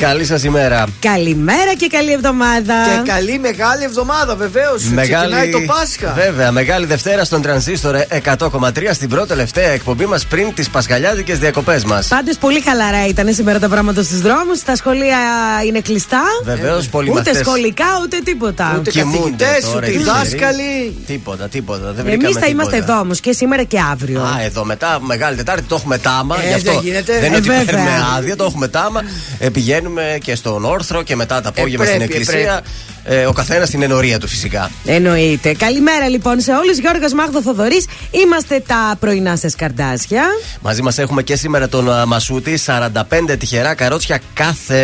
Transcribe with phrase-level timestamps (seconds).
[0.00, 0.86] Καλή σας ημέρα.
[1.00, 2.74] Καλημέρα και καλή εβδομάδα.
[2.84, 4.84] Και καλή μεγάλη εβδομάδα, βεβαίως.
[4.84, 5.32] Μεγάλη...
[5.32, 6.12] Ξεκινάει το Πάσχα.
[6.12, 7.96] Βέβαια, μεγάλη Δευτέρα στον Τρανζίστορ
[8.38, 12.08] 100,3 στην πρώτη τελευταία εκπομπή μας πριν τις Πασχαλιάδικες διακοπές μας.
[12.08, 14.62] Πάντως πολύ χαλαρά ήταν σήμερα τα πράγματα στους δρόμους.
[14.62, 15.18] Τα σχολεία
[15.66, 16.22] είναι κλειστά.
[16.44, 18.76] Βεβαίως, πολύ Ούτε σχολικά, ούτε τίποτα.
[18.78, 20.96] Ούτε καθηγητές, ούτε δάσκαλοι.
[21.06, 21.94] Τίποτα, τίποτα.
[22.06, 24.20] Εμείς θα είμαστε εδώ όμως και σήμερα και αύριο.
[24.20, 26.36] Α, εδώ μετά, Μεγάλη Τετάρτη το έχουμε τάμα.
[26.42, 27.12] Ε, δεν γίνεται.
[27.12, 29.02] Δεν είναι ότι παίρνουμε άδεια, το έχουμε τάμα.
[29.38, 29.48] Ε,
[29.86, 32.62] πηγαίνουμε και στον όρθρο και μετά τα απόγευμα ε, στην εκκλησία.
[33.08, 34.70] Ε, ο καθένας στην ενορία του φυσικά.
[34.84, 35.54] Εννοείται.
[35.54, 36.78] Καλημέρα λοιπόν σε όλους.
[36.78, 37.86] Γιώργος Μάγδο Θοδωρής.
[38.10, 40.22] Είμαστε τα πρωινά σας καρδάσια.
[40.60, 42.58] Μαζί μας έχουμε και σήμερα τον Μασούτη.
[42.66, 44.80] 45 τυχερά καρότσια κάθε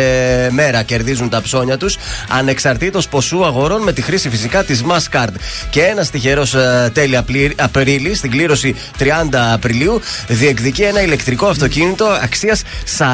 [0.51, 1.97] μέρα κερδίζουν τα ψώνια τους.
[2.29, 5.33] Ανεξαρτήτως ποσού αγορών με τη χρήση φυσικά της Masscard.
[5.69, 6.55] Και ένας τυχερός
[6.93, 7.17] τέλη
[7.55, 9.05] Απρίλη στην κλήρωση 30
[9.53, 12.61] Απριλίου διεκδικεί ένα ηλεκτρικό αυτοκίνητο αξίας
[12.97, 13.07] 40.000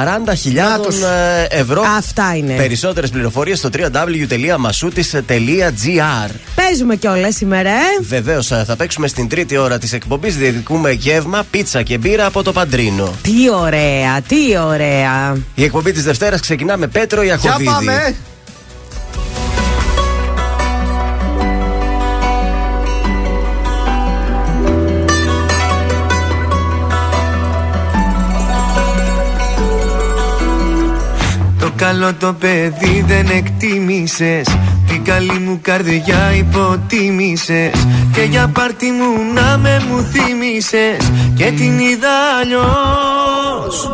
[1.49, 1.83] ευρώ.
[1.97, 2.53] Αυτά είναι.
[2.53, 8.01] Περισσότερες πληροφορίες στο www.masuti Παίζουμε Παίζουμε κιόλας σήμερα, ε.
[8.01, 10.37] Βεβαίως, θα παίξουμε στην τρίτη ώρα της εκπομπής.
[10.37, 13.13] Διεκδικούμε γεύμα, πίτσα και μπύρα από το Παντρίνο.
[13.21, 15.37] Τι ωραία, τι ωραία.
[15.55, 17.63] Η εκπομπή της Δευτέρας ξεκινά με Πέτρο Ιακοβίδη.
[17.63, 18.15] Για πάμε.
[31.79, 34.47] Καλό το παιδί δεν εκτίμησες.
[34.87, 37.87] Την καλή μου καρδιά υποτίμησες.
[38.13, 43.89] Και για πάρτι μου να με μου θύμισες Και την είδα αλλιώς.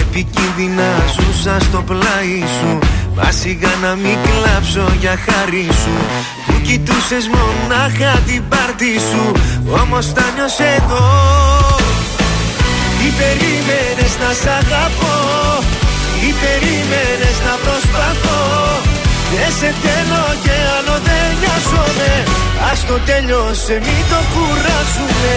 [0.00, 2.78] Επικίνδυνα ζούσα στο πλάι σου.
[3.16, 3.28] Μα
[3.82, 5.96] να μην κλάψω για χάρη σου.
[6.46, 9.32] Που κοιτούσες μονάχα την πάρτι σου.
[9.82, 11.06] Όμως τα νιώσαι εδώ.
[12.98, 15.57] Τι περίμενες να σ' αγαπώ
[16.28, 18.42] Τι περίμενες να προσπαθώ.
[19.32, 22.12] Δεν σε θέλω και άλλο δεν νοιάζομαι.
[22.70, 25.34] Ας το τέλειωσε μην το κουράσουμε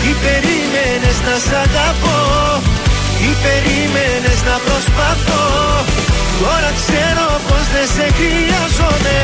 [0.00, 2.20] Τι περίμενες να σ' αγαπώ.
[3.18, 5.44] Τι περίμενες να προσπαθώ.
[6.40, 9.18] Τώρα ξέρω πως δεν σε χρειάζομαι.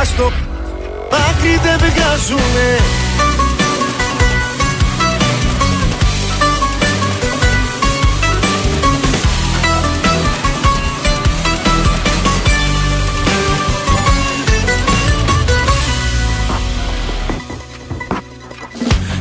[0.00, 0.26] Ας το
[1.10, 2.66] πάκρι δεν βγάζουμε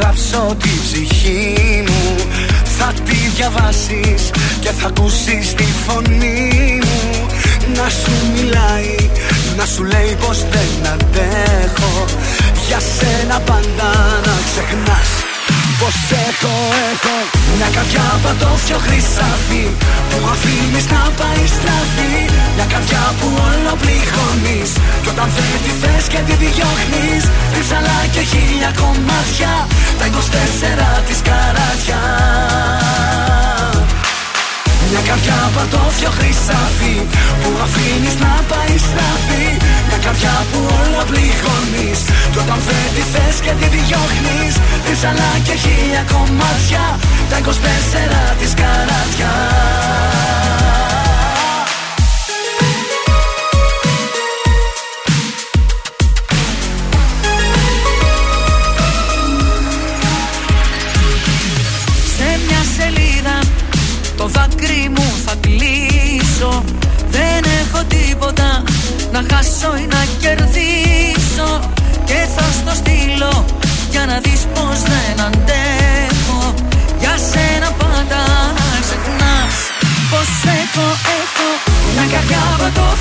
[0.00, 2.16] Γράψω τη ψυχή μου.
[2.78, 4.30] Θα τη διαβάσεις
[4.60, 7.26] και θα ακούσεις τη φωνή μου.
[7.76, 8.96] Να σου μιλάει,
[9.56, 12.04] να σου λέει πως δεν αντέχω.
[12.68, 13.90] Για σένα πάντα
[14.24, 15.19] να ξεχνάς
[15.80, 15.96] Πως
[16.28, 16.54] έχω,
[16.92, 17.14] έχω
[17.56, 19.64] μια καρδιά πατώφιο χρυσάφι
[20.10, 22.14] Που αφήνεις να πάει στραφή.
[22.56, 24.70] Μια καρδιά που όλο πληγώνεις.
[25.02, 27.22] Κι όταν δεν τη θες και τη διώχνεις
[27.54, 29.52] Ρίψαλα και χίλια κομμάτια.
[29.98, 31.39] Τα 24 της καράτια
[35.60, 36.96] πατώφιο χρυσάφι
[37.40, 39.46] Που αφήνεις να πάει στραφή.
[39.86, 42.00] Μια καρδιά που όλα πληγώνεις.
[42.32, 44.54] Κι όταν δεν τη θες και τη διώχνεις
[44.86, 46.84] Ρίψαλα και χίλια κομμάτια.
[47.30, 47.48] Τα 24
[48.40, 49.32] της καράτια
[69.12, 71.48] να χάσω ή να κερδίσω
[72.08, 73.44] Και θα στο στείλω
[73.90, 76.40] για να δεις πως δεν αντέχω.
[77.02, 78.22] Για σένα πάντα
[78.84, 79.56] ξεχνάς
[80.10, 80.30] πως
[80.60, 80.86] έχω,
[81.20, 81.48] έχω.
[81.94, 82.44] Μια καρδιά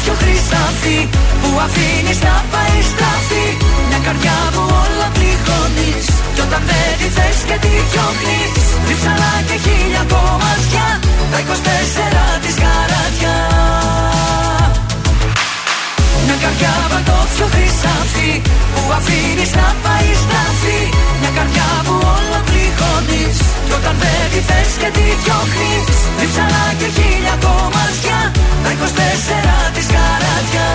[0.01, 0.99] πιο χρυσάφι
[1.41, 3.47] που αφήνεις να πάει στραφή.
[3.89, 8.63] Μια καρδιά που όλα πληγώνεις κι όταν δεν τη θες και τη διώχνεις.
[8.87, 10.87] Ρίψαλα και χίλια κομμάτια
[11.31, 13.35] τα 24 της καράτια
[16.29, 16.73] μια καρδιά
[17.35, 18.31] πιο χρυσάφι
[18.73, 20.81] Που αφήνεις να πάει στραφή
[21.19, 25.97] Μια καρδιά που όλα πληγώνεις Κι όταν δεν τη θες και τη διώχνεις.
[26.19, 28.19] Ρίψαλα και χίλια κομμάτια
[28.63, 30.67] Τα 24 της καράτια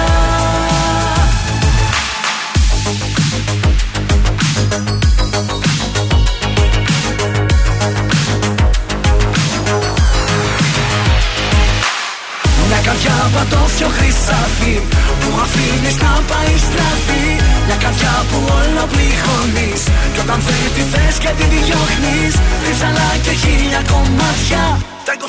[12.94, 14.75] καρδιά πατώφιο χρυσάφι
[15.20, 17.26] Που αφήνεις να πάει στραφή.
[17.67, 19.82] Μια καρδιά που όλο πληγώνεις
[20.12, 22.32] Κι όταν δεν τη θες και τη διώχνεις.
[22.64, 24.64] Ρίψαλα και χίλια κομμάτια
[25.06, 25.25] Τα 24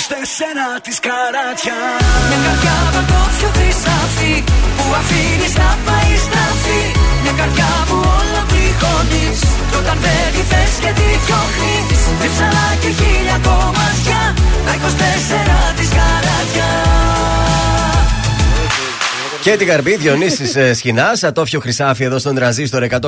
[0.86, 1.78] της καράτια.
[2.28, 4.34] Μια καρδιά πατώφιο χρυσάφι
[4.78, 6.84] Που αφήνεις να πάει στραφή.
[7.24, 9.40] Μια καρδιά που όλο πληγώνεις
[9.70, 12.02] Κι όταν δεν τη θες και τη διώχνεις.
[12.22, 14.22] Ρίψαλα και χίλια κομμάτια
[14.66, 16.70] Τα 24 της καράτια
[19.46, 23.02] και την καρμπή Διονύσης ε, Σχοινάς, ατόφιο χρυσάφι εδώ στον τραζίστορ 100,3.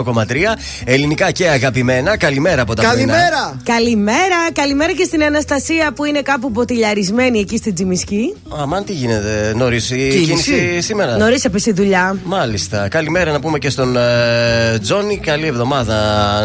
[0.85, 2.17] Ελληνικά και αγαπημένα.
[2.17, 3.59] Καλημέρα από τα Καλημέρα!
[3.63, 8.35] Καλημέρα, καλημέρα και στην Αναστασία που είναι κάπου ποτηλιαρισμένη εκεί στην Τζιμισκή.
[8.49, 12.17] Αμάν, τι γίνεται, νωρίς η κίνηση σήμερα; Νωρίς έπεσε η δουλειά.
[12.23, 12.87] Μάλιστα.
[12.87, 15.17] Καλημέρα να πούμε και στον ε, Τζόνι.
[15.17, 15.95] Καλή εβδομάδα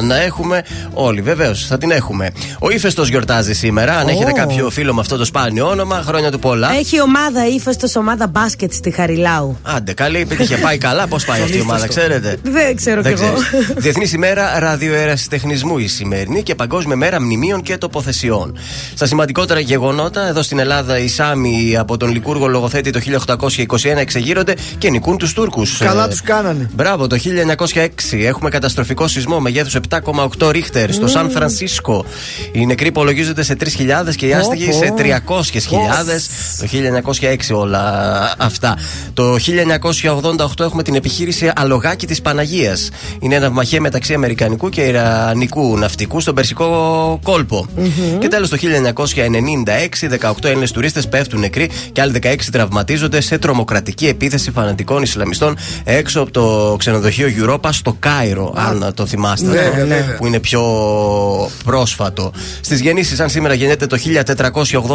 [0.03, 0.63] να έχουμε.
[0.93, 2.31] Όλοι, βεβαίως, θα την έχουμε.
[2.59, 3.97] Ο ύφεστο γιορτάζει σήμερα.
[3.97, 6.73] Αν έχετε κάποιο φίλο με αυτό το σπάνιο όνομα, χρόνια του πολλά.
[6.79, 9.59] Έχει ομάδα ύφεστο ομάδα μπάσκετ στη Χαριλάου.
[9.83, 11.07] Άντε, καλή, είχε πάει καλά.
[11.07, 12.37] Πώς πάει αυτή η ομάδα, ξέρετε.
[12.43, 13.33] Δεν ξέρω κι εγώ.
[13.77, 18.59] Διεθνής ημέρα ραδιοερασιτεχνισμού η σημερινή και Παγκόσμια μέρα μνημείων και τοποθεσιών.
[18.95, 24.55] Στα σημαντικότερα γεγονότα, εδώ στην Ελλάδα οι Σάμοι από τον Λικούργο λογοθέτη το 1821 εξεγείρονται
[24.79, 25.79] και νικούν τους Τούρκους.
[25.79, 26.71] Καλά τους κάνανε.
[26.75, 32.05] Μπράβο, το 1906 έχουμε καταστροφικό σεισμό μεγέθους 7,8 ρίχτερ στο Σαν Φρανσίσκο.
[32.53, 35.11] Οι νεκροί υπολογίζονται σε 3.000 και οι άστιγοι σε 300.000.
[36.59, 36.67] Το
[37.21, 38.79] 1906 όλα αυτά.
[39.15, 39.37] Το
[39.81, 42.91] 1988 έχουμε την επιχείρηση Αλογάκι της Παναγίας.
[43.21, 47.21] Είναι ένα μαχέ μεταξύ Αμερικανικού και Ιρανικού ναυτικού στον Περσικό
[48.19, 54.07] Και τέλος το 1996, 18 Έλληνες τουρίστες πέφτουν νεκροί και άλλοι 16 τραυματίζονται σε τρομοκρατική
[54.07, 58.55] επίθεση φανατικών Ισλαμιστών έξω από το ξενοδοχείο Europa στο Κάιρο.
[58.57, 59.47] Αν το θυμάστε.
[59.77, 60.63] Ναι, ναι, που είναι πιο
[61.65, 62.33] πρόσφατο.
[62.61, 63.97] Στις γεννήσεις, αν σήμερα γεννιέται το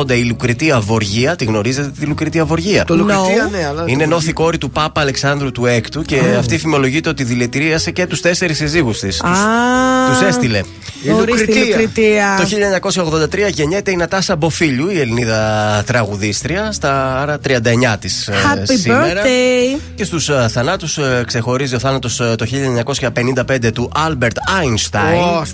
[0.06, 1.36] 1480 η Λουκριτία Βοργία.
[1.36, 3.84] Τη γνωρίζετε τη Λουκριτία Βοργία; Το Λουκριτία, ναι, αλλά.
[3.86, 8.22] Είναι νόθη κόρη του Πάπα Αλεξάνδρου του Έκτου και αυτή φημολογείται ότι δηλητηρίασε και τους
[8.22, 9.18] τέσσερις συζύγους της.
[9.18, 10.62] Του έστειλε.
[11.04, 12.38] Η Λουκριτία.
[12.38, 12.48] Το
[13.24, 19.22] 1983 γεννιέται η Νατάσα Μποφίλιου, η Ελληνίδα τραγουδίστρια, στα άρα 39 της ε, σήμερα.
[19.24, 19.80] Birthday.
[19.96, 22.46] Και στους ε, θανάτους ε, ξεχωρίζει ο θάνατος το
[23.16, 25.22] 1955 του Άλμπερτ Άινστάιν.
[25.22, 25.46] Oh,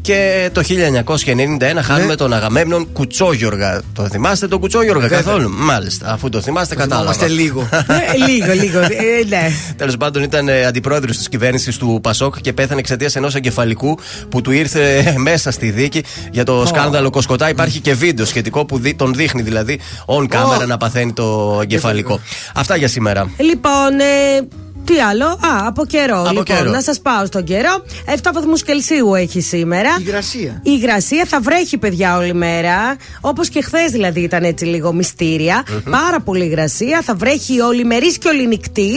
[0.00, 2.14] και το 1991 χάνουμε ναι.
[2.14, 3.80] τον Αγαμέμνον Κουτσόγιοργα.
[3.94, 7.28] Το θυμάστε τον Κουτσόγιοργα καθόλου; Μάλιστα, αφού το θυμάστε, κατάλαβα.
[7.28, 7.68] λίγο.
[8.32, 8.80] λίγο, λίγο.
[9.28, 9.50] ναι.
[9.76, 13.98] Τέλος πάντων, ήταν αντιπρόεδρος της κυβέρνησης του Πασόκ και πέθανε εξαιτίας ενός εγκεφαλικού
[14.28, 17.48] που του ήρθε μέσα στη δίκη για το σκάνδαλο Κοσκοτά.
[17.48, 22.20] Υπάρχει και βίντεο σχετικό που τον δείχνει δηλαδή on camera να παθαίνει το εγκεφαλικό.
[22.54, 23.30] Αυτά για σήμερα.
[23.36, 24.46] Λοιπόν, ε,
[24.84, 26.20] Τι άλλο, Α, από καιρό.
[26.20, 26.70] Από λοιπόν, καιρό.
[26.70, 27.84] να σας πάω στον καιρό.
[28.06, 29.88] 7 βαθμούς Κελσίου έχει σήμερα.
[30.00, 30.60] Η γρασία.
[30.64, 32.96] Η υγρασία θα βρέχει, παιδιά, όλη μέρα.
[33.20, 35.64] Όπως και χθες δηλαδή ήταν έτσι λίγο μυστήρια.
[35.90, 37.00] Πάρα πολύ υγρασία.
[37.04, 37.84] Θα βρέχει όλη
[38.20, 38.90] και όλη νυχτή.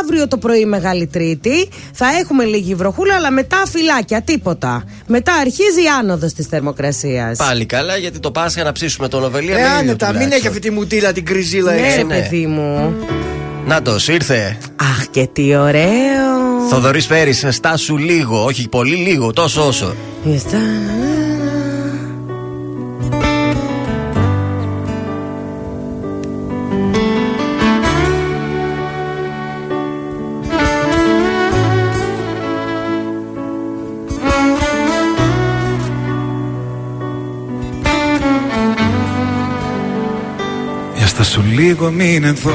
[0.00, 4.84] Αύριο το πρωί, Μεγάλη Τρίτη, θα έχουμε λίγη βροχούλα, αλλά μετά φυλάκια, τίποτα.
[5.06, 7.36] Μετά αρχίζει η άνοδος της θερμοκρασίας.
[7.38, 9.56] Πάλι καλά, γιατί το Πάσχα να ψήσουμε τον Οβελία.
[9.58, 10.32] Ε, με άνετα, ήλιο μην τουλάχιστον.
[10.38, 11.96] έχει αυτή τη μουτίλα την κρυζίλα Ναι, έξω.
[11.96, 12.14] ρε ναι.
[12.20, 12.94] παιδί μου.
[13.66, 14.58] Να το, ήρθε.
[14.76, 16.68] Αχ, και τι ωραίο.
[16.70, 19.94] Θοδωρής Πέρι, στάσου λίγο, όχι πολύ λίγο, τόσο όσο.
[40.94, 42.54] Για στα σου λίγο μην εδώ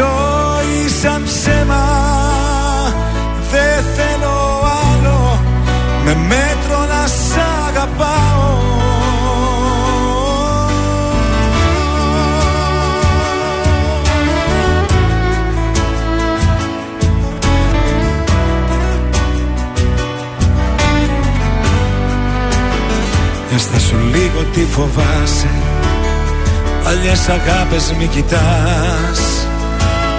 [0.00, 1.84] ζωή σαν ψέμα
[3.50, 5.40] δεν θέλω άλλο.
[6.04, 7.36] Με μέτρο να σ'
[7.68, 8.58] αγαπάω.
[23.48, 25.50] Για στα σου λίγο τι φοβάσαι.
[26.84, 29.49] Παλιές αγάπες μη κοιτάς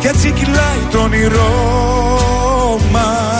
[0.00, 1.50] Και έτσι κυλάει το όνειρό
[2.92, 3.34] μας.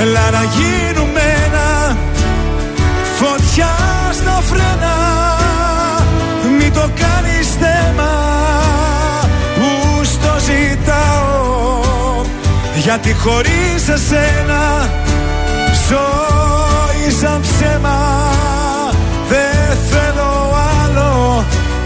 [0.00, 1.96] Έλα να γίνουμε ένα
[3.18, 3.76] Φωτιά
[4.12, 4.96] στα φρένα.
[6.58, 8.12] Μη το κάνεις θέμα
[9.54, 9.70] Που
[10.04, 12.24] στο ζητάω.
[12.74, 14.88] Γιατί χωρίς εσένα
[15.88, 18.29] ζωή σαν ψέμα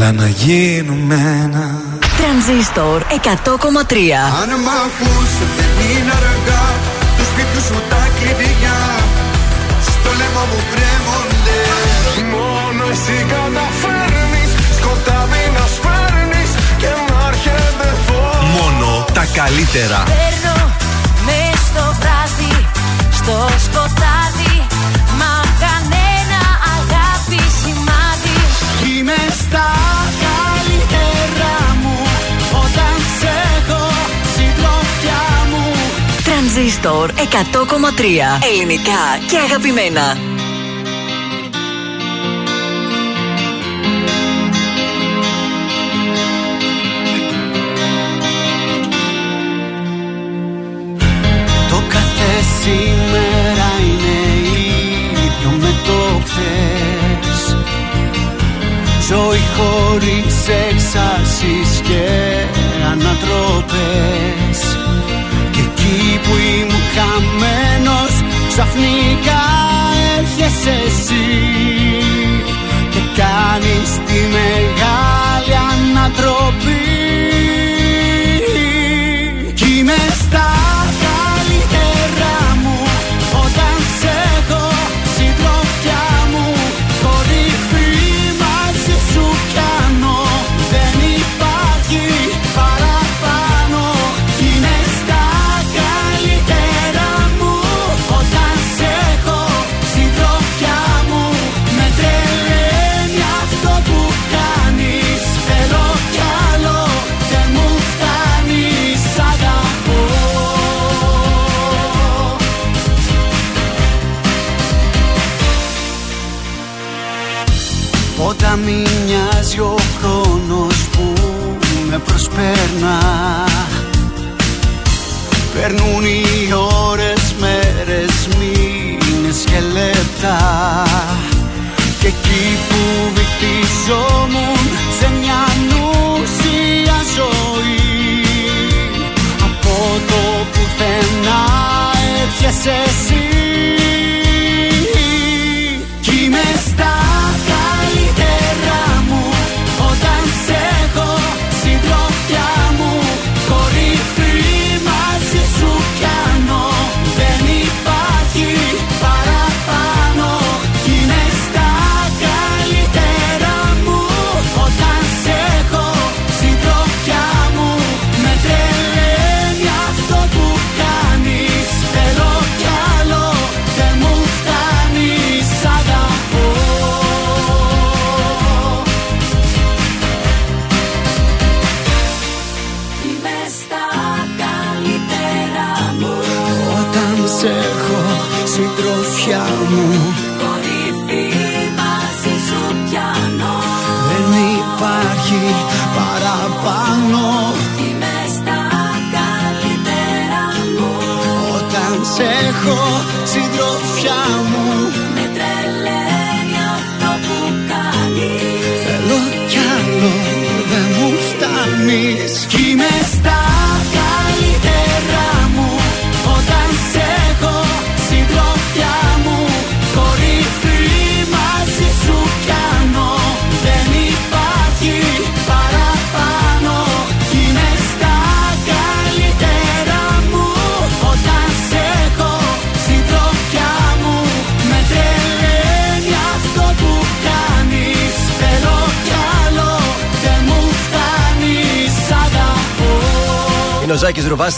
[0.00, 1.14] Έλα να γίνουμε
[1.44, 1.66] ένα.
[2.18, 6.66] Τρανζίστορ 100,3 Αν μ' ακούς δεν είναι αργά.
[7.16, 8.78] Τους σπίτιου σου τα κλειδιά.
[9.90, 11.58] Στο λαιμό μου κρέμονται.
[12.34, 14.50] Μόνο εσύ καταφέρνεις.
[14.78, 16.50] Σκοτάδι να σπέρνεις.
[16.80, 18.42] Και να έρχεται φως.
[18.56, 20.00] Μόνο τα καλύτερα.
[20.12, 20.56] Παίρνω
[21.26, 22.54] μες στο βράδυ,
[23.18, 23.36] στο
[36.58, 37.20] Τρανζίστορ 100,3
[38.52, 40.16] Ελληνικά και αγαπημένα.
[51.68, 54.18] Το κάθε σήμερα είναι
[55.18, 57.56] ίδιο με το χθες.
[59.08, 62.06] Ζωή χωρίς εξάσεις και
[62.92, 64.47] ανατροπές
[66.22, 68.14] που ήμουν χαμένος
[68.48, 69.44] Ξαφνικά
[70.18, 71.26] έρχεσαι εσύ
[72.92, 77.08] Και κάνεις τη μεγάλη ανατροπή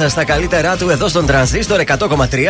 [0.08, 1.96] στα καλύτερά του εδώ στον Τρανζίστορ 100,3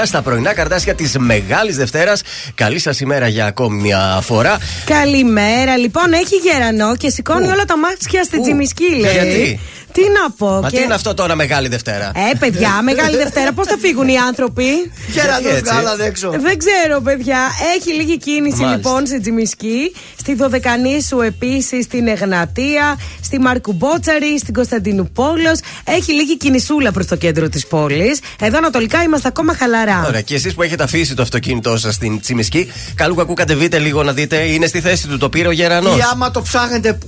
[0.05, 2.23] στα πρωινά καρτάσια της Μεγάλης Δευτέρας.
[2.55, 4.59] Καλή σας ημέρα για ακόμη μια φορά.
[4.85, 5.77] Καλημέρα.
[5.77, 9.13] Λοιπόν, έχει γερανό και σηκώνει όλα τα μάτια στη Τζιμισκή, λέει.
[9.13, 9.61] Γιατί;
[9.93, 10.61] Τι να πω.
[10.61, 10.77] Μα και...
[10.77, 14.65] τι είναι αυτό τώρα Μεγάλη Δευτέρα; Ε, παιδιά, Μεγάλη Δευτέρα, πώς θα φύγουν οι άνθρωποι;
[15.15, 16.31] Γερανό γάλα έξω.
[16.31, 17.39] Δεν ξέρω, παιδιά.
[17.77, 25.59] Έχει λίγη κίνηση λοιπόν στη Τζιμισκή, στη Δωδεκανήσου επίση, στην Εγνατία, στη Μαρκουμπότσαρη, στην Κωνσταντινούπολος.
[25.85, 28.21] Έχει λίγη κινησούλα προς το κέντρο της πόλης.
[28.41, 30.05] Εδώ ανατολικά είμαστε ακόμα χαλαρά.
[30.07, 34.03] Ωραία, και εσείς που έχετε αφήσει το αυτοκίνητό σας στην Τσιμισκή, καλού κακού κατεβείτε λίγο
[34.03, 35.99] να δείτε, είναι στη θέση του, το πήρε ο Γερανός.
[35.99, 36.99] Ή άμα το ψάχνετε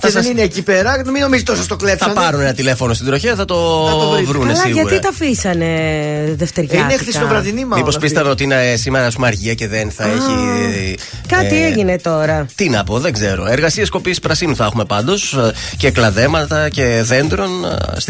[0.00, 2.12] και δεν είναι εκεί πέρα, μην νομίζετε τόσο το κλέψανε.
[2.12, 4.82] Θα πάρουν ένα τηλέφωνο στην τροχέα, θα το, θα το βρούνε σίγουρα.
[4.82, 5.66] Γιατί τα αφήσανε
[6.36, 6.80] δευτεριά.
[6.80, 7.78] Είναι χριστοβραδινή μάλλον.
[7.78, 10.94] Μήπως πίστευα ότι είναι σήμερα ας αργία και δεν θα έχει.
[11.26, 12.46] Κάτι ε, έγινε τώρα.
[12.54, 13.46] Τι να πω, δεν ξέρω.
[13.46, 17.50] Εργασίες κοπής πρασίνου θα έχουμε πάντως ε, και κλαδέματα και δέντρων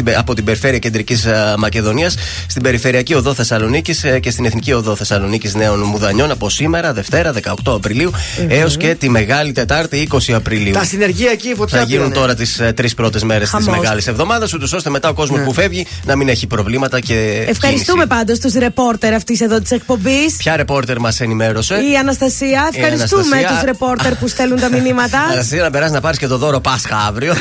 [0.05, 2.15] ε, από την περιφέρεια κεντρικής Μακεδονίας
[2.47, 7.53] στην περιφερειακή οδό Θεσσαλονίκης και στην εθνική οδό Θεσσαλονίκης Νέων Μουδανιών από σήμερα, Δευτέρα 18
[7.65, 8.11] Απριλίου
[8.47, 10.73] έως και τη Μεγάλη Τετάρτη 20 Απριλίου.
[10.73, 11.47] Τα συνεργεία εκεί
[11.79, 15.13] φωτιά γίνουν τώρα τις ε, τρεις πρώτες μέρες της μεγάλης εβδομάδας, ούτως ώστε μετά ο
[15.13, 15.45] κόσμος ναι.
[15.45, 17.45] που φεύγει να μην έχει προβλήματα και.
[17.47, 20.35] Ευχαριστούμε πάντως τους ρεπόρτερ αυτής εδώ της εκπομπής.
[20.37, 22.69] Ποια ρεπόρτερ μας ενημέρωσε; Η Αναστασία.
[22.73, 25.19] Ευχαριστούμε τους ρεπόρτερ που στέλνουν τα μηνύματα.
[25.31, 27.33] Αναστασία να περάσει να πάρεις και το δώρο Πάσχα αύριο.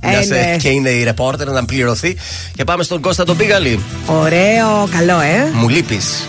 [0.00, 0.56] ε, ναι.
[0.58, 2.16] Και είναι η ρεπόρτερ να πληρωθεί.
[2.56, 3.80] Και πάμε στον Κώστα τον Πίγαλη.
[4.06, 5.50] Ωραίο, καλό, ε.
[5.52, 6.26] Μου λείπεις.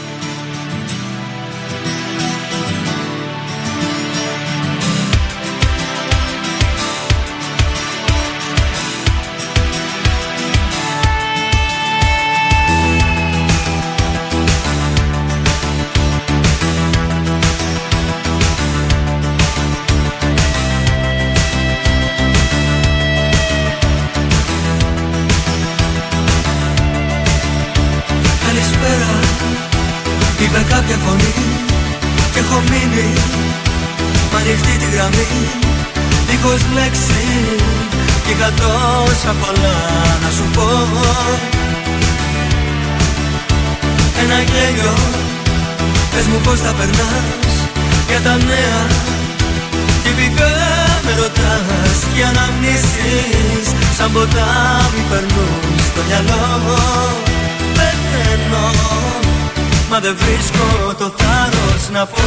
[60.00, 62.22] Μα δεν βρίσκω το θάρρος να πω.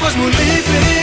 [0.00, 0.97] Πως μου λείπεις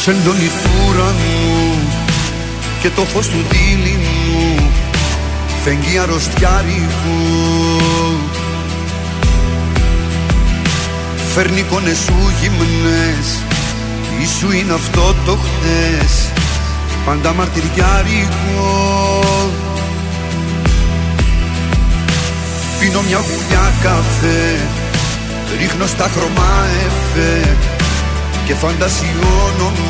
[0.00, 1.78] το σεντόνι του ουρανού
[2.80, 4.70] και το φως του δίληνου
[5.64, 7.18] φεγγεί αρρωστιάρικου
[11.34, 13.42] Φέρνει εικόνες σου γυμνές.
[14.22, 16.32] Ήσου είναι αυτό το χτες
[17.04, 19.20] Πάντα μαρτυριάρικο
[22.80, 24.56] Πίνω μια γουλιά καφέ
[25.58, 27.56] Ρίχνω στα χρώμα εφέ
[28.46, 29.89] και φαντασιώνομαι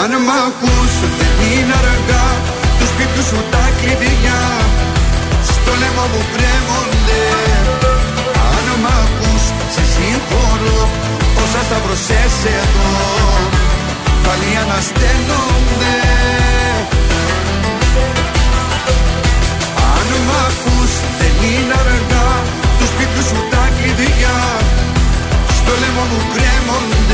[0.00, 2.26] Αν μ' ακούς δεν είναι αργά.
[2.78, 4.42] Τους σπίτιου σου τα κλειδιά.
[5.52, 7.22] Στο λαιμό μου κρέμονται
[8.54, 10.80] Αν μ' ακούς σε συγχωρώ.
[11.42, 12.92] Όσα σταυρωσές εδώ
[14.24, 15.96] πάλι ανασταίνονται.
[19.94, 22.28] Αν μ' ακούς δεν είναι αργά.
[22.78, 24.38] Τους σπίτιου σου τα κλειδιά.
[25.58, 27.05] Στο λαιμό μου κρέμονται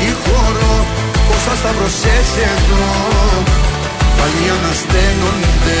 [0.00, 0.86] σε συγχωρώ
[1.30, 2.84] όσα σταυρωσές εδώ.
[4.16, 5.80] Πάλι ανασταίνονται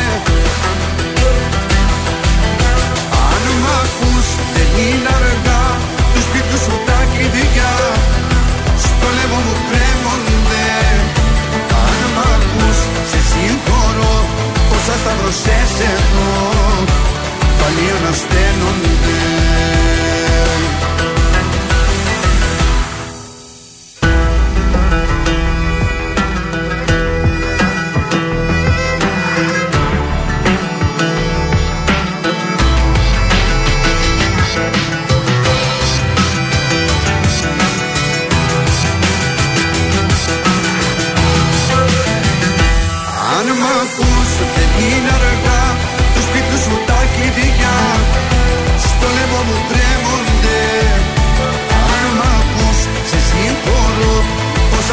[4.79, 5.63] είναι αργά
[6.13, 7.73] Του σπίτου σου τα κλειδιά.
[8.85, 10.67] Στο λαιμό μου κρέμονται.
[11.85, 12.79] Αν μ' ακούς
[13.09, 14.15] σε συγχωρώ.
[14.75, 16.31] Όσα σταυρωσές εδώ
[17.59, 19.40] Πάλι ανασταίνονται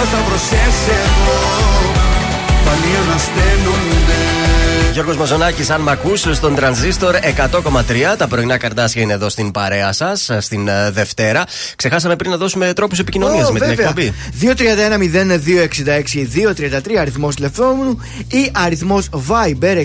[0.02, 1.38] Όσα σταυρωσές εδώ
[2.64, 4.57] Πάλι ανασταίνονται
[4.98, 8.16] Γιώργος Μαζονάκης, αν μ' ακούς, στον τρανζίστορ 100,3.
[8.16, 11.44] Τα πρωινά καρτάσια είναι εδώ στην παρέα σας, στην ε, Δευτέρα.
[11.76, 13.88] Ξεχάσαμε πριν να δώσουμε τρόπους επικοινωνίας Ω, με την βέβαια.
[13.88, 14.12] εκπομπή.
[16.94, 19.84] 231-0266-233 αριθμός τηλεφώνου ή αριθμός Viber 6943842013.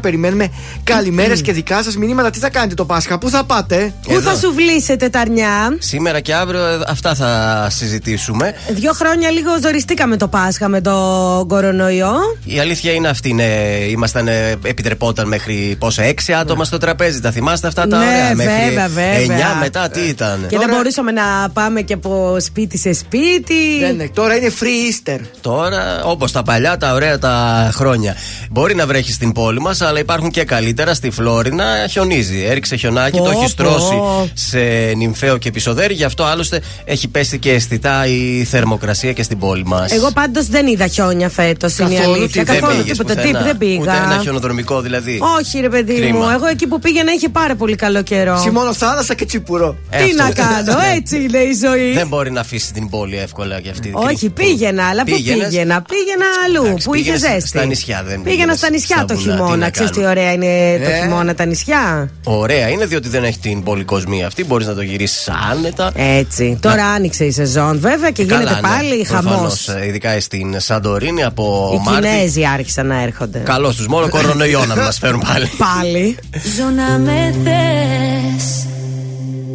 [0.00, 0.48] Περιμένουμε
[0.84, 2.30] καλημέρες και δικά σας μηνύματα.
[2.30, 6.20] Τι θα κάνετε το Πάσχα, πού θα πάτε; Πού θα σου βλύσετε τα αρνιά; Σήμερα
[6.20, 8.54] και αύριο ε, αυτά θα συζητήσουμε.
[8.70, 12.14] Δύο χρόνια λίγο ζοριστήκαμε το Πάσχα με τον κορονοϊό.
[12.44, 13.32] Η αλήθεια είναι αυτή.
[13.32, 13.44] Ναι,
[13.88, 17.20] ήμασταν, ε, επιτρεπόταν μέχρι πόσα, έξι άτομα στο τραπέζι.
[17.20, 18.34] Τα θυμάστε αυτά τα Ναι, ωραία.
[18.34, 19.04] Μέχρι βέβαια, βέβαια.
[19.04, 23.54] εννιά μετά τι ήταν; Και δεν μπορούσαμε να πάμε και από σπίτι σε σπίτι.
[23.80, 25.20] Ναι, ναι, τώρα είναι free Easter.
[25.40, 28.16] Τώρα, όπως τα παλιά, τα ωραία τα χρόνια.
[28.50, 30.94] Μπορεί να βρέχεις στην πόλη μας, αλλά υπάρχουν και καλύτερα.
[30.94, 32.44] Στη Φλόρινα χιονίζει.
[32.48, 33.48] Έριξε χιονάκι, Πω, το έχεις πω.
[33.48, 33.94] στρώσει
[34.34, 34.58] σε
[34.96, 35.94] νυμφαίο και πισοδέρι.
[35.94, 39.92] Γι' αυτό άλλωστε έχει πέσει και αισθητά η θερμοκρασία και στην πόλη μας.
[39.92, 41.78] Εγώ πάντως δεν είδα χιόνια φέτος.
[41.78, 42.44] Είναι η Καθόλου, αλήθεια.
[42.44, 43.14] τι, δεν Καθόλου πήγες τίποτα.
[43.14, 43.44] Τι, πουθενά.
[43.44, 43.80] δεν πήγα.
[43.80, 45.20] Ούτε ένα χιονοδρομικό δηλαδή.
[45.38, 46.18] Όχι, ρε παιδί Κρίμα.
[46.18, 46.30] μου.
[46.30, 48.38] Εγώ εκεί που πήγαινα είχε πάρα πολύ καλό καιρό.
[48.42, 49.76] Σημώνω θάλασσα και τσίπουρο.
[49.90, 50.22] Ε, Τι αυτό.
[50.22, 51.92] να κάνω, έτσι είναι η ζωή.
[51.92, 53.90] Δεν μπορεί να αφήσει την πόλη εύκολα για αυτή.
[53.94, 57.48] Όχι, πήγαινα, αλλά πού Πήγαινες; πήγαινα; Πήγαινα αλλού, Εντάξει, που είχε πήγαινες ζέστη.
[57.48, 59.56] στα νησιά, δεν Πήγαινα πήγαινες στα νησιά στα το βουνά, τι χειμώνα.
[59.56, 60.98] να Ξέρεις τι κάνουμε; ωραία είναι το Ε.
[61.00, 64.44] χειμώνα τα νησιά; Ωραία είναι διότι δεν έχει την πολυκοσμία αυτή.
[64.44, 65.92] Μπορείς να το γυρίσεις άνετα.
[65.96, 66.58] Έτσι.
[66.62, 69.22] Τώρα άνοιξε η σεζόν βέβαια και γίνεται Καλά, ναι, πάλι χαμός.
[69.24, 72.03] προφανώς, ε, Ειδικά στην Σαντορίνη από Οι Μάρτι.
[72.04, 73.38] Κινέζοι άρχισαν να έρχονται.
[73.38, 75.50] Καλώς τους, μόνο κορονοϊό να μας φέρουν πάλι.
[75.74, 76.16] Πάλι.
[76.56, 78.66] Ζω να με θες.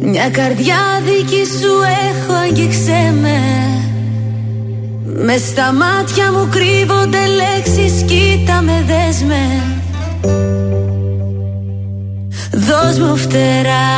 [0.00, 1.72] Μια καρδιά δική σου
[2.10, 3.38] έχω αγγίξε με.
[5.24, 9.62] Μες στα μάτια μου κρύβονται λέξεις Κοίτα με δες με.
[12.52, 13.88] Δώσ' μου φτερά.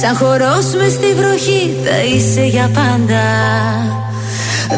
[0.00, 3.22] Σαν χορός μες στη βροχή θα είσαι για πάντα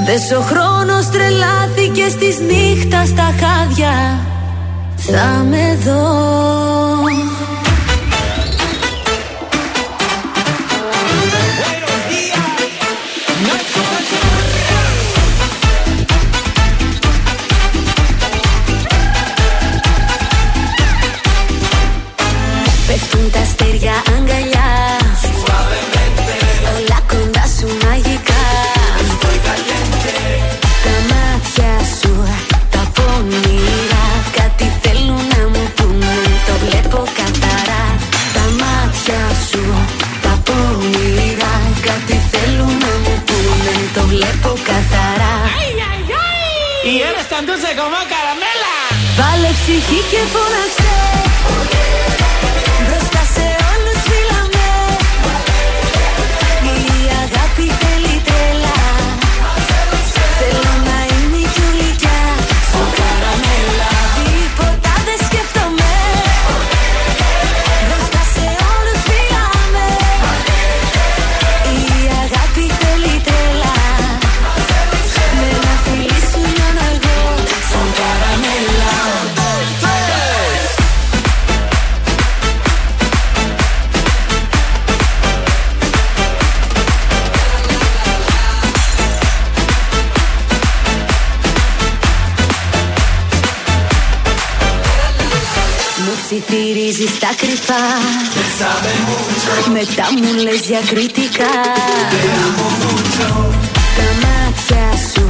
[0.05, 4.21] Δες ο χρόνος τρελάθηκε στις νύχτα στα χάδια.
[4.97, 6.27] Θα με δω
[44.07, 45.35] βλέπω καθαρά.
[46.92, 48.75] Y eres tan dulce como caramela.
[49.19, 50.95] Βάλε ψυχή και φώναξε
[96.97, 97.83] ψιθυρίζεις τα κρυφά.
[99.77, 101.53] Μετά μου λες διακριτικά
[103.97, 105.27] Τα μάτια σου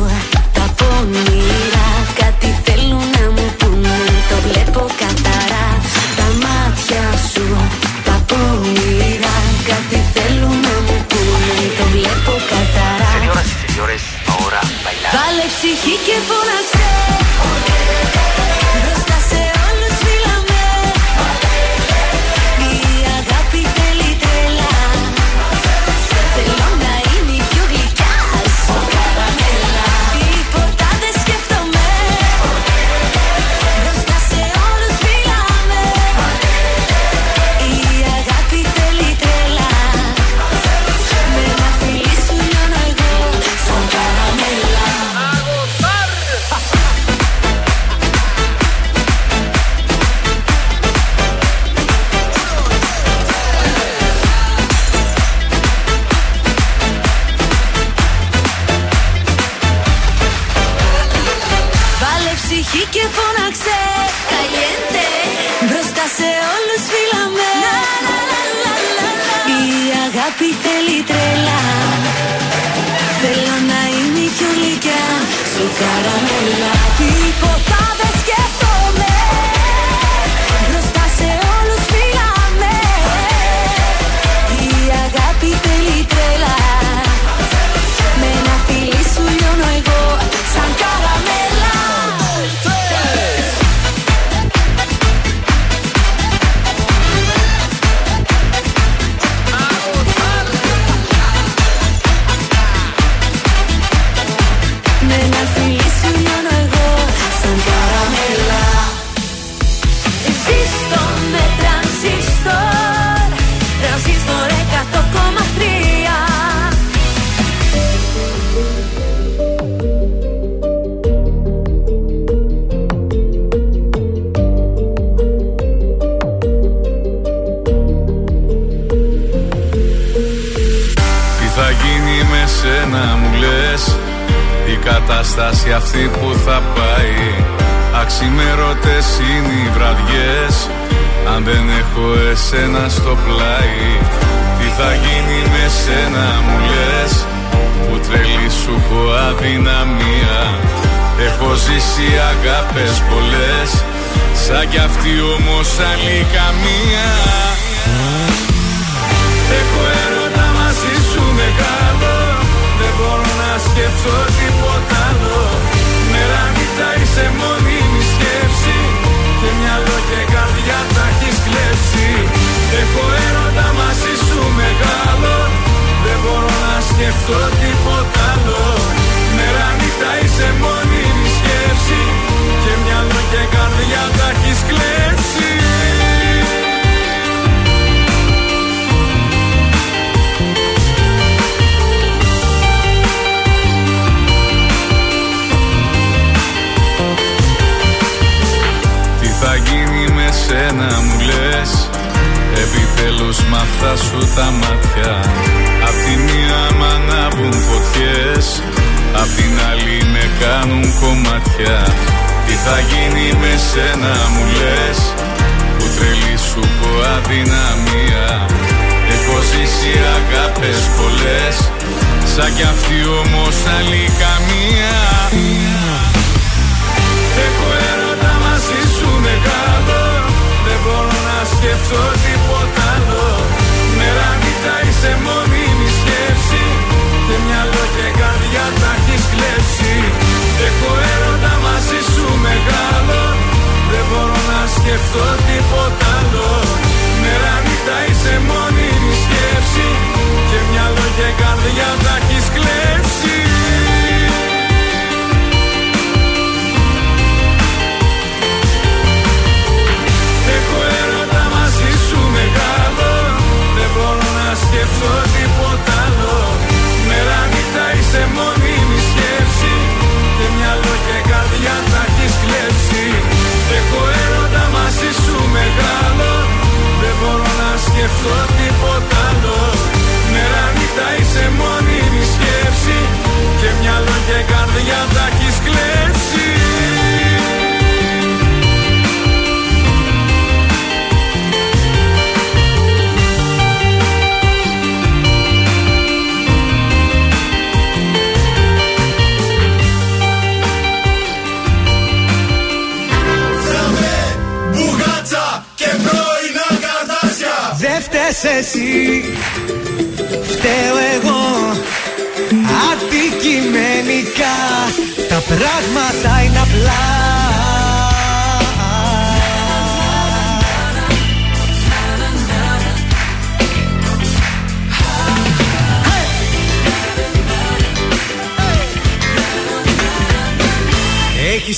[0.57, 1.89] τα πονηρά.
[2.21, 5.67] Κάτι θέλουν να μου πούνε Το βλέπω καθαρά.
[6.19, 7.47] Τα μάτια σου
[8.07, 9.37] τα πονηρά.
[9.71, 13.11] Κάτι θέλουν να μου πούνε Το βλέπω καθαρά.
[13.19, 14.03] Señoras y señores,
[14.33, 15.11] ahora bailar.
[15.17, 16.76] Βάλε ψυχή και φώναξε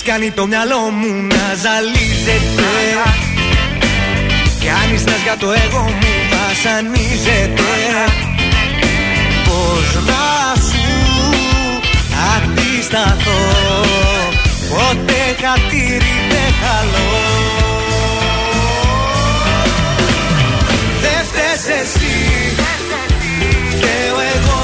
[0.08, 2.70] κάνει το μυαλό μου να ζαλίζεται.
[4.60, 4.90] Κι αν
[5.22, 7.70] για το εγώ μου βασανίζεται.
[9.44, 10.88] Πώς να σου
[12.34, 13.40] αντισταθώ
[14.70, 17.08] Πότε χατήρι δεν χαλώ.
[21.00, 22.16] Δεν φταίς εσύ
[23.70, 24.57] Φταίω εγώ.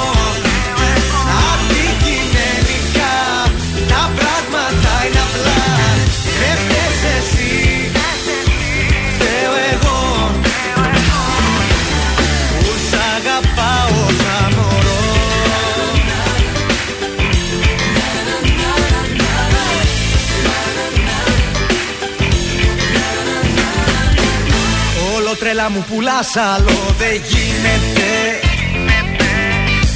[25.67, 28.09] Έλα μου πουλάς άλλο δεν γίνεται.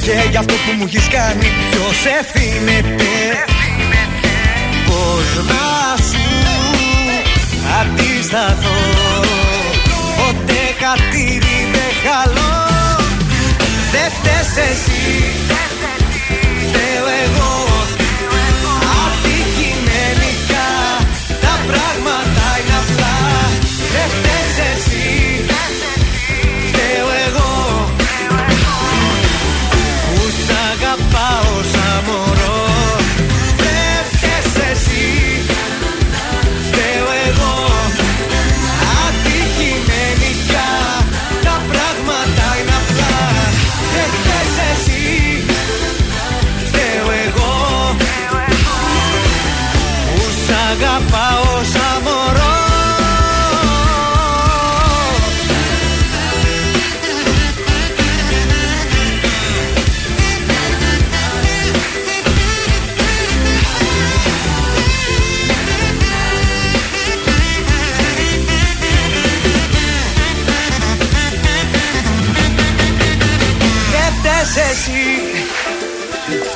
[0.04, 3.12] Και για αυτό που μου έχεις κάνει ποιος ευθύνεται.
[4.88, 5.68] Πώς να
[6.08, 6.28] σου
[7.80, 8.80] αντισταθώ
[10.18, 12.56] Ποτέ χατήρι δεν χαλώ.
[13.92, 15.06] Δεν φταίς εσύ
[16.62, 17.54] Φταίω εγώ.
[19.02, 20.70] Αντικειμενικά
[21.42, 23.14] Τα πράγματα είναι αυτά
[23.94, 25.19] Δεν φταίς εσύ.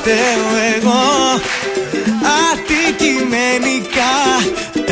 [0.03, 1.03] φταίω εγώ.
[2.39, 4.13] Αντικειμενικά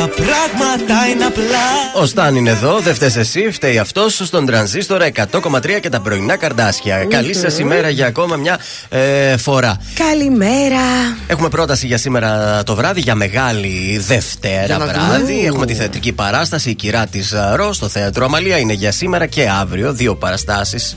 [0.02, 5.08] τα πράγματα είναι απλά Ο Σταν είναι εδώ, δεν φταίει εσύ, φταίει αυτός στον τρανζίστορα
[5.32, 7.06] 100,3 και τα πρωινά καρδάσια.
[7.06, 9.78] Καλή σας ημέρα για ακόμα μια ε, φορά.
[10.10, 10.80] Καλημέρα.
[11.28, 15.34] Έχουμε πρόταση για σήμερα το βράδυ για μεγάλη Δευτέρα Για να βράδυ.
[15.34, 15.47] δούμε.
[15.47, 18.58] Έχουμε τη θεατρική παράσταση Η κυρά της Ρο στο θέατρο Αμαλία.
[18.58, 19.93] Είναι για σήμερα και αύριο.
[19.93, 20.95] Δύο παραστάσεις.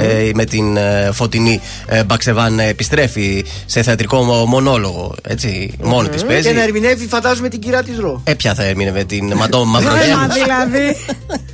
[0.00, 5.14] Ε, με την ε, φωτεινή ε, Μπαξεβάν να επιστρέφει σε θεατρικό μο- μονόλογο.
[5.28, 6.48] Έτσι, μόνη της παίζει.
[6.48, 8.20] Και να ερμηνεύει, φαντάζομαι, την κυρά της Ρο.
[8.24, 10.26] Ε, ποια θα έμεινε την Μαντό Έμα Μαυρογέννη.
[10.44, 10.96] δηλαδή.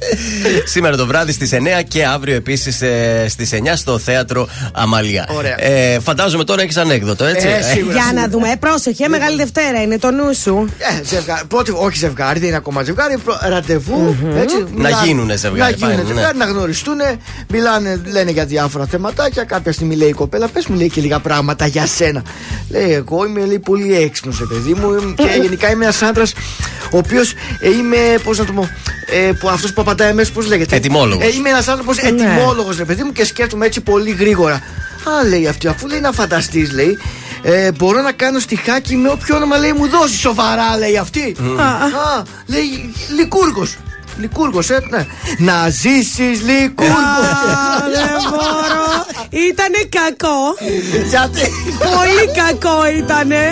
[0.75, 1.57] Σήμερα το βράδυ στις 9
[1.89, 2.83] και αύριο επίσης
[3.29, 5.27] στις 9 στο θέατρο Αμαλία.
[5.37, 5.65] Ωραία.
[5.65, 7.49] Ε, φαντάζομαι τώρα έχεις ανέκδοτο, έτσι.
[7.49, 7.93] Ε, σίγουρα.
[7.95, 8.49] Για να δούμε.
[8.51, 10.69] Ε, πρόσεχε, μεγάλη Δευτέρα είναι το νου σου.
[10.79, 11.47] Ε, ζευγάρι.
[11.49, 13.17] Πρώτη, όχι ζευγάρι, δεν είναι ακόμα ζευγάρι.
[13.19, 14.17] προ- ραντεβού.
[14.37, 16.15] Έτσι, Να μιλάνε- γίνουνε ζευγάρι, Να γίνουνε πάνε, ναι.
[16.15, 16.97] ζευγάρι, να γνωριστούν.
[17.49, 19.45] Μιλάνε, λένε για διάφορα θεματάκια.
[19.45, 22.23] Κάποια στιγμή λέει η κοπέλα, πες μου λέει και λίγα πράγματα για σένα.
[22.69, 25.15] Λέει, εγώ είμαι λέει, πολύ έξυπνος, παιδί μου.
[25.17, 26.33] Και γενικά είμαι ένας άντρας
[26.93, 27.33] ο οποίος
[27.79, 28.69] είμαι, πώς να το πω,
[29.07, 31.25] ε, που αυτός που απαντάει μέσα, πώς λέγεται; Ετοιμόλογος.
[31.27, 32.09] Ε, είμαι ένας άνθρωπος Ναι.
[32.09, 34.55] ετοιμόλογος, ρε παιδί μου, και σκέφτομαι έτσι πολύ γρήγορα.
[34.55, 36.99] Α, λέει αυτή, αφού λέει να φανταστείς, λέει,
[37.43, 40.17] ε, μπορώ να κάνω στιχάκι με όποιο όνομα λέει μου δώσει.
[40.17, 41.37] Σοβαρά, λέει αυτή.
[41.59, 43.77] Α, λέει Λικούργος.
[44.21, 45.07] Λικούργος, ε, ναι.
[45.39, 46.97] Να ζήσεις Λικούργος.
[46.97, 49.07] Α, Δεν μπορώ.
[49.49, 50.39] Ήτανε κακό.
[51.09, 53.45] Γιατί; Πολύ κακό ήτανε.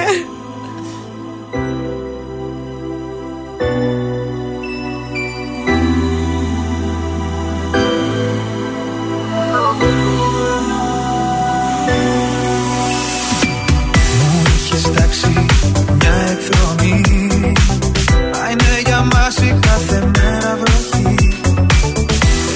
[19.81, 21.15] Κάθε μέρα βροχή.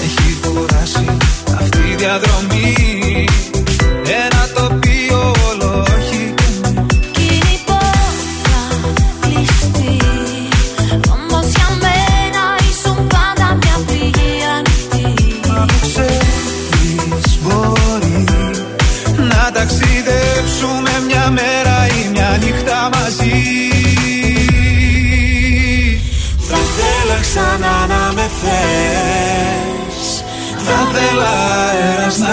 [0.05, 1.05] Έχει κουράσει
[1.61, 2.53] αυτή η διαδρομή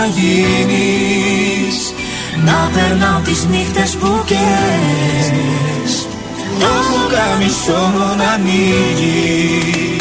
[0.05, 1.93] γίνεις
[2.45, 6.07] Να περνάω τις νύχτες που καίες
[6.59, 10.00] Το πουκάμισο μου να ανοίγεις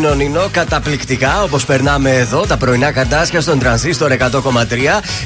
[0.00, 4.20] Νονινό, καταπληκτικά όπως περνάμε εδώ τα πρωινά καντάσια στον τρανζίστορ 100,3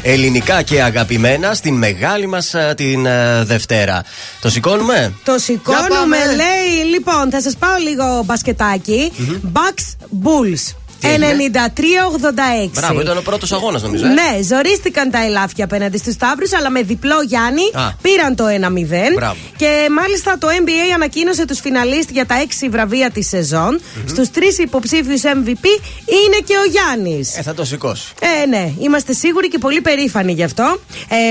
[0.02, 4.04] ελληνικά και αγαπημένα στην μεγάλη μας ε, την ε, Δευτέρα.
[4.40, 6.84] Το σηκώνουμε, Το σηκώνουμε, λέει.
[6.90, 9.12] Λοιπόν, θα σας πάω λίγο μπασκετάκι.
[9.18, 9.52] Mm-hmm.
[9.52, 10.83] Bucks Bulls.
[11.04, 12.70] 93-86.
[12.72, 14.06] Μπράβο, ήταν ο πρώτος αγώνας νομίζω.
[14.06, 14.08] Ε.
[14.08, 17.92] Ναι, ζορίστηκαν τα ελάφια απέναντι στους Σταύρους, αλλά με διπλό Γιάννη Α.
[18.02, 19.14] πήραν το 1-0.
[19.14, 19.36] Μπράβο.
[19.56, 23.80] Και μάλιστα το NBA ανακοίνωσε τους φιναλίστ για τα 6 βραβεία της σεζόν.
[23.80, 24.08] Mm-hmm.
[24.08, 25.64] Στους τρεις υποψήφιους MVP
[26.06, 27.36] είναι και ο Γιάννης.
[27.36, 28.12] Ε, θα το σηκώσει.
[28.42, 30.80] Ε, ναι, είμαστε σίγουροι και πολύ περήφανοι γι' αυτό.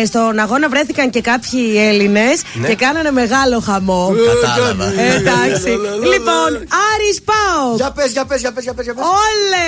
[0.01, 2.67] Ε, στον αγώνα βρέθηκαν και κάποιοι Έλληνες ναι.
[2.67, 4.15] και κάνανε μεγάλο χαμό.
[4.15, 4.86] Ε, Κατάλαβα.
[5.01, 5.69] Εντάξει.
[5.69, 6.49] Ε, λοιπόν,
[6.91, 7.76] Άρης Πάο.
[7.76, 8.86] Για πες, για πες, για πες.
[8.88, 9.62] Όλες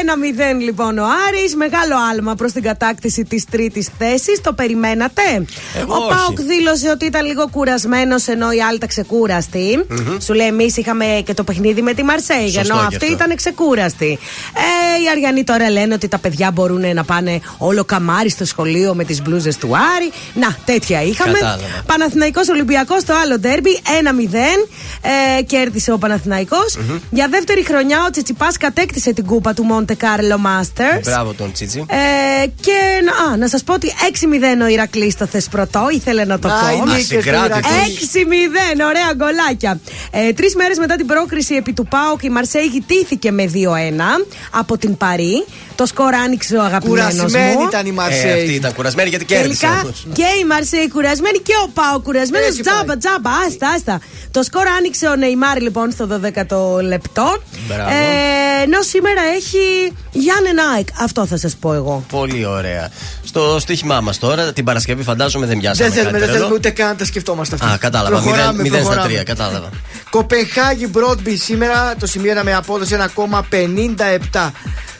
[0.00, 1.56] ένα μηδέν λοιπόν ο Άρης.
[1.56, 4.40] Μεγάλο άλμα προς την κατάκτηση της τρίτης θέσης.
[4.42, 5.22] Το περιμένατε;
[5.80, 6.08] Εγώ Ο όχι.
[6.08, 10.18] Πάουκ δήλωσε ότι ήταν λίγο κουρασμένος Ενώ οι άλλοι ήταν ξεκούραστοι Μμμ.
[10.20, 13.12] Σου λέει εμείς είχαμε και το παιχνίδι με τη Μαρσέη Σωστό Ενώ και αυτοί αυτό.
[13.12, 14.18] ήταν ξεκούραστοι
[14.54, 18.94] ε, Οι Αριανοί τώρα λένε ότι τα παιδιά μπορούν να πάνε Όλο καμάρι στο σχολείο
[18.94, 20.12] με τις μπλούζες του Άρη.
[20.34, 21.32] Να τέτοια είχαμε.
[21.32, 21.62] Κατάλαβα.
[21.86, 23.80] Παναθηναϊκός Ολυμπιακός το άλλο ντέρμπι
[24.30, 24.34] 1-0
[25.38, 26.76] ε, Κέρδισε ο παναθηναικος
[27.10, 31.84] Για δεύτερη χρονιά ο Τσιτσιπάς κατέκτησε την κούπα του Monte Carlo Masters Μπράβο τον Τσίτσι.
[31.88, 32.72] ε, και
[33.04, 33.92] να, α, να σας πω ότι
[34.58, 36.66] 6-0 ο Ηρακλής το Θεσπρωτό, ήθελε να το Να, πω.
[36.76, 37.58] οι νίκες του Ασυγκράτητος.
[37.58, 37.94] Ηρακλή.
[38.76, 39.80] 6-0, ωραία γκολάκια.
[40.10, 44.78] Ε, Τρεις μέρες μετά την πρόκριση επί του ΠΑΟΚ, η Μαρσέη ηττήθηκε με 2-1 από
[44.78, 45.44] την Παρή.
[45.76, 47.66] Το σκορ άνοιξε ο αγαπημένος Κουρασμένη μου.
[47.68, 48.32] ήταν η Ε, Μαρσέη.
[48.40, 49.60] αυτή ήταν κουρασμένη γιατί κέρδισε.
[49.66, 50.06] Τελικά όμως.
[50.12, 52.48] και η Μαρσέη κουρασμένη και ο ΠΑΟΚ κουρασμένος.
[52.48, 52.96] Έτσι Τζάμπα, πάει.
[52.96, 54.00] τζάμπα, άστα, άστα.
[54.30, 57.42] Το σκορ άνοιξε ο Νεϊμάρ λοιπόν στο 12ο λεπτό.
[57.68, 57.88] Μπράβο.
[57.90, 60.88] Ε, ενώ σήμερα έχει Γιάννενα-ΑΕΚ.
[61.02, 62.04] Αυτό θα σας πω εγώ.
[62.10, 62.88] Πολύ ωραία.
[63.24, 65.82] Στο στοίχημά μας τώρα, την Παρασκευή φαντάζομαι δεν μοιάζει.
[65.82, 67.66] Δεν θέλουμε, δεν θέλουμε ούτε καν να τα σκεφτόμαστε αυτά.
[67.66, 68.20] Α, κατάλαβα.
[68.20, 69.18] Προχωράμε, 0 στα προχωράμε.
[69.20, 69.68] 3, κατάλαβα.
[70.10, 74.50] Κοπενχάγη Broadby σήμερα το σημείο ένα με απόδοση 1,57.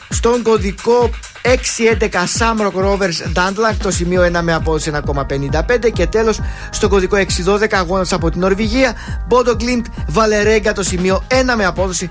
[0.09, 1.09] Στον κωδικό
[1.41, 6.39] 611 Shamrock Rovers Dundalk το σημείο 1 με απόδοση 1,55 και τέλος
[6.69, 8.95] στον κωδικό 612 αγώνας από την Νορβηγία
[9.29, 12.09] Bodo Glimt Valerenga το σημείο 1 με απόδοση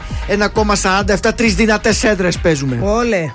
[0.55, 3.35] 1,47 τρεις δυνατές έδρες παίζουμε Όλε.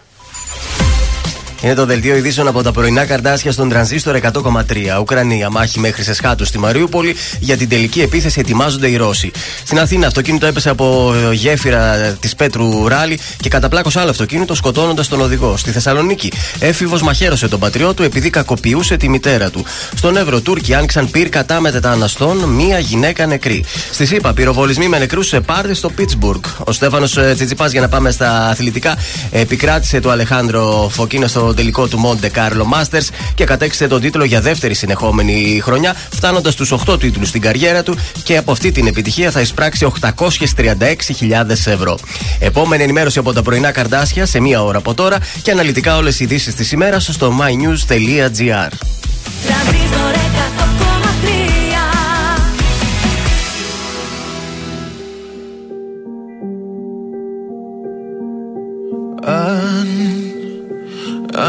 [1.64, 5.00] Είναι το δελτίο ειδήσεων από τα πρωινά καρτάσια στον τρανζίστορ 100,3.
[5.00, 7.16] Ουκρανία, μάχη μέχρι σε σχάτους στη Μαριούπολη.
[7.40, 9.32] Για την τελική επίθεση ετοιμάζονται οι Ρώσοι.
[9.64, 15.08] Στην Αθήνα, αυτοκίνητο έπεσε από ε, γέφυρα της Πέτρου Ράλι και καταπλάκωσε άλλο αυτοκίνητο σκοτώνοντας
[15.08, 15.58] τον οδηγό.
[15.58, 19.66] Στη Θεσσαλονίκη, έφηβος μαχαίρωσε τον πατριό του επειδή κακοποιούσε τη μητέρα του.
[19.96, 23.64] Στον Εύρο, Τούρκοι άνοιξαν πυρ κατά μετεταναστών, μία γυναίκα νεκρή.
[23.92, 26.44] Στη ΣΥΠΑ, πυροβολισμοί με νεκρούς σε πάρτι στο Πίτσμπουργκ.
[26.64, 28.98] Ο Στέφανος Τσιτσιπά, για να πάμε στα αθλητικά,
[29.32, 34.42] επικράτησε το Αλεχάνδρο Φωκίνα στο τελικό του Monte Carlo Masters και κατέκτησε τον τίτλο για
[34.42, 39.32] δεύτερη συνεχόμενη χρονιά, φτάνοντας στου 8 τίτλους στην καριέρα του και από αυτή την επιτυχία
[39.32, 41.98] θα εισπράξει 836.000 ευρώ.
[42.40, 46.24] Επόμενη ενημέρωση από τα πρωινά καρδάσια σε μία ώρα από τώρα και αναλυτικά όλες οι
[46.24, 48.70] ειδήσεις της ημέρας στο mynews.gr.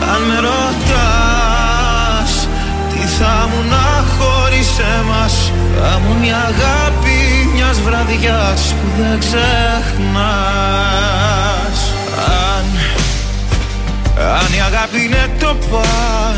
[0.00, 2.32] αν με ρωτάς
[2.90, 7.18] Τι θα μου να χωρίς εμάς Θα μου μια αγάπη
[7.54, 9.44] μιας βραδιάς που δεν ξεχνάς.
[12.16, 12.64] Αν,
[14.38, 16.36] αν η αγάπη είναι το παν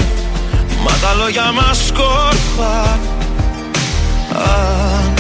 [0.85, 2.99] Μα τα λόγια μας σκόρπα
[4.33, 5.15] Αν,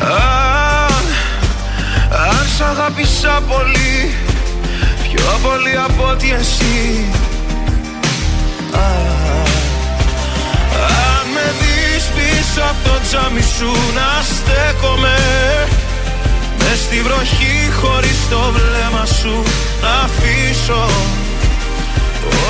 [0.00, 1.04] αν,
[2.28, 4.14] αν σ' αγάπησα πολύ
[5.14, 7.04] Πιο πολύ από ότι εσύ.
[8.72, 8.86] Α,
[11.14, 15.18] Αν με δεις πίσω από το τζάμι σου να στέκομαι
[16.58, 19.42] Μες στη βροχή χωρίς το βλέμμα σου
[19.82, 20.84] να αφήσω.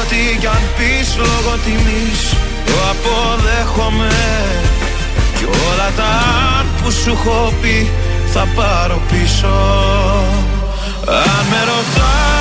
[0.00, 2.22] Ό,τι κι αν πεις λόγω τιμής
[2.66, 4.14] το αποδέχομαι.
[5.38, 6.10] Κι όλα τα
[6.58, 7.90] αν που σου έχω πει
[8.32, 9.54] θα πάρω πίσω.
[11.06, 12.31] Αν με ρωτάς τι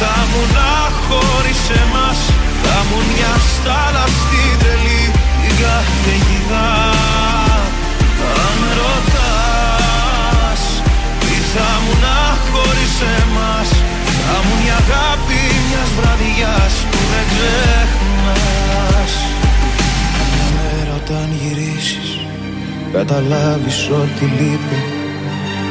[0.00, 0.72] θα μου να
[1.06, 2.18] χωρίς εμάς
[2.62, 5.04] Θα μου μια στάλα στην τρελή
[5.42, 6.68] την καταιγίδα
[8.44, 10.62] Αν με ρωτάς
[11.22, 12.18] τι θα μου να
[12.50, 13.68] χωρίς εμάς
[14.26, 19.12] Θα μου μια αγάπη μιας βραδιάς που δεν ξεχνάς.
[20.32, 22.10] Μια μέρα όταν γυρίσεις
[22.92, 24.99] καταλάβεις ότι λείπει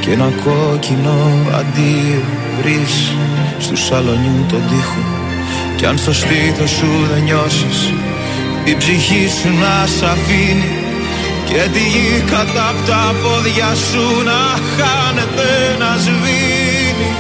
[0.10, 1.18] και ένα κόκκινο
[1.60, 2.22] αντίο
[2.62, 3.14] βρεις
[3.60, 5.04] στου σαλονιού τον τοίχο.
[5.76, 7.94] Κι αν στο στήθο σου δεν νιώσεις
[8.64, 10.72] Η ψυχή σου να σ' αφήνει.
[11.46, 14.42] Και τη γη κατά απ' τα πόδια σου Να
[14.76, 15.50] χάνεται
[15.80, 17.12] να σβήνει.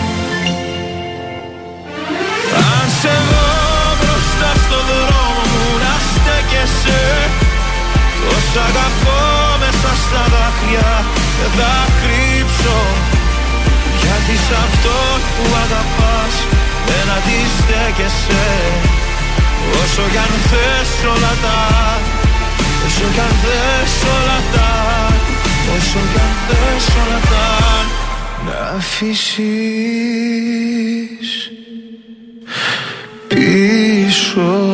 [2.69, 3.49] Αν σε δω
[3.99, 7.01] μπροστά στο δρόμο μου Να στέκεσαι
[8.23, 9.48] Τόσα αγαπώ
[9.81, 10.91] μέσα στα δάκρυα
[11.39, 12.79] Δεν θα κρύψω.
[14.01, 14.97] Γιατί σ' αυτό
[15.35, 16.35] που αγαπάς
[16.87, 18.47] Δεν αντιστέκεσαι.
[19.81, 21.59] Όσο κι αν θες όλα τα
[22.85, 24.71] Όσο κι αν θες όλα τα
[25.75, 27.47] Όσο κι αν θες όλα τα
[28.45, 30.09] Να αφήσεις
[33.27, 34.68] πίσω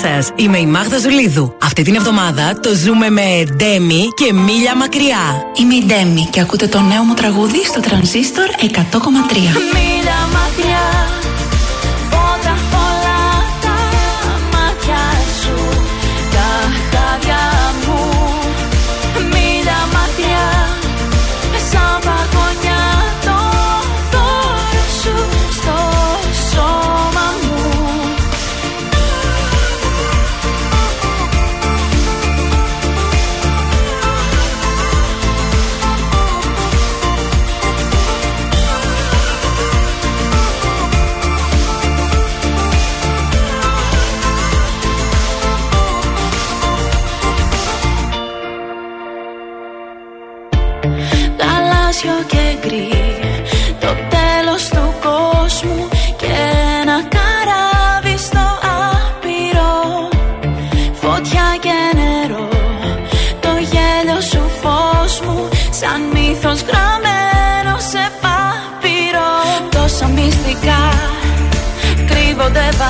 [0.00, 1.56] σας, είμαι η Μάγδα Ζουλίδου.
[1.62, 5.42] Αυτή την εβδομάδα το ζούμε με Ντέμι και Μίλια Μακριά.
[5.60, 8.66] Είμαι η Ντέμι και ακούτε το νέο μου τραγούδι στο τρανζίστορ 100,3.
[9.74, 10.69] Μίλα μακριά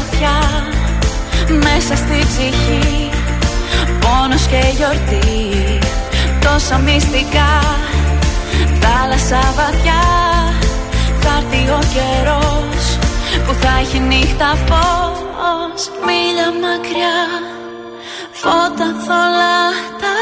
[0.01, 0.39] βαθιά
[1.49, 3.11] Μέσα στη ψυχή.
[4.01, 5.79] Πόνος και γιορτή
[6.41, 7.53] Τόσα μυστικά.
[8.81, 10.03] Θάλασσα βαθιά
[11.21, 12.99] Θα έρθει ο καιρός
[13.47, 15.91] Που θα έχει νύχτα φως.
[16.07, 17.21] Μίλια μακριά
[18.33, 19.63] Φώτα θολά
[20.01, 20.17] τα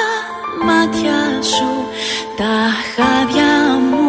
[0.66, 1.70] μάτια σου
[2.36, 2.54] Τα
[2.94, 3.54] χάδια
[3.90, 4.08] μου.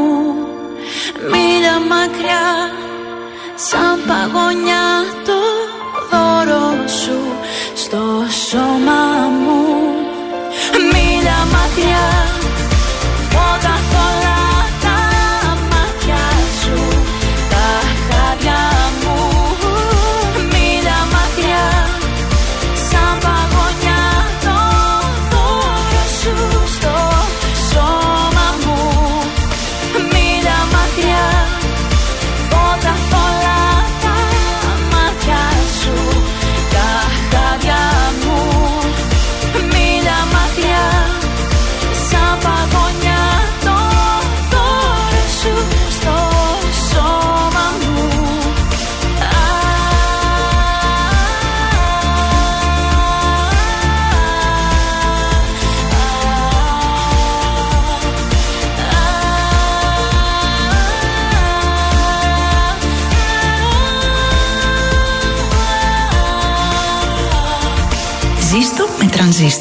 [1.31, 2.47] Μίλια μακριά
[3.67, 4.87] Σαν παγωνιά
[5.25, 5.38] το
[8.49, 9.08] Στο σώμα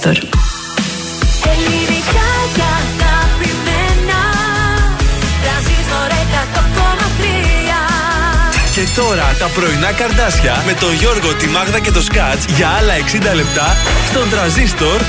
[0.01, 0.39] τρανζίστορ.
[1.53, 4.21] Ελληνικά και αγαπημένα
[5.43, 6.09] Τρανζίστορ
[6.55, 12.69] 100,3 Και τώρα τα πρωινά καρδάσια με τον Γιώργο, τη Μάγδα και το Σκάτς για
[12.69, 12.95] άλλα
[13.33, 13.77] 60 λεπτά
[14.11, 15.05] στον τραζίστορ 100,3.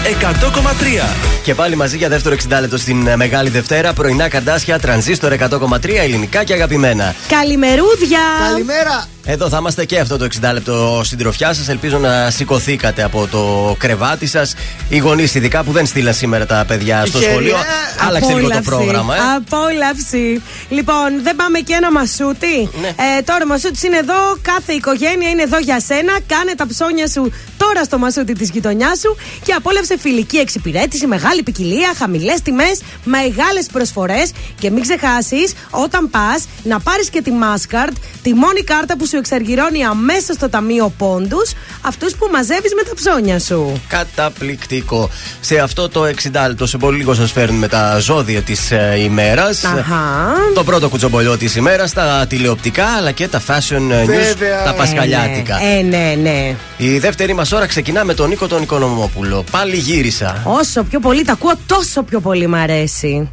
[1.44, 3.94] Και πάλι μαζί για δεύτερο 60 λεπτό στην ε, Μεγάλη Δευτέρα.
[3.94, 7.16] Πρωινά καρτάσια, τρανζίστορ 100,3 ελληνικά και αγαπημένα.
[7.28, 8.20] Καλημερούδια!
[8.50, 9.08] Καλημέρα!
[9.26, 11.68] Εδώ θα είμαστε και αυτό το 60 λεπτό συντροφιά σας.
[11.68, 14.54] Ελπίζω να σηκωθήκατε από το κρεβάτι σας.
[14.90, 17.56] Οι γονείς, ειδικά που δεν στείλαν σήμερα τα παιδιά στο Τυχεροί, σχολείο.
[17.56, 19.16] ε, Άλλαξε λίγο το απόλαυση, πρόγραμμα.
[19.16, 19.20] Ε.
[19.36, 20.42] Απόλαυση.
[20.70, 22.70] Λοιπόν, δεν πάμε και ένα μασούτι.
[22.82, 22.88] Ναι.
[22.88, 24.14] Ε, τώρα ο μασούτης είναι εδώ.
[24.42, 26.20] Κάθε οικογένεια είναι εδώ για σένα.
[26.28, 31.44] Κάνε τα ψώνια σου τώρα στο μασούτι της γειτονιάς σου και απόλαυσε φιλική εξυπηρέτηση, μεγάλη
[31.44, 34.32] ποικιλία, χαμηλές τιμές, μεγάλες προσφορές.
[34.60, 37.94] Και μην ξεχάσεις, όταν πας, να πάρεις και τη Maskard,
[38.24, 42.94] τη μόνη κάρτα που σου εξαργυρώνει αμέσως στο ταμείο πόντους, αυτούς που μαζεύεις με τα
[42.96, 43.82] ψώνια σου.
[43.88, 45.10] Καταπληκτικό.
[45.40, 49.64] Σε αυτό το 60 λεπτό, σε πολύ λίγο σας φέρνουμε τα ζώδια της ε, ημέρας.
[49.64, 50.34] Αχα.
[50.54, 54.64] Το πρώτο κουτσομπολιό της ημέρας, τα τηλεοπτικά αλλά και τα fashion news, Βέβαια.
[54.64, 55.60] τα πασχαλιάτικα.
[55.62, 56.56] Ε, ναι, ε, ναι, ναι.
[56.78, 59.44] Η δεύτερη μας ώρα ξεκινά με τον Νίκο τον Οικονομόπουλο.
[59.52, 60.42] Πάλι γύρισα.
[60.44, 63.30] Όσο πιο πολύ τα ακούω, τόσο πιο πολύ μ' αρέσει.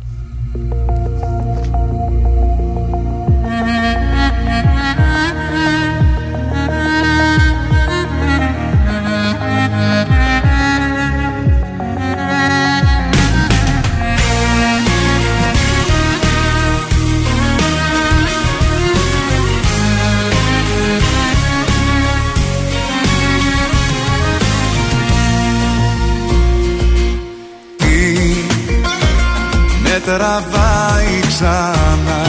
[30.16, 32.20] Τραβάει ξανά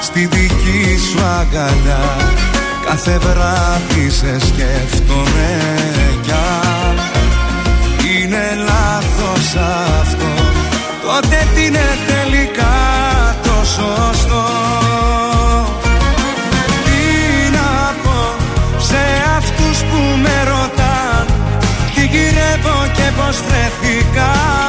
[0.00, 2.04] στη δική σου αγκαλιά.
[2.86, 5.50] Κάθε βράδυ σε σκέφτομαι
[6.22, 6.96] κι αν
[8.10, 9.54] είναι λάθος
[10.00, 10.32] αυτό.
[11.02, 12.76] Τότε τι είναι τελικά
[13.42, 14.44] το σωστό;
[16.84, 18.34] Τι να πω
[18.78, 19.02] σε
[19.36, 21.26] αυτούς που με ρωτάν
[21.94, 24.67] τι γυρεύω και πως βρεθήκα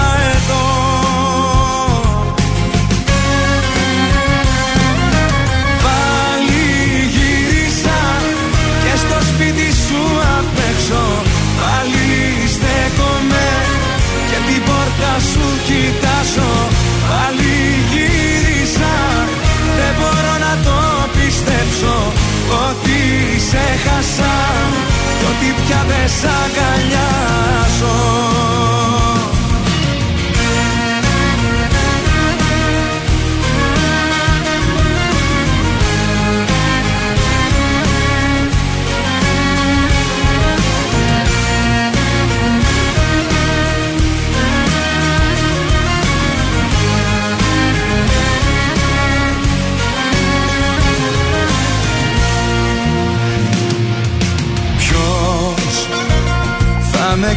[26.17, 27.95] σ' αγκαλιάζω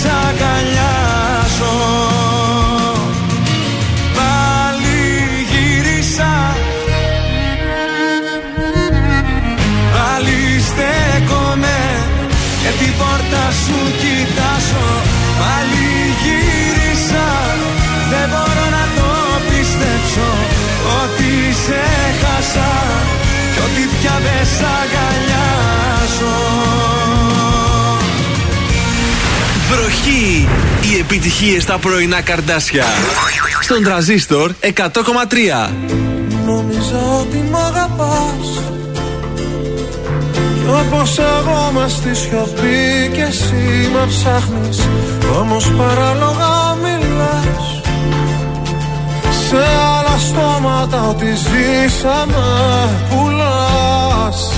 [0.00, 1.76] σ' αγκαλιάζω
[4.16, 5.02] Πάλι
[5.50, 6.32] γύρισα.
[9.94, 11.78] Πάλι στέκομαι
[12.62, 14.88] και την πόρτα σου κοιτάζω.
[15.40, 15.88] Πάλι
[16.22, 17.28] γύρισα.
[18.10, 19.10] Δεν μπορώ να το
[19.48, 20.28] πιστέψω
[21.00, 21.32] Ότι
[21.64, 21.82] σε
[22.20, 22.72] χάσα.
[23.52, 24.83] Κι ότι πια δεν σ'
[30.24, 30.48] Βροχή!
[30.82, 32.84] Οι επιτυχίες στα πρωινά καρδάσια.
[33.60, 35.72] Στον τραζίστορ 100,3.
[36.46, 38.62] Νόμιζα ότι μ' αγαπάς
[40.54, 44.88] Κι όπως εγώ μες στη σιωπή και εσύ με ψάχνεις
[45.40, 47.82] Όμως παράλογα μιλάς
[49.48, 52.44] Σε άλλα στόματα ότι ζήσαμε
[53.10, 54.53] πουλάς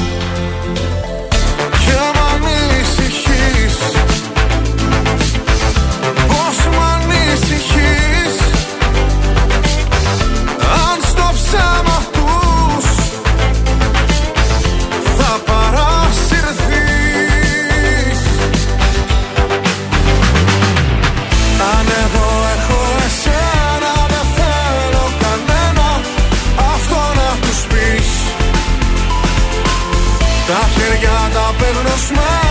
[31.58, 32.45] παίρνω σμένα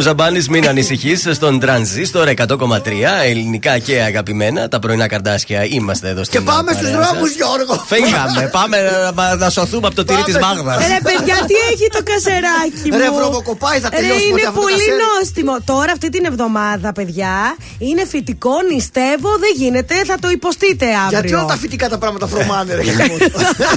[0.00, 1.28] Γιώργος Ζαμπάνης, μην ανησυχείς.
[1.32, 4.68] Στον τρανζίστορ 100,3 ελληνικά και αγαπημένα.
[4.68, 7.10] Τα πρωινά καρτάσια είμαστε εδώ στην Και πάμε στους παρέα σας.
[7.12, 7.84] δρόμους, Γιώργο.
[7.86, 8.48] Φύγαμε.
[8.52, 8.76] Πάμε
[9.16, 10.76] να, να σωθούμε από το τυρί της Μάγδας.
[10.76, 14.52] Ρε παιδιά, τι έχει το κασεράκι μου; Ρε, βρωμοκοπάει, θα Ρε, τελειώσει ποτέ είναι αυτό
[14.54, 14.96] το πολύ κασέρι.
[15.18, 15.54] νόστιμο.
[15.64, 17.34] Τώρα αυτή την εβδομάδα, παιδιά,
[17.78, 21.18] είναι φυτικό, νηστεύω, δεν γίνεται, θα το υποστείτε αύριο.
[21.20, 22.82] Γιατί όλα τα φυτικά τα πράγματα βρωμάνε, ρε.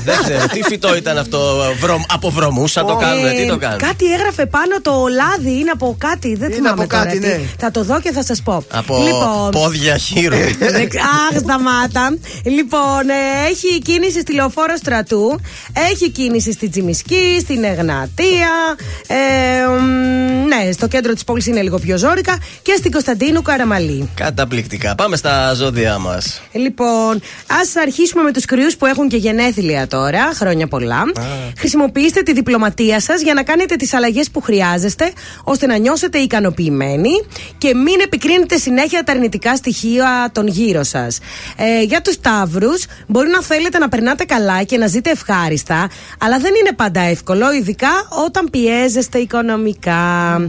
[0.05, 1.39] Δεν ξέρω τι φυτό ήταν αυτό.
[1.79, 3.77] Βρωμ, από βρωμούσα το κάνουν, τι το Ε, κάνουν.
[3.77, 7.27] Κάτι έγραφε πάνω το λάδι, είναι από κάτι, δεν Είναι θυμάμαι από τώρα κάτι, τι.
[7.27, 7.39] ναι.
[7.59, 8.63] Θα το δω και θα σας πω.
[8.71, 10.35] Από Λοιπόν, πόδια χείρου.
[10.59, 12.17] Δεν ξ- Αχ, σταμάτα.
[12.43, 15.39] Λοιπόν, ε, έχει κίνηση στη λεωφόρο στρατού.
[15.91, 18.49] Έχει κίνηση στη Τσιμισκή, στην Εγνατία.
[20.61, 22.37] Ε, μ, ναι, στο κέντρο της πόλης είναι λίγο πιο ζώρικα.
[22.61, 24.09] Και στην Κωνσταντίνου Καραμαλή.
[24.15, 24.95] Καταπληκτικά.
[24.95, 26.41] Πάμε στα ζώδια μας.
[26.51, 27.21] Λοιπόν,
[27.61, 30.31] ας αρχίσουμε με τους κρυούς που έχουν και γενέθλια τώρα.
[30.33, 31.03] Χρόνια πολλά.
[31.57, 35.11] Χρησιμοποιήστε τη διπλωματία σας για να κάνετε τις αλλαγές που χρειάζεστε,
[35.43, 37.11] ώστε να νιώσετε ικανοποιημένοι
[37.57, 41.19] και μην επικρίνετε συνέχεια τα αρνητικά στοιχεία των γύρω σας.
[41.57, 45.89] Ε, για τους Ταύρους, μπορεί να θέλετε να περνάτε καλά και να ζείτε ευχάριστα,
[46.19, 50.41] αλλά δεν είναι πάντα εύκολο, ειδικά όταν πιέζεστε οικονομικά.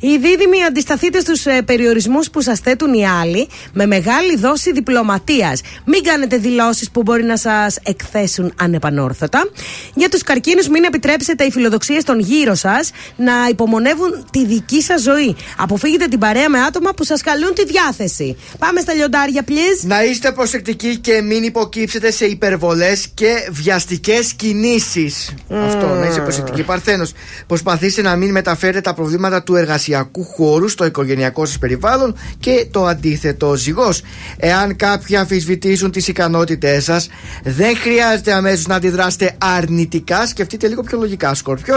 [0.00, 5.60] Οι δίδυμοι αντισταθείτε στους ε, περιορισμούς που σας θέτουν οι άλλοι με μεγάλη δόση διπλωματίας.
[5.84, 9.50] Μην κάνετε δηλώσεις που μπορεί να σας εκθέσουν ανεπανόρθωτα.
[9.94, 15.02] Για τους καρκίνους, μην επιτρέψετε οι φιλοδοξίες των γύρω σας να υπομονεύουν τη δική σας
[15.02, 15.36] ζωή.
[15.56, 18.36] Αποφύγετε την παρέα με άτομα που σας καλούν τη διάθεση.
[18.58, 19.86] Πάμε στα λιοντάρια, please.
[19.86, 25.34] Να είστε προσεκτικοί και μην υποκύψετε σε υπερβολές και βιαστικές κινήσεις.
[25.50, 26.62] Αυτό, να είστε προσεκτικοί.
[26.62, 27.12] Παρθένος,
[27.46, 32.86] προσπαθήστε να μην μεταφέρετε τα προβλήματα του εργασιακού χώρου στο οικογενειακό σας περιβάλλον και το
[32.86, 34.02] αντίθετο ζυγός.
[34.36, 37.08] Εάν κάποιοι αμφισβητήσουν τις ικανότητές σας,
[37.44, 40.26] δεν χρειάζεται αμέσως να αντιδράσετε αρνητικά.
[40.26, 41.76] Σκεφτείτε λίγο πιο λογικά, Σκορπιό.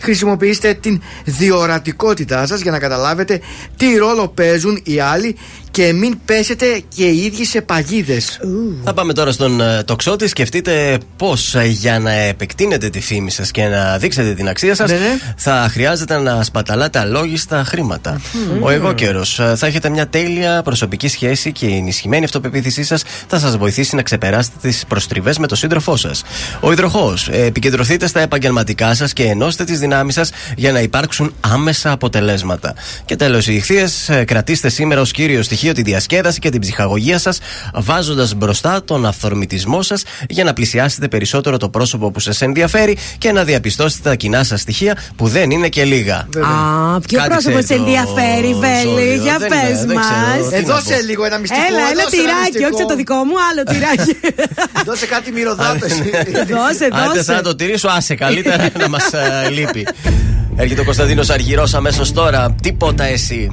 [0.00, 3.40] Χρησιμοποιήστε την διορατικότητά σας για να καταλάβετε
[3.76, 5.36] τι ρόλο παίζουν οι άλλοι
[5.70, 8.40] και μην πέσετε και οι ίδιοι σε παγίδες.
[8.84, 10.28] Θα πάμε τώρα στον ε, τοξότη.
[10.28, 14.96] Σκεφτείτε πώς για να επεκτείνετε τη φήμη σας και να δείξετε την αξία σας, Ναι,
[14.96, 15.18] ναι.
[15.36, 18.20] θα χρειάζεται να σπαταλάτε αλόγιστα χρήματα.
[18.60, 19.40] Ο εγώ καιρός.
[19.56, 24.02] Θα έχετε μια τέλεια προσωπική σχέση και η ενισχυμένη αυτοπεποίθησή σας θα σας βοηθήσει να
[24.02, 26.22] ξεπεράσετε τις προστριβές με τον σύντροφό σας.
[26.60, 27.28] Ο υδροχός.
[27.28, 32.74] Επικεντρωθείτε στα επαγγελματικά σας και ενώστε τις δυνάμεις σας για να υπάρξουν άμεσα αποτελέσματα.
[33.04, 34.10] Και τέλος, οι ηχθείες.
[34.24, 37.38] Κρατήστε σήμερα ως κύριο στοιχείο τη διασκέδαση και την ψυχαγωγία σας,
[37.74, 43.32] βάζοντας μπροστά τον αυθορμητισμό σας για να πλησιάσετε περισσότερο το πρόσωπο που σας ενδιαφέρει και
[43.32, 46.16] να διαπιστώσετε τα κοινά σας στοιχεία που δεν είναι και λίγα.
[46.16, 46.26] Α,
[47.08, 49.22] ποιο Κάτι πρόσωπο ξέρει σε το ενδιαφέρει, Βέλη, ζώδιο.
[49.22, 50.06] για Δεν- πες δεν μας.
[50.06, 50.48] ξέρω.
[50.50, 50.72] Τι Ε, να πω.
[50.72, 51.62] δώσε λίγο ένα μυστικό.
[51.68, 52.66] Έλα, ένα δώσε τυράκι, μυστικό.
[52.68, 54.12] όχι σαν το δικό μου, άλλο τυράκι.
[54.88, 55.86] Δώσε κάτι μυρωδάτο.
[56.56, 57.22] δώσε, Άντε, δώσε.
[57.22, 59.04] θα το τηρήσω, άσε καλύτερα να μας
[59.56, 59.73] λείπει.
[60.56, 62.54] Έρχεται ο Κωνσταντίνος Αργυρός αμέσως τώρα.
[62.62, 63.52] Τίποτα εσύ.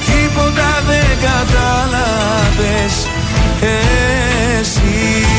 [0.05, 3.07] Τίποτα δεν κατάλαβες
[4.59, 5.38] εσύ.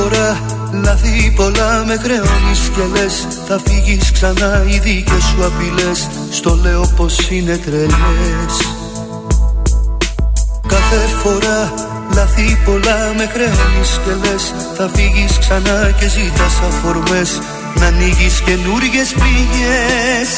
[0.00, 0.40] φορά
[0.72, 6.08] λάθη πολλά με χρεώνεις και λες Θα φύγεις ξανά οι δίκες σου απειλές.
[6.30, 8.54] Στο λέω πως είναι τρελές.
[10.66, 11.58] Κάθε φορά
[12.14, 14.44] λάθη πολλά με χρεώνεις και λες
[14.76, 17.30] Θα φύγεις ξανά και ζητάς αφορμές.
[17.78, 20.28] Να ανοίγεις καινούριες πληγές.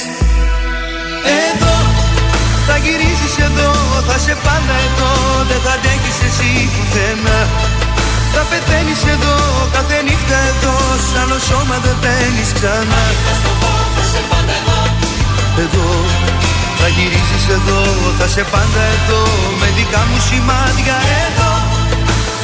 [1.45, 1.77] Εδώ
[2.67, 3.73] θα γυρίσεις εδώ,
[4.09, 5.11] θα σε πάντα εδώ.
[5.49, 7.41] Δεν θα αντέχεις εσύ πουθενά
[8.35, 9.37] Θα πεθαίνεις εδώ,
[9.75, 10.75] κάθε νύχτα εδώ
[11.09, 13.03] Σ' άλλο σώμα δεν μπαίνεις ξανά.
[15.65, 15.89] Εδώ
[16.85, 17.81] θα γυρίσεις εδώ,
[18.19, 19.23] θα σε πάντα εδώ
[19.61, 21.53] Με δικά μου σημάδια εδώ.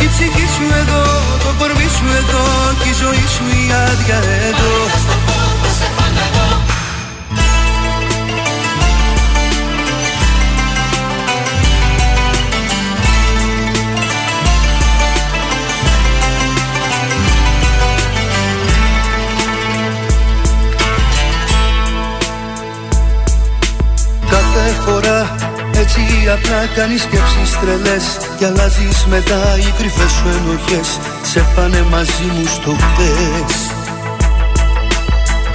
[0.05, 1.02] Η ψυχή σου εδώ,
[1.44, 2.44] το κορμί σου εδώ
[2.81, 4.73] Και η ζωή σου η άδεια εδώ.
[5.65, 6.68] Κάθε
[24.89, 25.20] φορά.
[25.82, 26.01] Έτσι
[26.36, 28.05] απλά κάνεις σκέψεις τρελές
[28.39, 30.89] Και αλλάζεις μετά οι κρυφές σου ενοχές.
[31.31, 33.55] Σε πάνε μαζί μου στο χτες.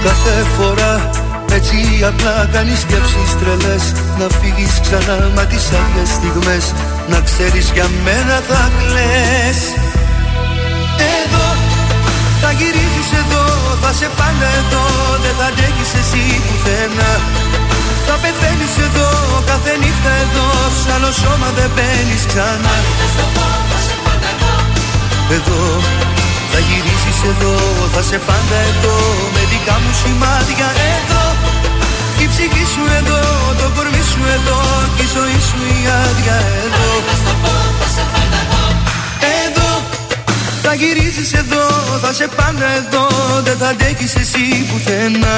[0.04, 0.92] Κάθε φορά
[1.58, 1.76] έτσι
[2.10, 3.84] απλά κάνεις σκέψεις τρελές.
[4.18, 6.64] Να φύγεις ξανά μα τις άλλες στιγμές.
[7.12, 9.58] Να ξέρεις για μένα θα κλαις.
[11.20, 11.46] Εδώ
[12.40, 13.44] θα γυρίζεις εδώ
[13.82, 14.84] Θα σε πάντα εδώ.
[15.22, 17.12] Δεν θα αντέχεις εσύ πουθενά
[18.08, 19.08] θα πεθαίνεις εδώ,
[19.50, 20.46] κάθε νύχτα εδώ
[20.80, 22.74] Σ' άλλο σώμα δεν μπαίνεις ξανά.
[25.36, 25.62] Εδώ.
[26.52, 27.54] Θα γυρίσεις εδώ,
[27.94, 28.96] θα σε πάντα εδώ
[29.34, 31.24] Με δικά μου σημάδια εδώ.
[32.22, 33.20] Η ψυχή σου εδώ,
[33.60, 34.58] το κορμί σου εδώ
[34.96, 36.88] Και η ζωή σου η άδεια εδώ.
[39.44, 39.70] Εδώ.
[40.64, 41.64] Θα γυρίζεις εδώ,
[42.02, 43.06] θα σε πάντα εδώ
[43.46, 45.36] Δεν θα αντέχεις εσύ πουθενά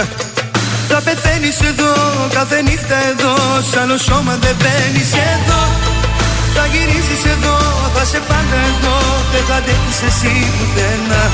[0.91, 1.93] θα πεθαίνεις εδώ,
[2.39, 3.35] κάθε νύχτα εδώ
[3.71, 5.11] Σ' άλλο σώμα δεν μπαίνεις.
[5.33, 5.61] Εδώ
[6.57, 7.57] Θα γυρίσεις εδώ,
[7.95, 8.97] θα σε πάντα εδώ
[9.33, 11.25] Δεν θα αντέχεις εσύ πουθενά.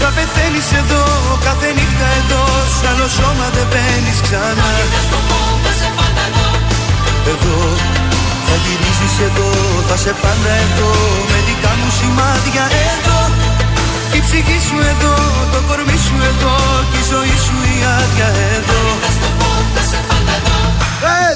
[0.00, 1.02] Θα πεθαίνεις εδώ,
[1.46, 2.42] κάθε νύχτα εδώ
[2.76, 4.68] Σ' άλλο σώμα δεν μπαίνεις ξανά.
[7.32, 7.58] Εδώ.
[8.46, 9.48] Θα γυρίσεις εδώ,
[9.88, 10.90] θα σε πάντα εδώ
[11.30, 13.18] Με δικά μου σημάδια εδώ.
[13.44, 13.47] η
[14.28, 15.14] ψυχή σου εδώ,
[15.52, 16.54] το κορμί σου εδώ
[16.90, 18.80] Και η ζωή σου η άδεια εδώ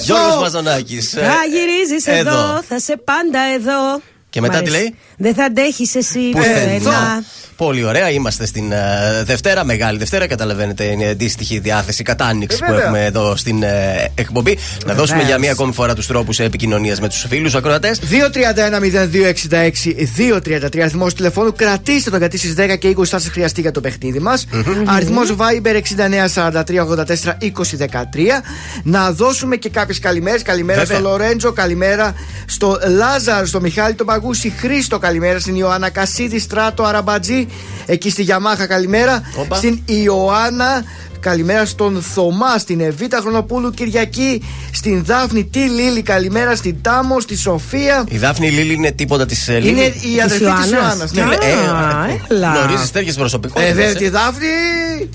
[0.03, 2.63] Γιώργος Μαζονάκης Θα γυρίζει εδώ, εδώ.
[2.69, 4.01] θα σε πάντα εδώ.
[4.33, 4.83] Και μετά Μ' τι αρέσει.
[4.83, 6.39] λέει; Δεν θα αντέχεις εσύ Εδώ.
[6.39, 7.23] πουθενά.
[7.57, 8.11] Πολύ ωραία.
[8.11, 8.79] Είμαστε στην ε,
[9.25, 10.27] Δευτέρα, Μεγάλη Δευτέρα.
[10.27, 12.85] Καταλαβαίνετε, είναι αντίστοιχη διάθεση κατά άνοιξη Ε, που βέβαια.
[12.87, 14.59] έχουμε εδώ στην ε, εκπομπή.
[14.87, 18.01] Να δώσουμε για μία ακόμη φορά τους τρόπους επικοινωνίας με τους φίλους ακροατές.
[18.01, 21.53] 231-0266-233 αριθμός τηλεφώνου.
[21.53, 24.47] Κρατήστε τον γιατί στις 10 και 20 θα σας χρειαστεί για το παιχνίδι μας.
[24.87, 28.43] Αριθμός Viber 6943842013.
[28.83, 30.43] Να δώσουμε και κάποιες καλημέρες.
[30.43, 30.99] Καλημέρα Βέβαια.
[30.99, 32.15] στο Λορέντζο, καλημέρα
[32.47, 35.39] στο Λάζαρ, στο Μιχάλη τον Μαραγούση Χρήστο, καλημέρα.
[35.39, 37.49] Στην Ιωάννα Κασίδη Στράτο Αραμπατζή,
[37.87, 39.23] εκεί στη Γιαμάχα, καλημέρα.
[39.37, 39.57] Όπα.
[39.57, 40.85] Στην Ιωάννα
[41.21, 44.43] Καλημέρα στον Θωμά, στην Εβίτα Χρονοπούλου Κυριακή,
[44.73, 48.05] στην Δάφνη Τη Λίλη, καλημέρα στην Τάμο, στη Σοφία.
[48.09, 51.13] Η Δάφνη Λίλη είναι τίποτα της Λίλη; Είναι η αδερφή της Ιωάννας.
[51.13, 52.55] Ναι, ε, έλα.
[52.55, 53.73] Γνωρίζεις τέτοιες Ε, προσωπικότητε.
[53.73, 54.47] βέβαια, τη Δάφνη.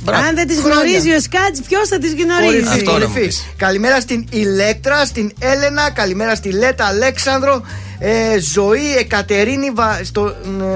[0.06, 0.74] Αν δεν τις Χρόνια.
[0.76, 2.68] γνωρίζει ο Σκάτζ, ποιος θα τις Κορυφή, γνωρίζει.
[2.68, 3.26] Αυτό να μου κορυφή.
[3.28, 3.46] πεις.
[3.58, 7.62] Καλημέρα στην Ηλέκτρα, στην Έλενα, καλημέρα στη Λέτα Αλέξανδρο,
[8.00, 10.26] ε, Ζωή Εκατερίνη Βα, στο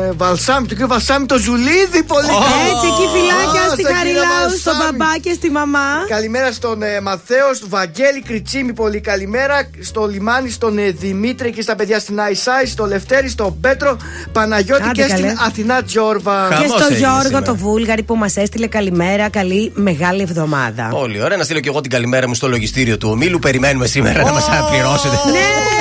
[0.08, 2.60] ε, Βαλσάμι, το κύριο Βαλσάμι, το Ζουλίδι, πολύ καλό.
[2.72, 4.98] Έτσι, εκεί φυλάκια Ω, στη στον κύριο Χαριλάου, στον Βαλσάμι.
[4.98, 5.88] μπαμπά και στη μαμά.
[6.08, 9.56] Καλημέρα στον ε, Μαθαίος, στον Βαγγέλη Κριτσίμη, πολύ καλημέρα.
[9.82, 13.98] Στο λιμάνι, στον ε, Δημήτρη και στα παιδιά στην Αϊσάη, στο Λευτέρη, στον Πέτρο,
[14.32, 15.28] Παναγιώτη Άντε και καλέ.
[15.28, 16.48] στην Αθηνά Τζόρβα.
[16.50, 17.46] Και Χαμός στο έγινε Γιώργο σήμερα.
[17.46, 19.30] το Βούλγαρη που μας έστειλε καλημέρα.
[19.30, 20.88] Καλή μεγάλη εβδομάδα.
[20.92, 21.38] Πολύ ωραία.
[21.38, 23.40] Να στείλω και εγώ την καλημέρα μου στο λογιστήριο του ομίλου.
[23.40, 25.16] Περιμένουμε σήμερα να μας πληρώσετε.
[25.32, 25.81] Ναι!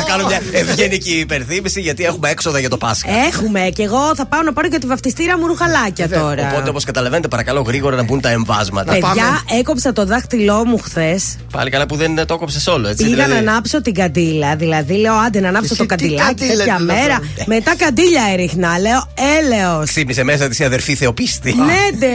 [0.11, 3.09] κάνω μια ευγενική υπερθύμηση γιατί έχουμε έξοδα για το Πάσχα.
[3.27, 6.49] Έχουμε και εγώ θα πάω να πάρω και τη βαφτιστήρα μου ρουχαλάκια τώρα.
[6.51, 8.91] Οπότε, όπως καταλαβαίνετε, παρακαλώ γρήγορα να μπουν τα εμβάσματα.
[8.91, 11.35] Παιδιά, έκοψα το δάχτυλό μου χθες.
[11.51, 13.03] Πάλι καλά που δεν το έκοψες όλο, έτσι.
[13.03, 13.43] Πήγα δηλαδή.
[13.45, 14.55] να ανάψω την καντήλα.
[14.55, 17.13] Δηλαδή, λέω άντε να ανάψω Εσύ το τι καντιλάκι καντήλα τέτοια είναι μέρα.
[17.13, 18.79] αυτό; Μετά καντήλια έριχνα.
[18.79, 19.07] Λέω
[19.39, 21.55] έλεος Ξύπνησε μέσα της η αδερφή Θεοπίστη.
[21.55, 22.07] Ναι, ντε,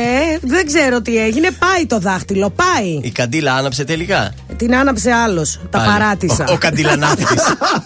[0.43, 1.49] δεν ξέρω τι έγινε.
[1.51, 2.99] Πάει το δάχτυλο, πάει.
[3.03, 5.61] Η καντήλα άναψε τελικά; Την άναψε άλλος.
[5.71, 5.91] Τα Πάλι.
[5.91, 6.45] παράτησα.
[6.49, 7.27] Ο, ο καντιλανάτης.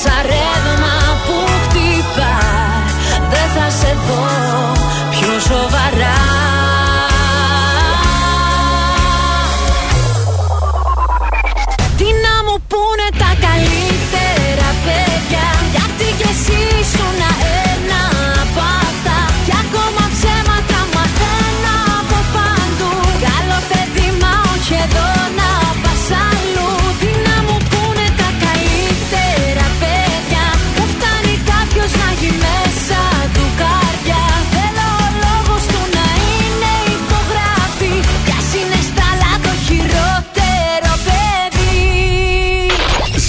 [0.00, 0.37] Είμαι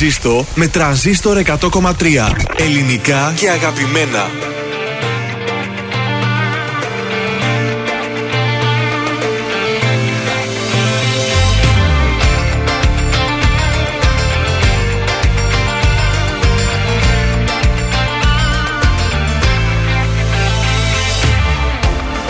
[0.09, 1.93] Ζήστο με τρανζίστορ 100,3.
[2.57, 4.29] Ελληνικά και αγαπημένα.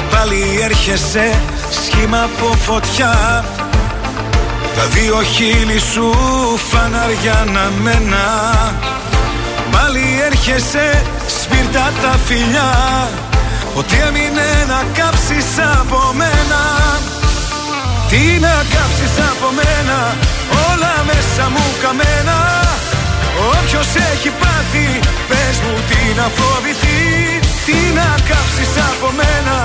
[0.10, 1.42] Πάλι έρχεσαι
[1.72, 3.44] σχήμα από φωτιά
[4.80, 6.08] Τα δύο χείλη σου
[6.70, 8.26] φαναριά να μένα.
[9.72, 10.88] Πάλι έρχεσαι
[11.42, 12.72] σπίρτα τα φιλιά.
[13.76, 15.50] Ότι έμεινε να κάψεις
[15.80, 16.62] από μένα.
[18.10, 20.00] Τι να κάψεις από μένα
[20.70, 22.38] Όλα μέσα μου καμένα.
[23.52, 24.88] Όποιος έχει πάθει
[25.30, 27.00] Πες μου τι να φοβηθεί.
[27.66, 29.58] Τι να κάψεις από μένα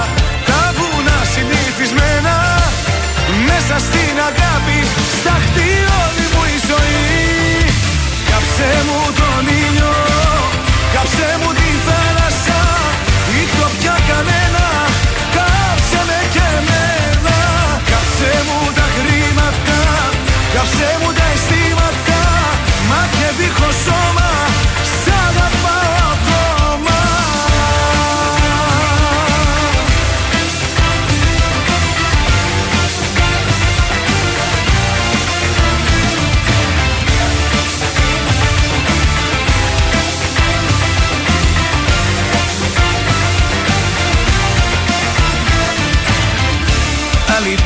[0.48, 2.36] Τα βουνά συνηθισμένα
[3.48, 4.78] Μέσα στην αγάπη
[5.20, 5.70] Σταχτεί
[6.02, 7.08] όλη μου η ζωή.
[8.30, 9.94] Κάψε μου τον ήλιο
[10.94, 12.60] Κάψε μου τη θάλασσα.
[13.42, 14.66] Ήχτω πια κανένα
[15.36, 17.36] Κάψε με και εμένα.
[17.90, 19.80] Κάψε μου τα χρήματα
[20.54, 22.20] Κάψε μου τα αισθήματα.
[22.88, 24.30] Μάτια δίχως σώμα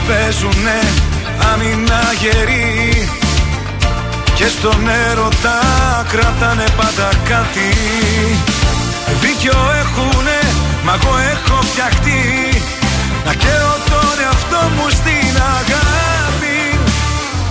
[0.08, 0.80] παίζουνε
[1.50, 3.08] άμυνα γερή.
[4.34, 5.58] Και στον έρωτα
[6.12, 7.70] κρατάνε πάντα κάτι.
[9.22, 10.40] Δίκιο έχουνε,
[10.84, 12.22] μα εγώ έχω φτιαχτεί.
[13.26, 16.58] Να καίω τον εαυτό μου στην αγάπη.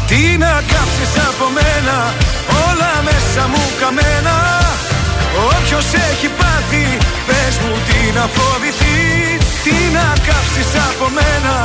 [0.09, 1.97] Τι να κάψεις από μένα,
[2.67, 4.35] όλα μέσα μου καμένα.
[5.53, 6.85] Όποιος έχει πάθει,
[7.27, 8.99] πες μου τι να φοβηθεί.
[9.63, 11.55] Τι να κάψεις από μένα,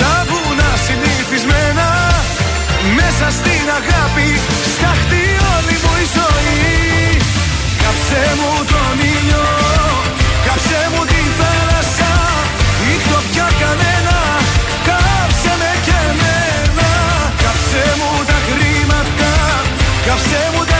[0.00, 1.88] τα βουνά συνηθισμένα
[2.98, 4.28] Μέσα στην αγάπη,
[4.74, 5.24] σταχτεί
[5.54, 6.64] όλη μου η ζωή.
[7.82, 9.46] Κάψε μου τον ήλιο,
[10.46, 12.12] κάψε μου τη θάλασσα
[12.94, 14.18] Ήχτω πια κανένα,
[14.88, 16.90] κάψε με και εμένα.
[17.42, 19.32] Κάψε μου τα χρήματα,
[20.06, 20.75] κάψε μου τα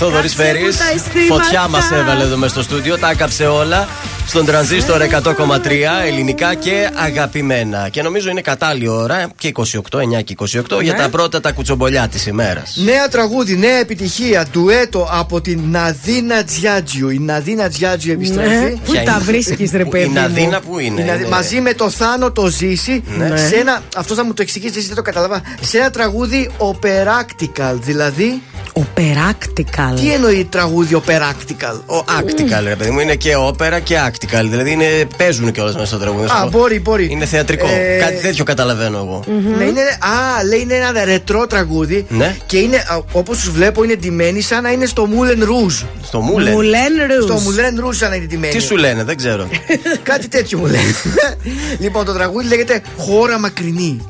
[0.00, 0.76] Θόδωρη Φέρης.
[0.78, 1.34] τα αισθήματα.
[1.42, 2.98] Φωτιά μας έβαλε εδώ μέσα στο στούντιο.
[2.98, 3.88] Τα άκαψε όλα.
[4.26, 7.88] Στον τρανζίστορ 100,3 ελληνικά και αγαπημένα.
[7.88, 10.98] Και νομίζω είναι κατάλληλη ώρα και 28, 9 και 28 για Ναι.
[10.98, 12.76] τα πρώτα τα κουτσομπολιά της ημέρας.
[12.84, 14.44] Νέα τραγούδι, νέα επιτυχία.
[14.52, 17.08] Ντουέτο από την Ναδίνα Τζιάτζιου.
[17.08, 18.48] Η Ναδίνα Τζιάτζιου επιστρέφει.
[18.64, 18.70] Ναι.
[18.84, 20.04] Πού Ποια τα είναι; βρίσκεις, ρε Πού- παιδί.
[20.04, 21.00] η μου; Ναδίνα που είναι.
[21.00, 23.36] Η Ναδί- είναι- Μαζί με το Θάνο το ζήσει Ναι.
[23.36, 23.82] σε ένα.
[23.96, 25.42] Αυτός θα μου το εξηγήσει, εσύ δεν το καταλαβα.
[25.60, 27.48] Σε ένα τραγούδι operact
[27.80, 28.42] Δηλαδή.
[28.80, 29.64] Operact
[30.00, 34.44] Τι εννοεί τραγούδι operact Ο Actical, ρε παιδί μου, είναι και όπερα και Actical.
[34.48, 34.84] Δηλαδή είναι,
[35.16, 36.22] παίζουν κιόλας μέσα στο τραγούδι.
[36.26, 36.58] να σου Α, πω.
[36.58, 37.08] μπορεί, μπορεί.
[37.10, 37.66] Είναι θεατρικό.
[37.66, 39.24] Ε, Κάτι τέτοιο καταλαβαίνω εγώ.
[39.58, 42.36] Ναι, είναι, α, λέει είναι ένα ρετρό τραγούδι Ναι.
[42.46, 42.82] και είναι,
[43.12, 45.86] όπως τους βλέπω, είναι ντυμένοι σαν να είναι στο Moulin Rouge.
[46.02, 46.54] Στο Μούλεν.
[46.56, 47.22] Moulin Rouge.
[47.22, 48.52] Στο Moulin Rouge σαν να είναι ντυμένοι.
[48.52, 49.48] Τι σου λένε, δεν ξέρω.
[50.02, 50.94] Κάτι τέτοιο μου λέει.
[51.78, 54.00] λοιπόν, το τραγούδι λέγεται Χώρα Μακρινή.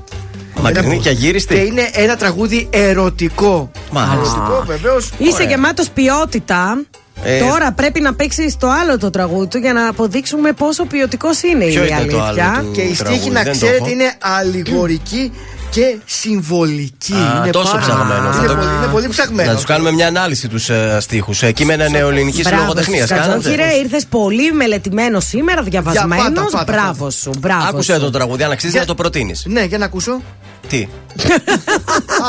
[0.63, 1.67] Μακρινή και Και αγύριστη.
[1.67, 3.71] είναι ένα τραγούδι ερωτικό.
[3.91, 4.17] Μάλιστα.
[4.17, 5.11] Ερωτικό, βεβαίως.
[5.19, 6.83] Είσαι γεμάτος ποιότητα.
[7.25, 11.43] Ε, Τώρα πρέπει να παίξεις το άλλο το τραγούδι του για να αποδείξουμε πόσο ποιοτικός
[11.43, 12.53] είναι Ποιο η ήταν το αλήθεια.
[12.57, 13.89] άλλο του; Και η τραγούδι, στίχη, να δεν το ξέρετε, έχω.
[13.91, 15.33] είναι αλληγορική
[15.71, 17.13] και συμβολική.
[17.13, 18.37] Α, είναι τόσο πάρα- ψαγμένος.
[18.37, 19.47] Είναι, Θα το- πολύ, είναι πολύ ψαγμένος.
[19.51, 21.43] Να τους κάνουμε μια ανάλυση τους ε, στίχους.
[21.43, 23.09] Ε, κείμενα νεοελληνικής Μπράβο λογοτεχνίας.
[23.09, 26.35] σου, Κατσόχυρε, ήρθες πολύ μελετημένος σήμερα, Για διαβασμένος.
[26.35, 27.11] πάτα, πάτα, Μπράβο πάτα.
[27.11, 27.69] σου, μπράβο.
[27.69, 28.01] Άκουσε σου.
[28.01, 29.45] το τραγούδι, αν αξίζει Για- να το προτείνεις.
[29.47, 30.21] Ναι, για να ακούσω.
[30.69, 30.89] Τι;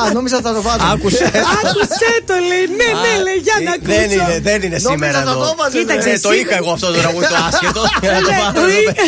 [0.08, 0.82] Α, νόμιζα θα το βάλω.
[0.94, 1.24] Άκουσε.
[1.64, 3.92] Άκουσε το λέει, ναι, ναι, λέει, για να ακούσω.
[4.00, 5.46] Δεν είναι, δεν είναι Νόμιζα σήμερα θα εδώ.
[5.48, 7.82] το βάζε, Κοίταξε, Ε, Το εσύ- είχα εγώ αυτό το τραγούδι το άσχετο.
[8.04, 8.92] Για να το Ναι, πάρω το εδώ είχε.
[8.92, 9.08] πέρα.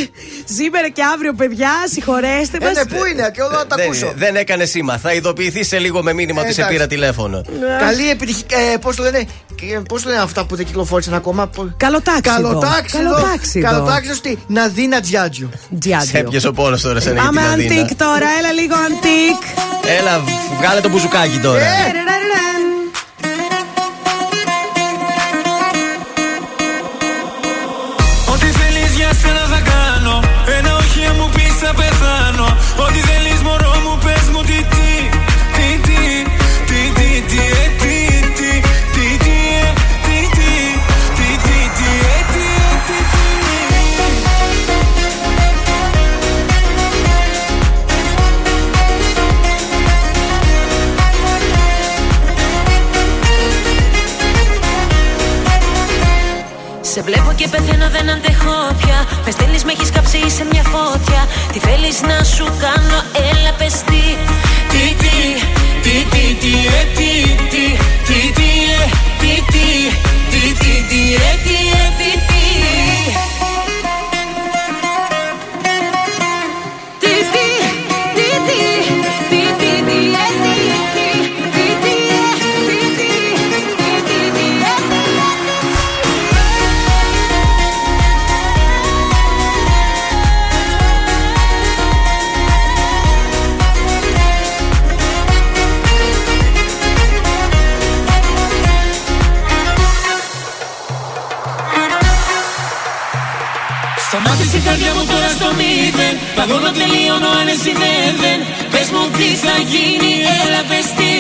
[0.58, 2.74] Σήμερα και αύριο, παιδιά, συγχωρέστε Ε, μας.
[2.78, 4.06] ναι, πού είναι, και όλα να τα Δεν ακούσω.
[4.06, 4.94] είναι, Δεν έκανε σήμα.
[4.98, 6.74] Θα ειδοποιηθεί σε λίγο με μήνυμα ότι σε Εντάξει.
[6.76, 7.38] πήρα τηλέφωνο.
[7.86, 8.46] Καλή επιτυχία.
[8.74, 9.22] Ε, Πώς το λένε,
[9.90, 12.36] Πώς το λένε αυτά που δεν κυκλοφόρησαν ακόμα; Καλοτάξιδο.
[12.42, 13.04] Καλοτάξιδο.
[13.10, 13.66] Καλοτάξιδο.
[13.70, 15.50] Καλοτάξιδο στη Ναδίνα Τζιάτζιου.
[15.54, 16.20] Σε Τζιάτζιο.
[16.20, 17.96] έπιασε ο πόνος τώρα σε ένα Πάμε για την αντίκ Αδίνα.
[17.98, 19.13] τώρα, έλα λίγο αντίκ.
[20.00, 20.24] Έλα,
[20.58, 21.62] βγάλε το μπουζουκάκι τώρα.
[58.06, 61.22] Δεν αντέχω πια Με στέλνεις με έχεις κάψει σε μια φώτια
[61.52, 63.00] Τι θέλεις να σου κάνω
[63.32, 64.04] έλα πες τι
[64.72, 65.18] Τι τι
[65.84, 67.12] τι τι τι ε, τι
[67.52, 67.66] τι
[68.08, 68.50] τι τι
[68.80, 68.86] ε,
[69.22, 69.68] τι τι
[70.32, 71.53] τι τι τι ε, τι ε, τι
[106.46, 108.40] Παγώνω τελείωνω αν εσύ δεν δεν.
[108.72, 111.13] Πες μου τι θα γίνει έλα πες τι Τι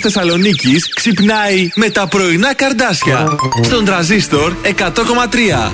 [0.00, 3.36] της Θεσσαλονίκης ξυπνάει με τα πρωινά καρδάσια.
[3.62, 5.72] Στον τραζίστορ 100,3.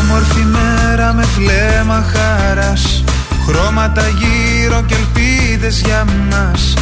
[0.00, 3.04] Όμορφη μέρα με βλέμμα χαράς
[3.46, 6.74] Χρώματα γύρω και ελπίδες για μας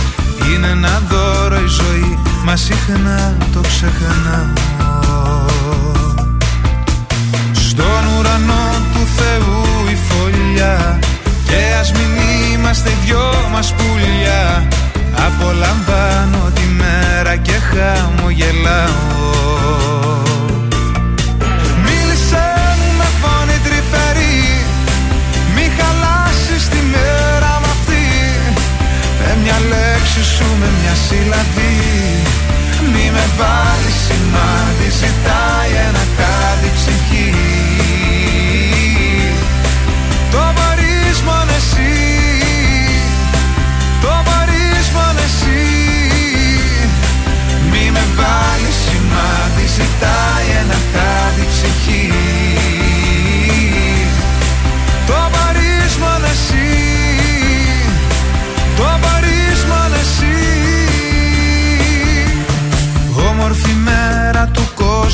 [0.54, 5.44] Είναι ένα δώρο η ζωή Μα συχνά το ξεχνάω.
[7.52, 10.98] Στον ουρανό του Θεού η φωλιά.
[11.44, 12.08] Και ας μην
[12.52, 14.66] είμαστε οι δυο μας πουλιά.
[15.26, 18.94] Απολαμβάνω τη μέρα και χαμογελάω.
[21.84, 22.48] Μίλησέ
[22.78, 24.64] μου με φωνή τρυφερή.
[25.54, 28.06] Μη χαλάσεις τη μέρα μ' αυτή.
[29.20, 32.15] Με μια λέξη σου, με μια σύλλαβη
[32.92, 36.35] Μη με βάλεις σημάδι Ζητάει ένα κάτι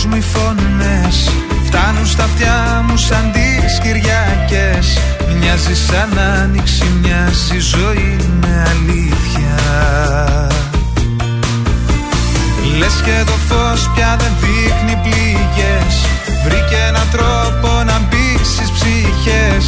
[0.02, 1.30] του κόσμου οι φωνές.
[1.64, 4.98] Φτάνουν στα αυτιά μου σαν τις Κυριακές.
[5.38, 9.56] Μοιάζει σαν άνοιξη, μοιάζει ζωή με αλήθεια.
[12.78, 15.94] Λες και το φως πια δεν δείχνει πληγές.
[16.44, 19.64] Βρήκε έναν τρόπο να μπει στις ψυχές.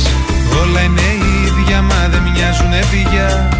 [0.62, 1.09] Όλα είναι
[1.44, 3.54] ίδια μα δεν μοιάζουνε πια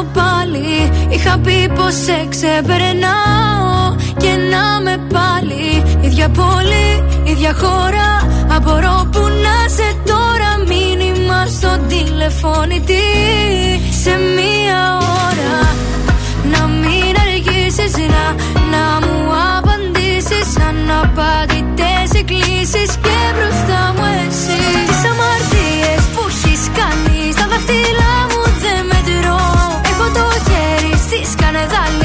[0.00, 0.90] ψάχνω πάλι.
[1.08, 5.84] Είχα πει πως σε ξεπερνάω Και να με πάλι.
[6.00, 8.08] Ίδια πόλη, ίδια χώρα
[8.56, 10.50] Απορώ που να σε τώρα.
[10.68, 13.06] Μήνυμα στο τηλεφώνητη
[14.02, 14.80] Σε μία
[15.26, 15.58] ώρα.
[16.52, 18.24] Να μην αργήσεις να,
[18.72, 19.18] να μου
[19.56, 20.48] απαντήσεις.
[20.68, 24.60] Αναπαντητές εκκλήσεις Και μπροστά μου εσύ.
[24.88, 28.09] Τις αμαρτίες που έχεις κάνει Στα δάχτυλά
[31.60, 31.99] στη σκανεδάλη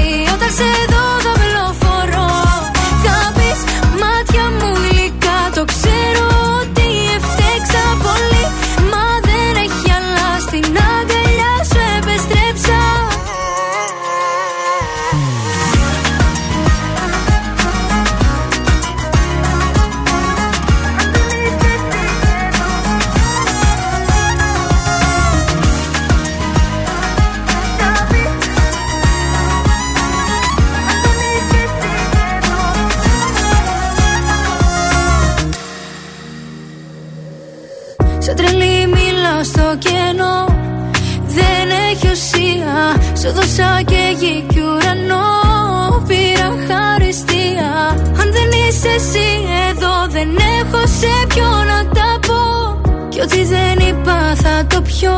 [55.05, 55.17] θα το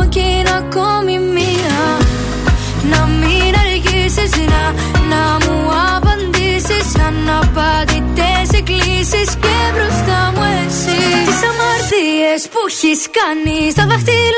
[0.00, 1.78] πιω Κι είναι ακόμη μία.
[2.90, 4.62] Να μην αργήσεις να,
[5.12, 5.58] να μου
[5.96, 11.00] απαντήσεις Αναπαντητές εκκλήσεις Και μπροστά μου εσύ.
[11.26, 14.35] Τις αμαρτίες που έχεις κάνει Στα δάχτυλά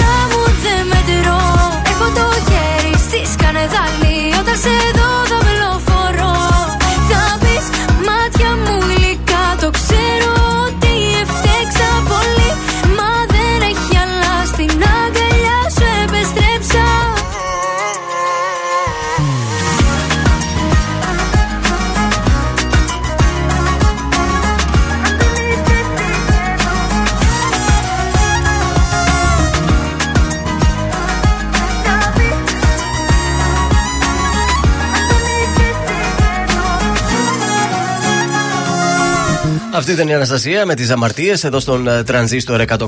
[39.98, 42.78] ήταν η Αναστασία με τις αμαρτίες εδώ στον ε, τρανζίστορ 100,3.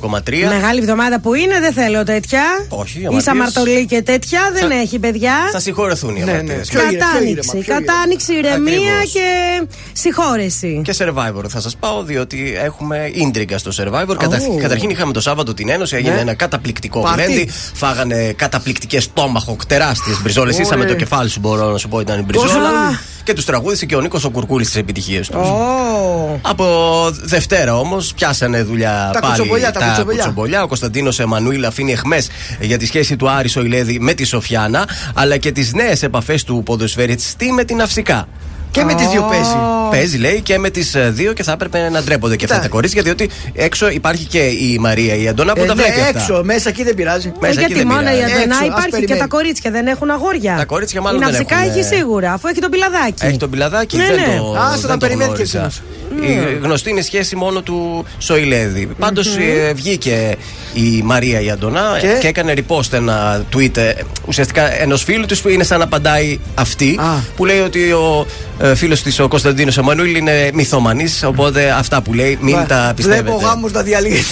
[0.48, 2.42] Μεγάλη εβδομάδα που είναι, δεν θέλω τέτοια.
[2.68, 5.32] Όχι, οι Η αμαρτίες- Σαμαρτολή και τέτοια δεν Θα- έχει, παιδιά.
[5.52, 6.72] Θα συγχωρεθούν οι Ναι, αμαρτίες.
[6.72, 6.80] ναι.
[6.80, 7.58] Κατάνοιξη.
[7.66, 9.12] Κατάνοιξη, ηρεμία Ακριβώς.
[9.12, 9.62] και
[9.92, 10.80] συγχώρεση.
[10.84, 14.16] Και Survivor θα σας πάω, διότι έχουμε ίντριγκα στο Survivor.
[14.18, 14.56] Κατα- Ω.
[14.56, 16.20] Καταρχήν είχαμε το Σάββατο την Ένωση, έγινε Ναι.
[16.20, 17.22] ένα καταπληκτικό Πάρτι.
[17.22, 17.50] γλέντι.
[17.74, 20.54] Φάγανε καταπληκτικές τόμαχοκ, τεράστιε μπριζόλες.
[20.54, 20.66] Ωραία.
[20.66, 23.00] Είσαμε το κεφάλι σου, μπορώ να σου πω, ήταν η μπριζόλα.
[23.31, 25.48] Πόσα; Και τους τραγούδισε και ο Νίκος ο Κουρκούλης στι επιτυχίες τους.
[25.48, 26.39] Ω.
[26.43, 30.62] Από Δευτέρα όμως πιάσανε δουλειά Τα πάλι κουτσομπολιά, τα κουτσομπολιά.
[30.62, 32.28] Ο Κωνσταντίνος Εμμανουήλ αφήνει εχμές
[32.61, 36.62] για τη σχέση του Άρη Σοηλέδη με τη Σοφιάνα, αλλά και τις νέες επαφές του
[36.65, 38.28] ποδοσφαιριστή με την Αυσικά.
[38.70, 39.55] Και με τις δύο παίζει.
[39.90, 42.66] Παίζει, λέει, και με τις δύο και θα έπρεπε να ντρέπονται και αυτά Κοίτα.
[42.68, 46.01] τα κορίτσια, διότι έξω υπάρχει και η Μαρία η Αντώνα που Ε, τα ναι, βλέπει
[46.01, 46.18] αυτά.
[46.18, 47.28] έξω, μέσα εκεί δεν πειράζει.
[47.28, 48.22] Ε, Μέσα εκεί γιατί δεν μόνο η πειράζει.
[48.22, 49.20] Αντωνά Έξω, ας υπάρχει και περιμένει.
[49.20, 50.55] τα κορίτσια δεν έχουν αγόρια.
[50.59, 51.97] Τα κορίτσια μάλλον η δεν Ναυσικά έχουν, έχει ε.
[51.97, 53.26] σίγουρα, αφού έχει τον πιλαδάκι.
[53.26, 54.36] Έχει τον πιλαδάκι, Ναι, δεν ναι.
[54.38, 54.56] το.
[54.59, 55.56] Άστο δεν να το περιμένει και γνώρισα.
[55.59, 55.82] εκείνος.
[56.20, 58.88] Η γνωστή είναι η σχέση μόνο του Σοηλέδη.
[58.98, 59.36] Πάντως
[59.74, 60.36] βγήκε
[60.74, 63.92] η Μαρία η Αντωνά Και; και, έκανε repost ένα tweet ε,
[64.26, 66.98] ουσιαστικά ενός φίλου της που είναι σαν να απαντάει αυτή.
[67.36, 68.26] Που λέει ότι ο
[68.60, 71.22] ε, φίλος της, ο Κωνσταντίνος Εμμανουήλ, είναι μυθομανής.
[71.24, 73.22] Οπότε αυτά που λέει μην τα πιστεύετε.
[73.22, 74.22] Βλέπω γάμου να διαλύει.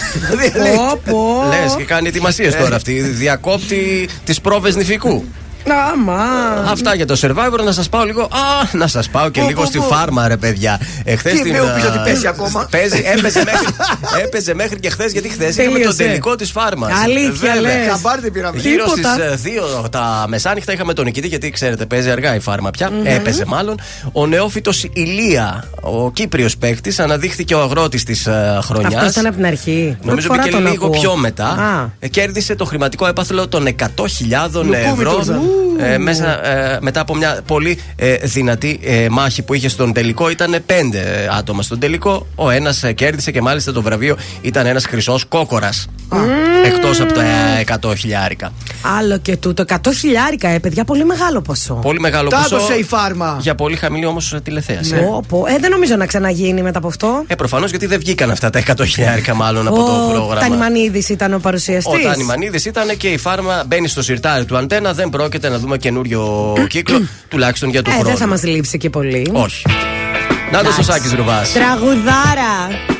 [1.48, 3.00] Λες και κάνει ετοιμασίες τώρα αυτή.
[3.00, 5.24] Διακόπτη τις πρόβες νηφικού.
[5.92, 6.22] Άμα.
[6.70, 7.64] Αυτά για το survivor.
[7.64, 8.22] Να σας πάω λίγο.
[8.22, 8.28] Α,
[8.72, 9.84] να σας πάω και Πω, λίγο πω, στη πω.
[9.84, 10.80] φάρμα, ρε παιδιά.
[11.04, 11.52] Εχθές Τι την.
[11.52, 12.66] με πεις α, ότι παίζει ακόμα.
[12.70, 13.66] Παίζει, έπαιζε μέχρι,
[14.24, 15.96] έπαιζε μέχρι και χθες, γιατί χθες είχαμε Τελείωσε.
[15.96, 16.92] τον τελικό της φάρμας.
[17.04, 17.72] Αλήθεια, λες.
[17.90, 18.58] Χαμπάρι δεν πήραμε.
[18.60, 18.94] Γύρω στις
[19.42, 19.84] Τίποτα.
[19.84, 22.90] 2 τα μεσάνυχτα είχαμε τον νικητή, γιατί ξέρετε, παίζει αργά η φάρμα πια.
[23.04, 23.80] Έπαιζε μάλλον.
[24.12, 28.28] Ο νεόφυτος Ηλία, ο Κύπριος παίκτης, αναδείχθηκε ο αγρότης της
[28.62, 28.94] χρονιάς.
[28.94, 29.96] Αυτός ήταν από την αρχή.
[30.02, 31.00] Νομίζω Πρώτη μπήκε φορά τον λίγο ακούω.
[31.00, 31.46] πιο μετά.
[31.46, 31.88] Α.
[31.98, 35.26] Ε, Κέρδισε το χρηματικό έπαθλο των 100.000 ευρώ Λουκούμιτος.
[35.78, 40.30] Ε, μέσα, ε, μετά από μια πολύ ε, δυνατή ε, μάχη που είχε στον τελικό.
[40.30, 42.26] Ήταν πέντε ε, άτομα στον τελικό.
[42.34, 45.86] Ο ένας κέρδισε και μάλιστα το βραβείο ήταν ένας χρυσός κόκορας.
[46.64, 48.52] Εκτός από τα ε, 100 χιλιάρικα.
[48.98, 49.64] Άλλο και τούτο.
[49.68, 51.74] 100 χιλιάρικα, ε, παιδιά, πολύ μεγάλο ποσό.
[51.74, 52.56] Πολύ μεγάλο Τα ποσό.
[52.56, 53.38] έδωσε η φάρμα.
[53.40, 54.94] Για πολύ χαμηλή όμως τηλεθέαση.
[54.94, 55.44] Πω, πω.
[55.46, 57.24] Ε, δεν νομίζω να ξαναγίνει μετά από αυτό.
[57.26, 60.40] Ε, προφανώς γιατί δεν βγήκαν αυτά τα 100 χιλιάρικα μάλλον από το Ο πρόγραμμα.
[60.40, 62.04] Τανιμανίδης ήταν ο παρουσιαστής.
[62.04, 64.92] Ο Τάνι Μανίδη ήταν και η φάρμα μπαίνει στο σιρτάρι του αντένα.
[64.92, 68.08] Δεν πρόκειται να δούμε καινούριο κύκλο, τουλάχιστον για του Ε, χρόνου.
[68.08, 69.30] δεν θα μας λείψει και πολύ.
[69.32, 69.66] Όχι.
[70.52, 71.52] Να το ο Σάκης Ρουβάς.
[71.52, 72.97] Τραγουδάρα.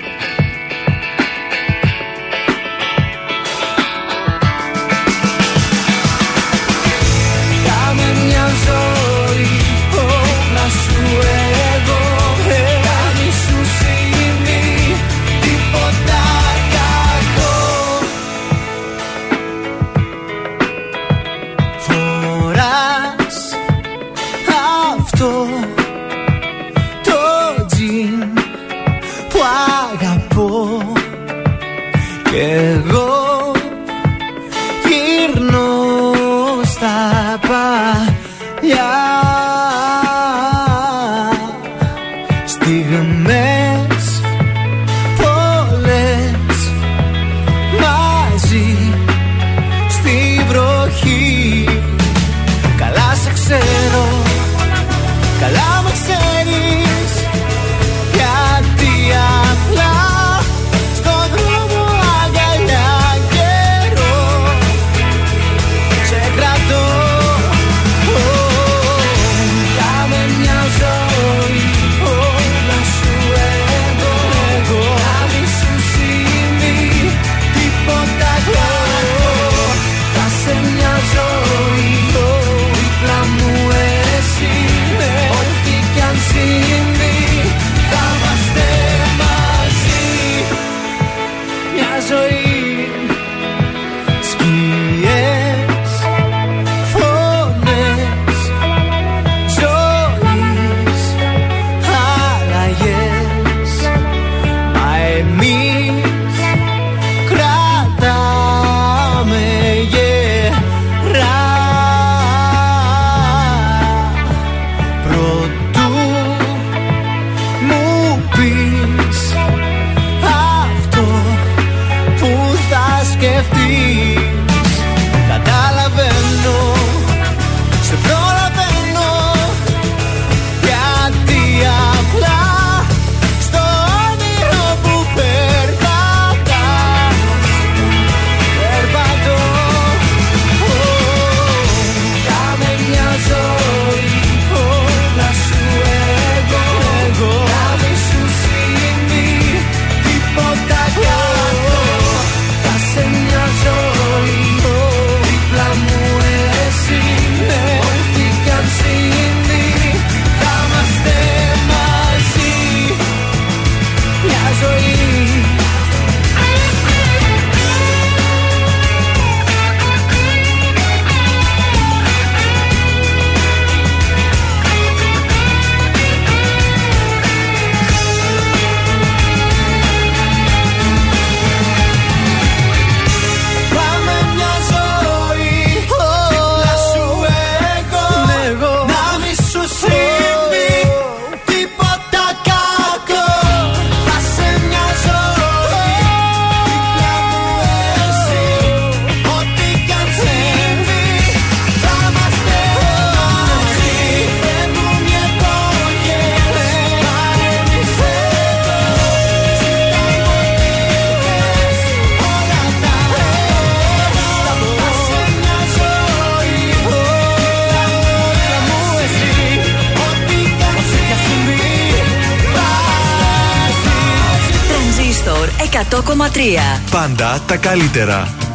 [227.08, 228.47] Πάντα τα καλύτερα.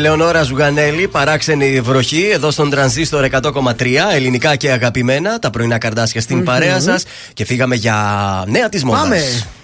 [0.00, 4.10] Ελεονόρα Ζουγανέλη, παράξενη βροχή εδώ στον τρανζίστορ 100,3.
[4.12, 6.44] Ελληνικά και αγαπημένα, τα πρωινά καρδάσια στην Μμμ.
[6.44, 7.04] παρέα σας.
[7.34, 7.96] Και φύγαμε για
[8.46, 9.00] νέα της μόδας.
[9.02, 9.22] Πάμε.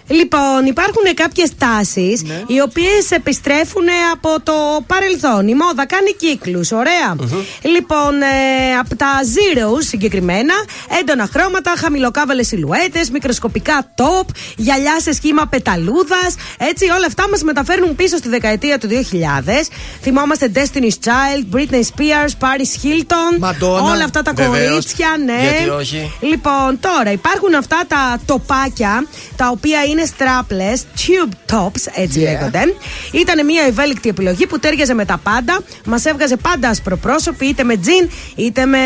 [0.09, 2.43] Λοιπόν, υπάρχουν κάποιες τάσεις Ναι.
[2.47, 4.53] οι οποίες επιστρέφουν από το
[4.87, 5.49] παρελθόν.
[5.49, 6.71] Η μόδα κάνει κύκλους.
[7.63, 10.55] Λοιπόν, ε, από τα zero συγκεκριμένα,
[11.01, 14.27] έντονα χρώματα, χαμηλοκάβαλες σιλουέτες, μικροσκοπικά top,
[14.57, 16.35] γυαλιά σε σχήμα πεταλούδας.
[16.59, 19.69] Έτσι, όλα αυτά μας μεταφέρουν πίσω στη δεκαετία του 2000.
[20.03, 23.45] Θυμόμαστε Destiny's Child, Britney Spears, Paris Hilton.
[23.51, 23.83] Madonna.
[23.83, 24.69] Όλα αυτά τα Βεβαίως.
[24.69, 25.41] κορίτσια, ναι.
[25.41, 26.13] Γιατί όχι.
[26.21, 29.07] Λοιπόν, τώρα υπάρχουν αυτά τα τοπάκια
[29.37, 32.23] τα οποία είναι strapless, tube tops, έτσι Yeah.
[32.23, 32.61] λέγονται.
[33.13, 35.59] Ήταν μια ευέλικτη επιλογή που τέριαζε με τα πάντα.
[35.85, 38.79] Μας έβγαζε πάντα ασπροπρόσωποι, είτε με τζιν, είτε με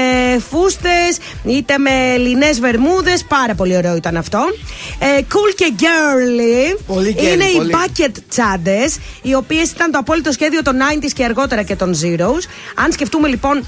[0.51, 3.25] φούστες, είτε με λινές βερμούδες.
[3.25, 4.39] Πάρα πολύ ωραίο ήταν αυτό.
[4.99, 6.81] Ε, cool και girly.
[6.87, 7.75] Πολύ girly, είναι οι πολύ.
[7.75, 12.43] bucket τσάντες, οι οποίες ήταν το απόλυτο σχέδιο των 90s και αργότερα και των Zeros.
[12.75, 13.65] Αν σκεφτούμε λοιπόν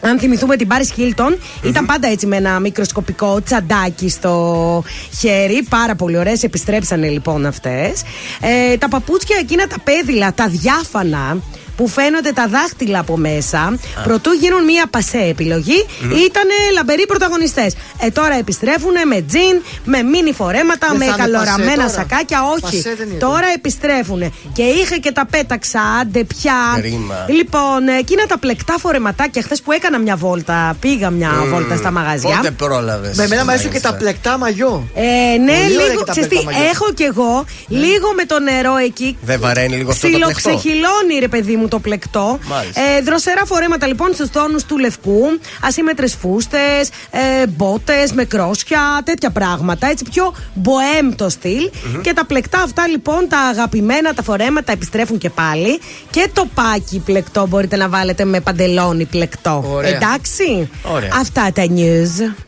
[0.00, 4.84] αν θυμηθούμε την Paris Hilton, ήταν πάντα έτσι με ένα μικροσκοπικό τσαντάκι στο
[5.18, 5.66] χέρι.
[5.68, 6.42] Πάρα πολύ ωραίες.
[6.42, 8.02] Επιστρέψανε λοιπόν αυτές.
[8.40, 11.38] Ε, τα παπούτσια εκείνα τα πέδιλα, τα διάφανα.
[11.76, 16.44] Που φαίνονται τα δάχτυλα από μέσα, προτού γίνουν μία πασέ επιλογή, ήταν
[16.74, 17.74] λαμπεροί πρωταγωνιστές.
[18.00, 22.08] Ε, τώρα επιστρέφουν με τζιν, με μίνι φορέματα, Δεν με θα είναι καλοραμένα πασέ τώρα.
[22.08, 22.38] σακάκια.
[22.52, 22.60] Όχι.
[22.60, 23.18] Πασέ δεν είναι.
[23.18, 24.32] Τώρα επιστρέφουν.
[24.52, 26.54] Και είχα και τα πέταξα, άντε πια.
[26.76, 27.26] Κρίμα.
[27.28, 31.90] Λοιπόν, ε, εκείνα τα πλεκτά φορεματάκια χθες που έκανα μια βόλτα, πήγα μια βόλτα στα
[31.90, 32.36] μαγαζιά.
[32.36, 33.16] Πότε πρόλαβες.
[33.16, 34.88] Με εμένα μου αρέσουν και τα πλεκτά μαγιό.
[34.94, 35.02] Ε,
[35.38, 35.98] ναι, Πολύ ωραία λίγο.
[35.98, 36.70] και τα ξέρεις τι, πλεκτά μαγιό.
[36.70, 39.16] έχω κι εγώ λίγο με το νερό εκεί.
[39.22, 40.32] Δεν βαραίνει λίγο αυτό το πλεκτό.
[40.36, 42.38] Ξυλοξεχυλώνει ρε παιδί μου το πλεκτό.
[42.42, 42.80] Μάλιστα.
[42.80, 45.22] Ε, δροσερά φορέματα λοιπόν στους τόνους του λευκού.
[45.62, 49.86] Ασύμετρες φούστες, ε, μπότες με κρόσια, τέτοια πράγματα.
[49.86, 51.70] Έτσι πιο μποέμ το στυλ.
[52.02, 55.80] Και τα πλεκτά αυτά λοιπόν, τα αγαπημένα τα φορέματα επιστρέφουν και πάλι.
[56.10, 59.64] Και το πάκι πλεκτό μπορείτε να βάλετε με παντελόνι πλεκτό.
[59.68, 59.96] Ωραία.
[59.96, 60.70] Εντάξει.
[60.82, 61.10] Ωραία.
[61.20, 62.45] Αυτά τα news.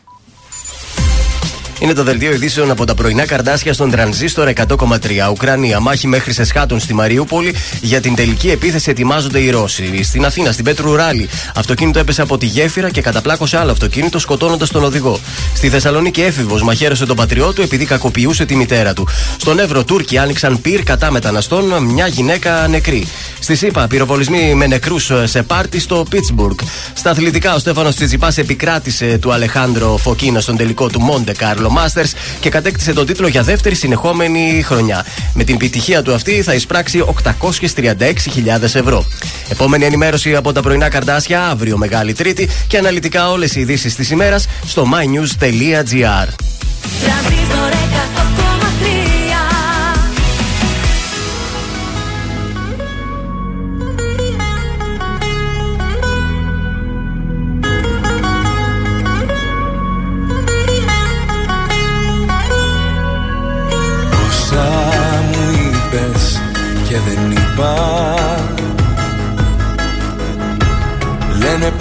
[1.79, 4.97] Είναι το δελτίο ειδήσεων από τα πρωινά καρδάσια στον τρανζίστορ 100,3.
[5.31, 5.79] Ουκρανία.
[5.79, 7.55] Μάχη μέχρι σε σχάτων στη Μαριούπολη.
[7.81, 10.03] Για την τελική επίθεση ετοιμάζονται οι Ρώσοι.
[10.03, 11.29] Στην Αθήνα, στην Πέτρου Ράλι.
[11.55, 15.19] Αυτοκίνητο έπεσε από τη γέφυρα και καταπλάκωσε άλλο αυτοκίνητο σκοτώνοντας τον οδηγό.
[15.53, 19.07] Στη Θεσσαλονίκη έφηβος μαχαίρωσε τον πατριό του επειδή κακοποιούσε τη μητέρα του.
[19.37, 23.07] Στον Εύρο Τούρκοι άνοιξαν πυρ κατά μεταναστών, μια γυναίκα νεκρή.
[23.39, 26.57] Στη ΣΥΠΑ πυροβολισμοί με νεκρούς σε πάρτι στο Πίτσμπουργκ.
[26.93, 32.11] Στα αθλητικά ο Στέφανος Τσιτσιπάς επικράτησε του Αλεχάνδρο Φωκίνα στον τελικό του Μοντε Κάρλο Masters
[32.39, 35.05] και κατέκτησε τον τίτλο για δεύτερη συνεχόμενη χρονιά.
[35.33, 37.03] Με την επιτυχία του αυτή θα εισπράξει
[37.41, 39.05] 836.000 ευρώ.
[39.49, 44.09] Επόμενη ενημέρωση από τα πρωινά καρδάσια αύριο Μεγάλη Τρίτη και αναλυτικά όλες οι ειδήσεις της
[44.09, 46.27] ημέρας στο mynews.gr.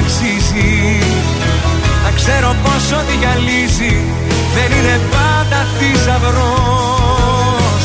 [0.00, 0.72] αξίζει.
[2.04, 3.94] Να ξέρω πως ό,τι γυαλίζει
[4.54, 7.84] Δεν είναι πάντα θησαυρός.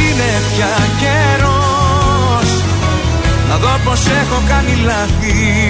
[0.00, 2.48] Είναι πια καιρός.
[3.48, 5.68] Να δω πως έχω κάνει λάθη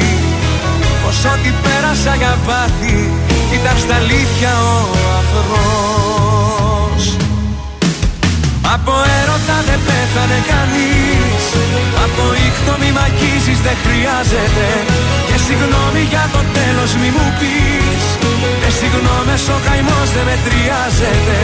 [1.03, 3.11] Πως ό,τι πέρασα για βάθη
[3.57, 4.75] Ήταν στα αλήθεια ο
[5.19, 6.05] αφρός
[8.77, 11.45] από έρωτα δεν πέθανε κανείς
[12.05, 14.67] Από ήχτο μη μ' αγγίζεις δεν χρειάζεται.
[15.29, 18.05] Και συγγνώμη για το τέλος μη μου πεις.
[18.61, 21.39] Με συγγνώμες ο καημός δεν μετριάζεται.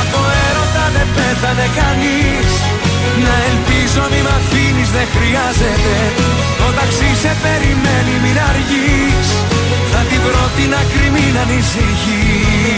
[0.00, 2.50] Από έρωτα δεν πέθανε κανείς.
[3.24, 5.96] Να ελπίζω μη μ' αφήνεις δεν χρειάζεται.
[6.60, 9.28] Το ταξί σε περιμένει μην αργείς.
[9.92, 12.74] Θα την βρω την άκρη μην ανησυχείς.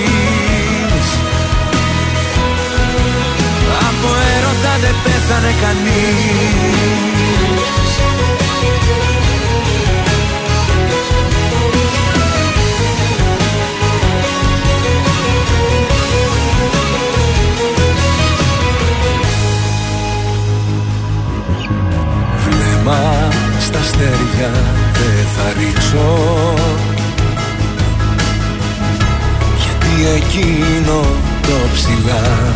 [3.89, 7.03] Από έρωτα δεν πέθανε κανείς
[22.83, 23.29] Βλέμμα
[23.61, 24.51] στα αστέρια
[24.93, 26.55] δεν θα ρίξω.
[29.59, 31.01] Γιατί εκείνο
[31.43, 32.55] το ψηλά.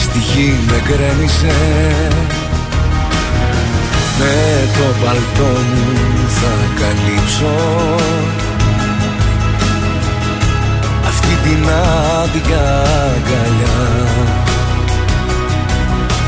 [0.00, 1.56] Στη γη με γκρέμισε.
[4.18, 7.54] Με το παλτό μου θα καλύψω.
[11.06, 12.82] Αυτή την άδεια
[13.14, 14.51] αγκαλιά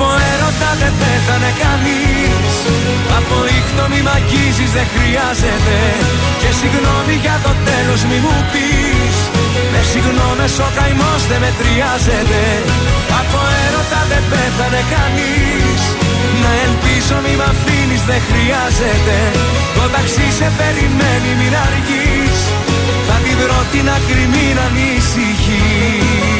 [0.00, 2.52] από έρωτα δεν πέθανε κανείς.
[3.18, 5.76] Από ήχτο μη μ' αγγίζεις δεν χρειάζεται.
[6.40, 9.16] Και συγγνώμη για το τέλος μη μου πεις.
[9.72, 12.42] Με συγγνώμες ο καημός δεν μετριάζεται.
[13.20, 15.82] Από έρωτα δεν πέθανε κανείς.
[16.42, 19.16] Να ελπίζω μη μ' αφήνεις δεν χρειάζεται.
[19.76, 22.38] Το ταξί σε περιμένει μην αργείς.
[23.06, 26.39] Θα τη βρω την άκρη μην ανησυχείς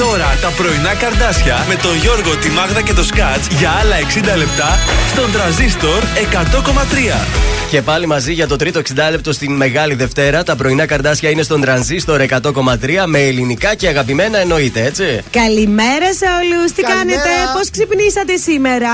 [0.00, 3.96] τώρα τα πρωινά καρδάσια με τον Γιώργο, τη Μάγδα και το Σκάτς για άλλα
[4.34, 4.78] 60 λεπτά
[5.12, 6.02] στον τραζίστορ
[7.22, 7.26] 100,3.
[7.70, 10.42] Και πάλι μαζί για το τρίτο 60 λεπτό στην Μεγάλη Δευτέρα.
[10.42, 15.22] Τα πρωινά καρδάσια είναι στον τρανζίστορ 100,3 με ελληνικά και αγαπημένα εννοείται, έτσι.
[15.30, 16.72] Καλημέρα σε όλους.
[16.72, 17.20] Τι Καλημέρα.
[17.20, 18.92] κάνετε, πώς ξυπνήσατε σήμερα;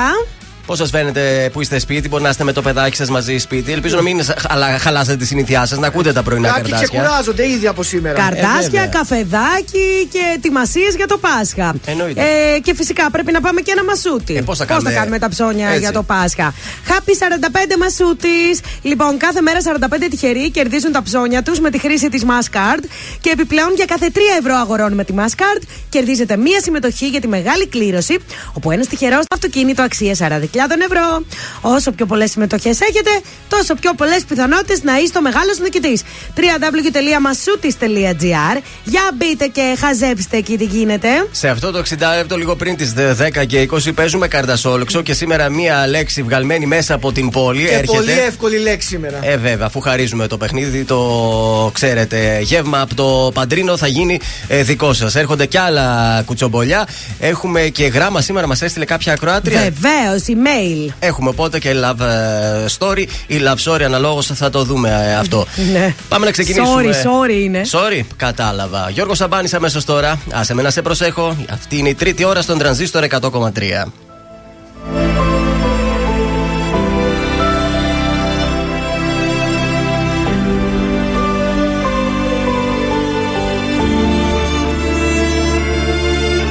[0.66, 3.72] Πώς σας φαίνεται που είστε σπίτι, μπορεί να είστε με το παιδάκι σας μαζί σπίτι.
[3.72, 6.86] Ελπίζω να μην αλλά χαλάσετε τη συνήθειά σας, να ακούτε τα πρωινά Κάποιοι καρδάσια.
[6.98, 8.14] ξεκουράζονται ήδη από σήμερα.
[8.20, 8.86] Καρτάσια, βέβαια.
[8.86, 11.74] καφεδάκι και ετοιμασίες για το Πάσχα.
[11.86, 12.20] Εννοείται.
[12.54, 14.36] Ε, και φυσικά πρέπει να πάμε και ένα μασούτι.
[14.36, 15.78] Ε, πώς θα κάνουμε- τα ψώνια Έτσι.
[15.80, 16.54] για το Πάσχα.
[16.84, 18.60] Χάπι 45 μασούτης.
[18.82, 22.84] Λοιπόν, κάθε μέρα 45 τυχεροί κερδίζουν τα ψώνια τους με τη χρήση της Mastercard.
[23.20, 27.28] Και επιπλέον για κάθε 3 ευρώ αγορών με τη Mastercard κερδίζετε μία συμμετοχή για τη
[27.28, 28.16] μεγάλη κλήρωση.
[28.52, 31.24] Όπου ένας τυχερός αυτοκίνητο αξία 40.000 ευρώ.
[31.60, 33.10] Όσο πιο πολλές συμμετοχές έχετε,
[33.48, 36.02] τόσο πιο πολλές πιθανότητες να είστε ο μεγάλος νικητής.
[36.36, 41.08] www.masutis.gr Για μπείτε και χαζέψτε εκεί τι γίνεται.
[41.30, 41.82] Σε αυτό το 60
[42.16, 46.94] λεπτό, λίγο πριν τις 10 και 20, παίζουμε καρτασόλοξο και σήμερα μία λέξη βγαλμένη μέσα
[46.94, 47.86] από την πόλη Και έρχεται.
[47.96, 49.18] πολύ εύκολη λέξη σήμερα.
[49.22, 52.38] Ε, βέβαια, αφού χαρίζουμε το παιχνίδι, το ξέρετε.
[52.42, 55.14] Γεύμα από το Παντρίνο θα γίνει ε, δικό σας.
[55.14, 56.86] Έρχονται κι άλλα κουτσομπολιά.
[57.18, 59.60] Έχουμε και γράμμα σήμερα, μας έστειλε κάποια ακροάτρια.
[59.60, 60.92] Βεβαίως, email.
[60.98, 65.46] Έχουμε οπότε και love ε, story ή love story, αναλόγως θα το δούμε ε, αυτό.
[65.72, 65.94] Ναι.
[66.08, 66.82] Πάμε να ξεκινήσουμε.
[66.82, 67.62] Sorry, sorry είναι.
[67.70, 68.90] Sorry, κατάλαβα.
[68.90, 70.18] Γιώργος Σαμπάνης αμέσως τώρα.
[70.32, 71.36] Άσε με να σε προσέχω.
[71.50, 73.20] Αυτή είναι η τρίτη ώρα στον τρανζίστορ 100,3.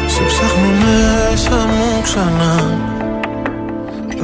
[0.07, 2.93] Σε ψάχνω μέσα μου ξανά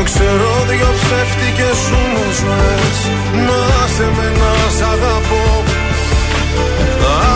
[0.00, 2.98] το ξέρω δυο ψεύτικες σου μου ζωές
[3.46, 3.62] Να
[3.94, 5.44] σε με να σ' αγαπώ.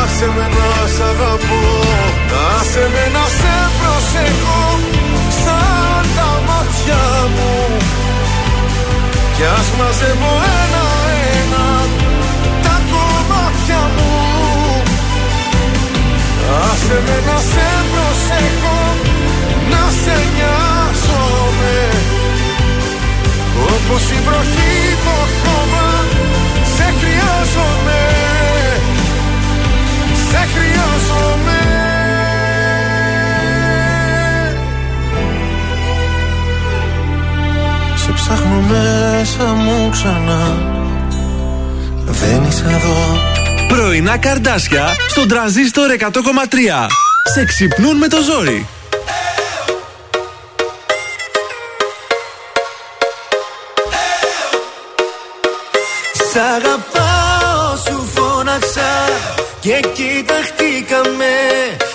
[0.00, 1.62] Άσε με να σ' αγαπώ.
[2.54, 4.62] Άσε με να σε προσεχώ
[5.42, 7.02] Σαν τα μάτια
[7.34, 7.54] μου.
[9.36, 10.32] Κι ας μαζεύω
[10.62, 11.66] ένα-ένα
[12.64, 14.12] Τα κομμάτια μου.
[16.68, 18.03] Άσε με να σε προσεχώ
[23.94, 26.04] Όπως η βροχή το χώμα
[26.76, 28.00] Σε χρειάζομαι
[30.30, 31.58] Σε χρειάζομαι
[37.96, 40.56] Σε ψάχνω μέσα μου ξανά
[42.06, 43.18] Δεν είσαι εδώ
[43.68, 46.08] Πρωινά καρδάσια στον τραζίστορ 100,3.
[47.34, 48.66] Σε ξυπνούν με το ζόρι.
[56.34, 58.92] Σ' αγαπάω σου φώναξα
[59.60, 61.34] και κοιταχτήκαμε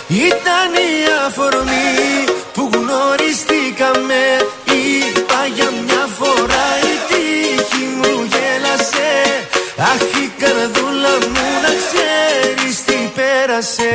[0.07, 0.94] Ήταν η
[1.28, 4.22] αφορμή που γνωριστήκαμε.
[4.66, 9.11] Είπα για μια φορά η τύχη μου γέλασε.
[9.91, 13.91] Αχ η καρδούλα μου να ξέρεις τι πέρασε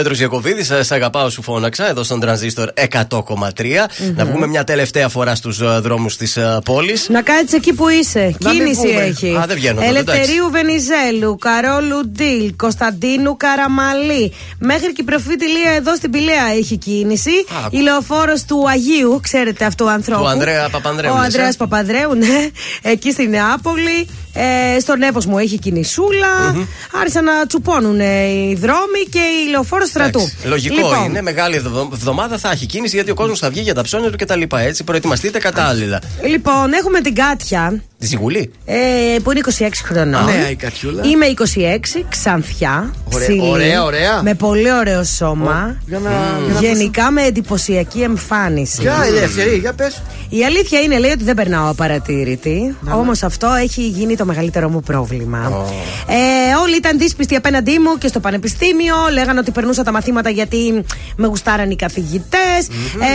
[0.00, 3.86] Πέτρος Ιακοβίδη, σε αγαπάω σου φώναξα, εδώ στον τρανζίστορ 100,3.
[4.14, 7.08] Να βγούμε μια τελευταία φορά στους δρόμους της πόλης.
[7.08, 8.34] Να κάτσει εκεί που είσαι.
[8.40, 9.02] Να μην Κίνηση πούμε.
[9.02, 9.36] έχει.
[9.36, 14.32] Α, δεν βγαίνω εδώ, Ελευθερίου Βενιζέλου, Καρόλου Ντίλ, Κωνσταντίνου Καραμαλή.
[14.58, 17.30] Μέχρι και η προφήτη Λία εδώ στην Πηλαία έχει κίνηση.
[17.64, 17.76] Άκου.
[17.76, 20.22] Η λεωφόρος του Αγίου, ξέρετε αυτό ο ανθρώπου.
[20.22, 22.48] Του Ανδρέα Παπανδρέου, Ο λες, Ανδρέας ε; Παπανδρέου, ναι.
[22.82, 24.08] Εκεί στη Νεάπολη.
[24.32, 26.54] Ε, στον Εύω μου έχει κινησούλα.
[27.00, 30.18] Άρχισαν να τσουπώνουν ε, οι δρόμοι και η λεωφόρο στρατού.
[30.18, 33.60] Εντάξει, Λογικό Λοιπόν, είναι, μεγάλη εβδο- εβδομάδα θα έχει κίνηση γιατί ο κόσμος θα βγει
[33.60, 34.42] για τα ψώνια του κτλ.
[34.56, 36.00] Έτσι, προετοιμαστείτε κατάλληλα.
[36.26, 37.82] Λοιπόν, έχουμε την Κάτια.
[37.98, 38.52] Τη Ζιγουλή.
[38.64, 38.76] Ε,
[39.22, 40.24] που είναι 26 χρονών.
[40.24, 41.02] Νέα η Κατιούλα.
[41.04, 42.94] Είμαι 26, ξανθιά.
[43.14, 44.22] Ωραία, ψηλή, ωραία, ωραία.
[44.22, 45.76] Με πολύ ωραίο σώμα.
[45.86, 48.80] Για να, για να Γενικά με εντυπωσιακή εμφάνιση.
[48.80, 50.02] Για ελεύθερη, για πες.
[50.28, 52.76] Η αλήθεια είναι, λέει ότι δεν περνάω απαρατήρητη.
[52.94, 55.66] Όμως αυτό έχει γίνει το μεγαλύτερο μου πρόβλημα.
[56.06, 58.94] Ε, όλοι ήταν δύσπιστοι απέναντί μου και στο πανεπιστήμιο.
[59.12, 60.84] Λέγανε ότι περνούσα τα μαθήματα γιατί
[61.16, 62.36] με γουστάραν οι καθηγητε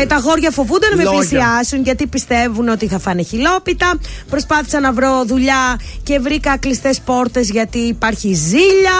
[0.02, 1.20] Ε, τα γόρια φοβούνται να με Λόγια.
[1.20, 4.00] πλησιάσουν γιατί πιστεύουν ότι θα φάνε χιλόπιτα.
[4.30, 9.00] Προσπάθησα να βρω δουλειά και βρήκα κλειστές πόρτες γιατί υπάρχει ζήλια.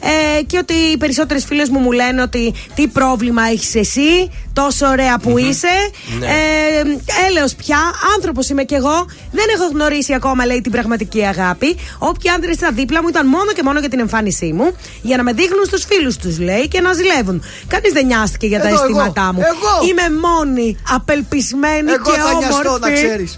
[0.00, 4.86] Ε, και ότι οι περισσότερες φίλες μου μου λένε ότι τι πρόβλημα έχεις εσύ, τόσο
[4.86, 5.74] ωραία που είσαι.
[6.18, 6.26] Ναι.
[6.26, 6.82] Ε,
[7.28, 7.78] έλεος πια,
[8.16, 9.06] άνθρωπος είμαι κι εγώ.
[9.32, 11.76] Δεν έχω γνωρίσει ακόμα, λέει, την πραγματική αγάπη.
[11.98, 14.76] Όποιοι άντρες ήταν δίπλα μου ήταν μόνο και μόνο για την εμφάνισή μου.
[15.02, 17.42] Για να με δείχνουν στους φίλους τους, λέει, και να ζηλεύουν.
[17.68, 19.40] Κανείς δεν νοιάστηκε για τα Εγώ, αισθήματά εγώ, μου.
[19.40, 19.88] εγώ.
[19.88, 23.28] Είμαι μόνη, απελπισμένη Εγώ και θα νοιαστώ, να όμορφη.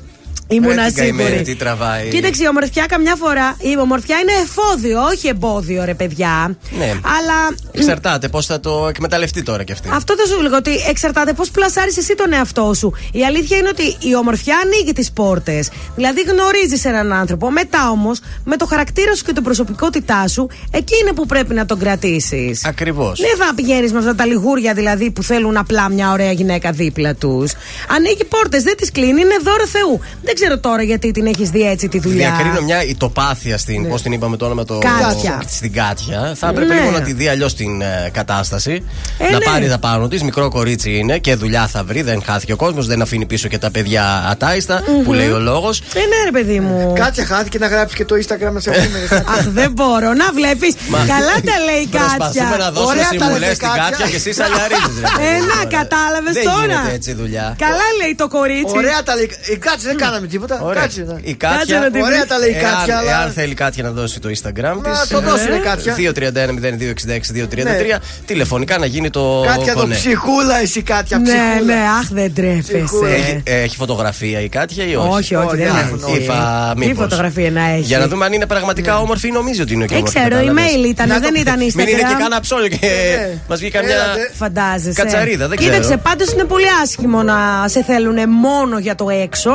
[0.48, 0.64] Ξέρεις.
[0.66, 1.44] Ήμουνα Ρε, την καημένη, σίγουρη.
[1.44, 2.08] τι τραβάει.
[2.08, 3.56] Κοίταξε, η ομορφιά καμιά φορά.
[3.58, 6.56] Η ομορφιά είναι εφόδιο, όχι εμπόδιο, ρε παιδιά.
[6.78, 6.84] Ναι.
[6.84, 9.88] Αλλά Εξαρτάται πώς θα το εκμεταλλευτεί τώρα κι αυτή.
[9.92, 12.92] αυτό θα σου λέγω ότι εξαρτάται πώς πλασάρεις εσύ τον εαυτό σου.
[13.12, 15.68] Η αλήθεια είναι ότι η ομορφιά ανοίγει τις πόρτες.
[15.96, 17.50] Δηλαδή γνωρίζεις έναν άνθρωπο.
[17.50, 21.66] Μετά όμως, με το χαρακτήρα σου και την προσωπικότητά σου, εκεί είναι που πρέπει να
[21.66, 22.64] τον κρατήσεις.
[22.64, 23.20] Ακριβώς.
[23.20, 27.14] Δεν θα πηγαίνεις με αυτά τα λιγούρια δηλαδή που θέλουν απλά μια ωραία γυναίκα δίπλα
[27.14, 27.52] τους.
[27.88, 30.00] Ανοίγει πόρτες, δεν τις κλείνει, είναι δώρο Θεού.
[30.22, 32.30] Δεν ξέρω τώρα γιατί την έχεις δει έτσι τη δουλειά.
[32.30, 33.82] Διακρίνω μια ητοπάθεια στην.
[33.82, 33.88] Ναι.
[33.88, 34.78] Πώς την είπαμε το όνομα το.
[34.78, 35.42] Κάτια.
[35.48, 36.32] Στην Κάτια.
[36.36, 36.80] Θα έπρεπε Ναι.
[36.80, 38.84] λίγο να τη δει αλλιώς την ε, κατάσταση.
[39.18, 39.44] Ε, να ναι.
[39.44, 40.22] πάρει τα πάνω της.
[40.22, 42.02] Μικρό κορίτσι είναι και δουλειά θα βρει.
[42.02, 42.86] Δεν χάθηκε ο κόσμος.
[42.86, 45.78] Δεν αφήνει πίσω και τα παιδιά ατάιστα, που λέει ο λόγος.
[45.80, 46.92] Ε, ναι, ρε παιδί μου.
[46.96, 49.22] Κάτσε, χάθηκε να γράψει και το Instagram να σε βρούμε.
[49.38, 50.74] Αχ, δεν μπορώ να βλέπεις.
[50.88, 52.70] Μα- Καλά τα λέει η Προσπαθούμε να Κάτια.
[52.70, 53.84] δώσουμε Ωραία τα συμβουλές λέτε, στην Κάτια.
[53.90, 55.00] Κάτια και εσύ αλιαρίζει.
[55.26, 56.60] Ε, να, κατάλαβες Δεν τώρα.
[56.64, 57.46] γίνεται έτσι δουλειά.
[57.66, 58.74] Καλά λέει το κορίτσι.
[58.80, 59.28] Ωραία τα λέει.
[59.52, 60.60] Ε, Κάτσε, δεν κάναμε τίποτα.
[60.62, 60.82] Ωραία.
[60.82, 61.04] Κάτσε.
[61.08, 61.78] να- Η Κάτσε Κάτια.
[61.80, 63.10] να την Ωραία τα λέει η Εάν, Κάτια, αλλά.
[63.10, 65.10] εάν θέλει Κάτια να δώσει το Instagram της.
[65.10, 65.94] Να το δώσει, ρε, Κάτια.
[65.94, 67.98] 231-0266-233.
[68.26, 69.42] Τηλεφωνικά να γίνει το.
[69.46, 69.94] Κάτια το κονέ.
[69.94, 71.74] ψυχούλα, εσύ Κάτια, Ναι, ψυχούλα.
[71.74, 72.32] ναι, αχ, δεν
[72.62, 73.08] Ψυχούλα.
[73.08, 73.40] Έχει, τρέπεσαι.
[73.44, 76.22] ε, έχει φωτογραφία η Κάτια ή όχι; Όχι, όχι, δεν Όχι, έχει.
[76.22, 77.02] Είπα, Τι μήπως.
[77.02, 79.88] φωτογραφία να έχει; Για να δούμε αν είναι πραγματικά όμορφη ή νομίζει ότι είναι και
[79.88, 80.18] Δεν όμορφη.
[80.18, 80.64] ξέρω, κατάλαβες.
[80.64, 82.18] email ήταν, Να δεν το- ήταν Μην είναι και Instagram.
[82.18, 83.38] κάνα ψώνιο και ναι.
[83.48, 83.94] μας βγει καμιά.
[83.94, 84.30] Έλατε.
[84.34, 84.92] Φαντάζεσαι.
[85.02, 86.00] Κατσαρίδα, δεν Κοίταξε, ξέρω.
[86.02, 89.50] πάντως είναι πολύ άσχημο να σε θέλουν μόνο για το έξω.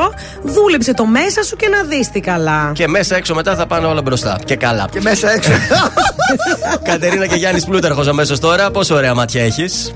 [0.63, 2.71] Δούλεψε το μέσα σου και να δεις τι καλά.
[2.73, 4.39] Και μέσα έξω μετά θα πάνε όλα μπροστά.
[4.45, 4.87] Και καλά.
[4.91, 5.51] Και μέσα έξω.
[6.89, 8.71] Κατερίνα και Γιάννης Πλούταρχος αμέσως τώρα.
[8.71, 9.93] Πόσο ωραία μάτια έχεις;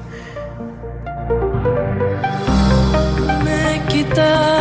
[3.44, 4.57] Με κοιτάς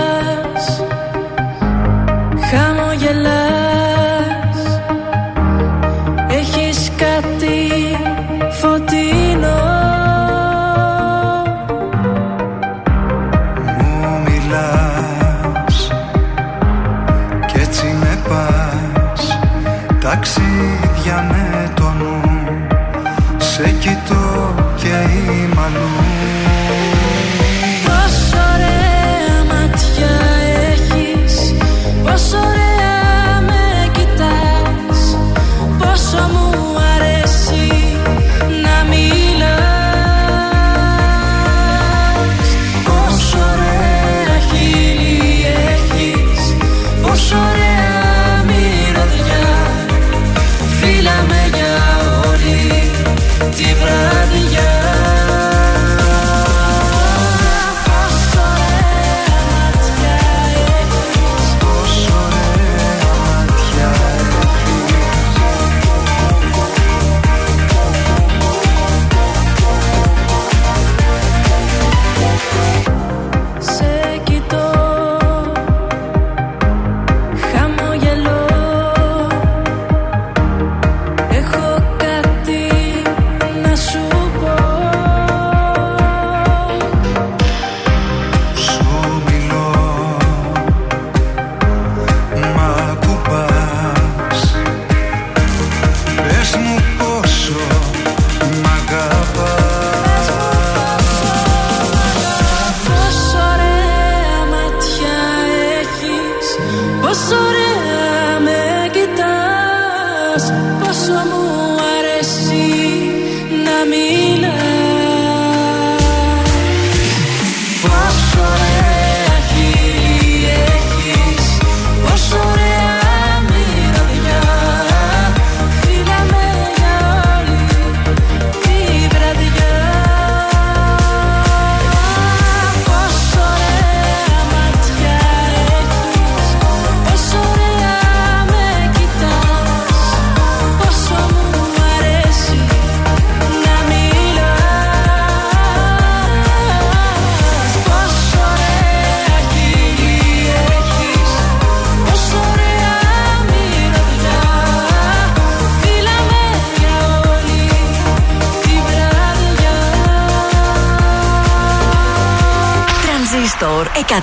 [164.16, 164.18] 100,3.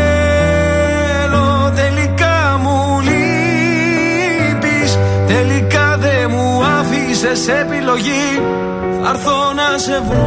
[7.16, 8.43] άφησες επιλογή
[9.02, 10.26] Θα έρθω να σε βρω.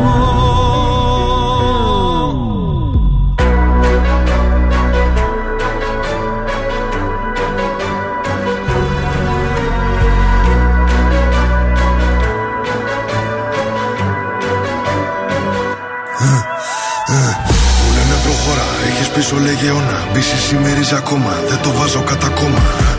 [17.81, 20.07] Μου λένε προχώρα, έχεις πίσω λέγε αιώνα.
[20.13, 22.59] Μπίση σημερίζει ακόμα, δεν το βάζω κατά κόμμα.
[22.59, 22.98] Ρακατά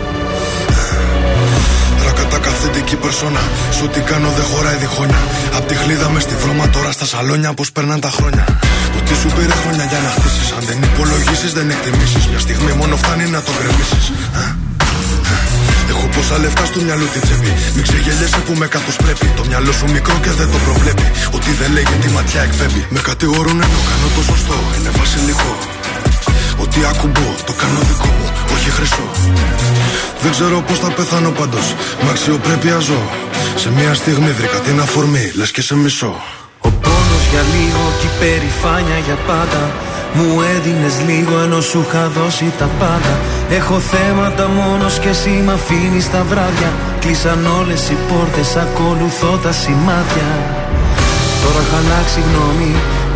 [2.47, 3.43] καθεντική περσόνα
[3.77, 5.23] Σου τι κάνω δεν χωράει διχόνια
[5.57, 8.45] Απ' τη χλίδα μες στη βρώμα τώρα στα σαλόνια Πως περνάνε τα χρόνια
[8.95, 12.73] Το τι σου πήρε χρόνια για να χτίσεις Αν δεν υπολογίσεις δεν εκτιμήσεις Μια στιγμή
[12.81, 14.05] μόνο φτάνει να το γκρεμίσεις
[15.93, 17.51] Έχω πόσα λεφτά στο μυαλό τη τσέπη.
[17.75, 19.27] Μην ξεγελιέσαι που με καθώ πρέπει.
[19.39, 21.07] Το μυαλό σου μικρό και δεν το προβλέπει.
[21.37, 22.83] Ότι δεν λέγει τη ματιά εκπέμπει.
[22.95, 24.57] Με κατηγορούν ενώ κάνω το σωστό.
[24.77, 25.53] Είναι βασιλικό.
[26.73, 29.09] Ότι ακουμπώ, το κάνω δικό μου, όχι χρυσό.
[30.23, 31.75] Δεν ξέρω πώς θα πεθάνω πάντως.
[32.03, 33.03] Με αξιοπρέπεια ζω.
[33.55, 36.15] Σε μια στιγμή βρήκα την αφορμή, λες και σε μισό.
[36.61, 39.63] Ο πόνος για λίγο και η περηφάνεια για πάντα
[40.17, 43.15] Μου έδινες λίγο ενώ σου είχα δώσει τα πάντα
[43.51, 46.71] Έχω θέματα μόνος και εσύ μ' αφήνεις τα βράδια
[47.01, 50.31] Κλείσαν όλες οι πόρτες, ακολουθώ τα σημάδια
[51.43, 52.73] Τώρα έχω αλλάξει γνώμη,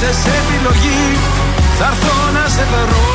[0.00, 1.02] άφησες επιλογή
[1.78, 3.08] Θα έρθω να σε βρω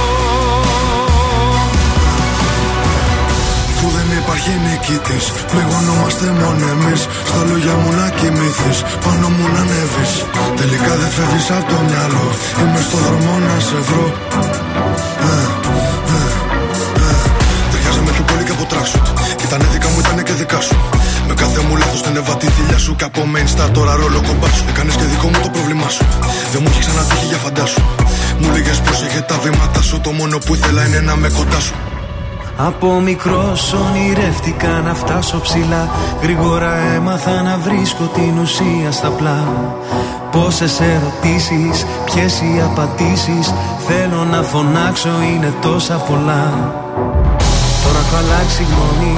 [3.69, 7.01] Αφού δεν υπάρχει νικητής, πληγωνόμαστε μόνο εμείς.
[7.29, 10.11] Στα λόγια μου να κοιμηθείς, πάνω μου να ανέβεις.
[10.59, 12.27] Τελικά δεν φεύγεις από το μυαλό.
[12.59, 14.05] Είμαι στο δρόμο να σε βρω.
[15.27, 15.33] Ε,
[16.15, 16.21] ε,
[17.05, 17.13] ε.
[17.71, 19.05] Ταιριάζαμε πιο πολύ και από τράσουτ.
[19.45, 20.77] Ήτανε δικά μου, ήτανε και δικά σου.
[21.27, 22.95] Με κάθε μου λάθος δεν έβα τη θηλιά σου.
[22.95, 24.63] Και από main star τώρα ρόλο κομπά σου.
[24.69, 26.05] Έκανες και δικό μου το πρόβλημά σου.
[26.51, 27.81] Δεν μου έχει ξανατύχει για φαντάσου.
[28.39, 29.99] Μου λέγες πρόσεχε τα βήματα σου.
[30.01, 31.75] Το μόνο που ήθελα είναι να με κοντά σου.
[32.57, 35.89] Από μικρός ονειρεύτηκα να φτάσω ψηλά
[36.21, 39.43] Γρήγορα έμαθα να βρίσκω την ουσία στα πλά
[40.31, 43.53] Πόσες ερωτήσεις, ποιες οι απαντήσεις
[43.87, 46.73] Θέλω να φωνάξω είναι τόσα πολλά
[47.83, 49.17] Τώρα έχω αλλάξει γνώμη,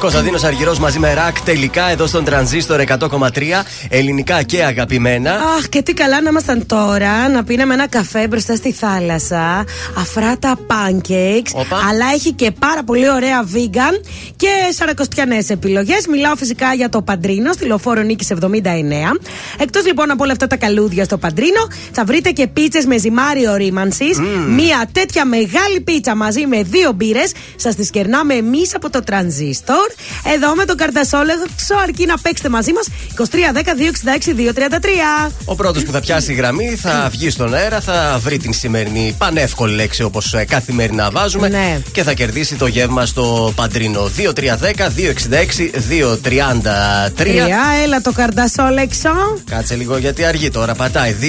[0.00, 3.28] Κωνσταντίνος Αργυρός μαζί με ρακ τελικά εδώ στον τρανζίστορ 100,3
[3.88, 5.32] ελληνικά και αγαπημένα.
[5.32, 9.64] Αχ, και τι καλά να ήμασταν τώρα να πίναμε ένα καφέ μπροστά στη θάλασσα.
[9.98, 11.64] Αφράτα pancakes.
[11.88, 14.04] Αλλά έχει και πάρα πολύ ωραία vegan
[14.36, 16.06] και σαρακοστιανές επιλογές.
[16.06, 18.46] Μιλάω φυσικά για το παντρίνο στη λεωφόρο Νίκης 79.
[19.58, 23.48] Εκτός λοιπόν από όλα αυτά τα καλούδια στο παντρίνο, θα βρείτε και πίτσες με ζυμάρι
[23.48, 24.18] ορίμανσης.
[24.48, 27.32] Μία τέτοια μεγάλη πίτσα μαζί με δύο μπύρες.
[27.56, 29.89] Σας τις κερνάμε εμείς από το τρανζίστορ.
[29.96, 30.32] Τρανζίστορ.
[30.34, 32.86] Εδώ με τον Καρτασόλεξο, αρκεί να παίξετε μαζί μας
[33.16, 35.32] 2310-266-233.
[35.44, 39.14] Ο πρώτος που θα πιάσει η γραμμή θα βγει στον αέρα, θα βρει την σημερινή
[39.18, 41.80] πανεύκολη λέξη όπως καθημερινά βάζουμε Ναι.
[41.92, 44.10] και θα κερδίσει το γεύμα στο Παντρίνο.
[44.16, 47.10] 2310-266-233.
[47.16, 49.10] Τρία, έλα το Καρτασόλεξο.
[49.50, 50.74] Κάτσε λίγο γιατί αργεί τώρα.
[50.74, 51.24] Πατάει 266-233.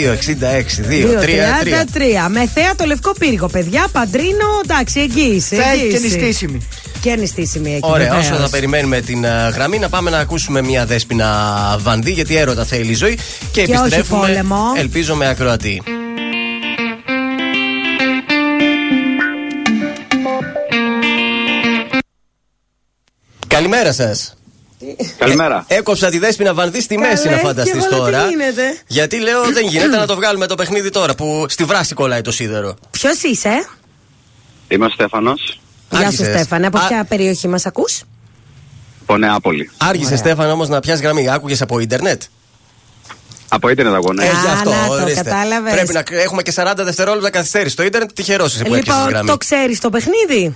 [2.25, 2.29] 233.
[2.29, 3.88] Με θέα το λευκό πύργο, παιδιά.
[3.91, 5.55] Παντρίνο, εντάξει, εγγύηση.
[5.55, 6.15] Θα έχει και εγγύηση.
[6.17, 6.67] νηστίσιμη.
[7.01, 7.89] Και νηστίσιμη εκεί.
[7.91, 8.29] Ωραία, βεβαίως.
[8.29, 11.30] όσο θα περιμένουμε την α, γραμμή, να πάμε να ακούσουμε μια δέσπινα
[11.80, 13.15] βανδύ, γιατί έρωτα θέλει η ζωή.
[13.52, 14.64] Και, Και όχι επιστρέφουμε, πόλεμο.
[14.78, 15.82] ελπίζω, με ακροατή.
[23.48, 24.34] Καλημέρα σας.
[25.18, 25.65] Καλημέρα.
[25.68, 28.23] Έκοψα τη δέσπινα βανδύ στη μέση, Καλέ, να φανταστεί και εγώ λέω, τώρα.
[28.23, 31.94] τι γίνεται; Γιατί λέω δεν γίνεται να το βγάλουμε το παιχνίδι τώρα που στη βράση
[31.94, 32.76] κολλάει το σίδερο.
[32.91, 33.68] Ποιος είσαι,
[34.68, 35.60] Είμαι ο Στέφανος
[35.90, 36.28] Γεια σου, Άργησες.
[36.28, 36.68] Στέφανε.
[36.68, 38.02] Από Α- ποια περιοχή μας ακούς,
[39.11, 39.69] από Νεάπολη.
[39.77, 41.29] Άργησε, Στέφαν, όμως να πιάσεις γραμμή.
[41.29, 42.21] Άκουγες από ίντερνετ;
[43.47, 44.23] Από ίντερνετ αγώ, ναι.
[44.25, 45.21] Ε, γι' αυτό, να το, ορίστε.
[45.23, 45.73] κατάλαβες.
[45.73, 47.75] Πρέπει να έχουμε και 40 δευτερόλεπτα καθυστέρηση.
[47.75, 49.29] Το ίντερνετ τυχερό είσαι που έπιασε Λοιπόν, γραμμή.
[49.29, 50.55] το ξέρεις το παιχνίδι;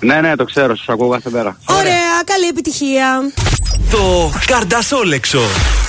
[0.00, 1.58] Ναι, ναι, το ξέρω, σας ακούω κάθε μέρα.
[1.64, 3.32] Ωραία, καλή επιτυχία.
[3.90, 5.40] Το Καρντασόλεξο.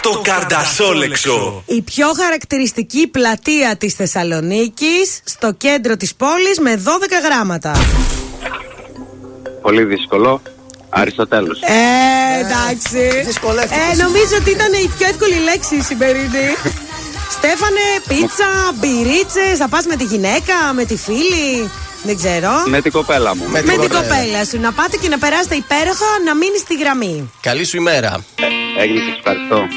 [0.01, 1.63] Το Καρντασόλεξο.
[1.65, 6.81] Η πιο χαρακτηριστική πλατεία της Θεσσαλονίκης στο κέντρο της πόλης με 12
[7.23, 7.71] γράμματα.
[9.61, 10.41] Πολύ δύσκολο.
[10.89, 11.59] Αριστοτέλους.
[11.61, 13.23] Ε, εντάξει.
[13.25, 13.99] δυσκολεύτηκες.
[13.99, 16.49] Ε, νομίζω ότι ήταν η πιο εύκολη λέξη η σημερινή.
[17.37, 21.71] Στέφανε, πίτσα, μπυρίτσες, θα πας με τη γυναίκα, με τη φίλη,
[22.03, 22.51] δεν ξέρω.
[22.65, 23.43] Με την κοπέλα μου.
[23.49, 24.59] Με την κοπέλα σου.
[24.59, 27.31] Να πάτε και να περάσετε υπέροχα, να μείνει στη γραμμή.
[27.41, 28.23] Καλή σου ημέρα.
[28.77, 29.67] Έγινε, σα ευχαριστώ.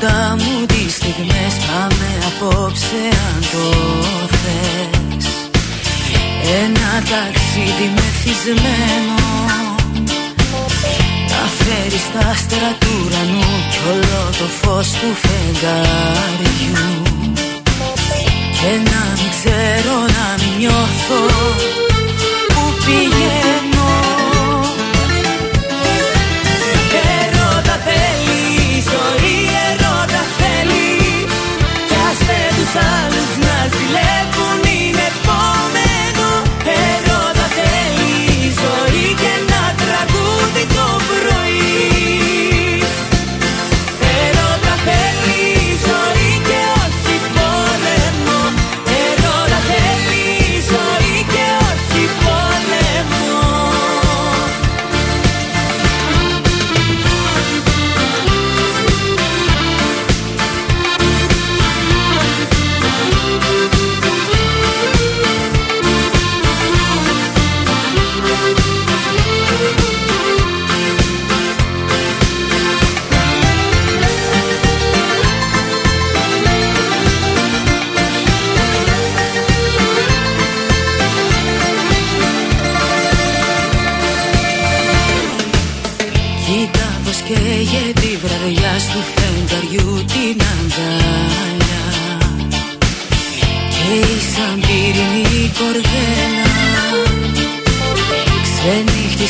[0.00, 3.64] Κοντά μου τις στιγμές Πάμε απόψε αν το
[4.40, 5.26] θες.
[6.62, 9.18] Ένα ταξίδι μεθυσμένο
[11.30, 17.02] Να φέρεις τα άστερα του ουρανού Κι όλο το φως του φεγγαριού.
[18.60, 21.20] Και να μην ξέρω να μην νιώθω
[22.48, 23.67] Που πηγαίνω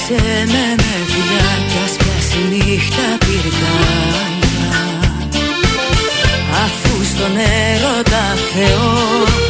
[0.09, 4.81] Ξενύχτησε με με φιλιά κι ας πιάσει νύχτα πυρκάγια
[6.65, 9.48] Αφού στον έρωτα Θεό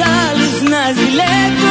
[0.00, 1.65] άλλους να ζηλεύουν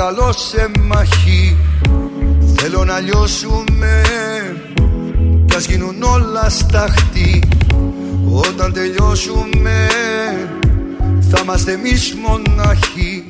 [0.00, 1.56] Σε προκαλώ σε μαχή.
[2.56, 4.02] Θέλω να λιώσουμε
[5.44, 7.42] Κι ας γίνουν όλα σταχτή
[8.34, 9.86] Όταν τελειώσουμε
[11.30, 13.24] Θα είμαστε εμείς μοναχοί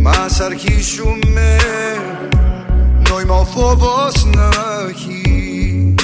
[0.00, 1.56] Μας αρχίσουμε
[3.08, 4.48] Νόημα ο φόβος να
[4.88, 5.94] έχει.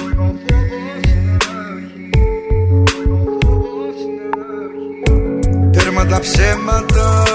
[5.72, 7.29] Τέρμα τα ψέματα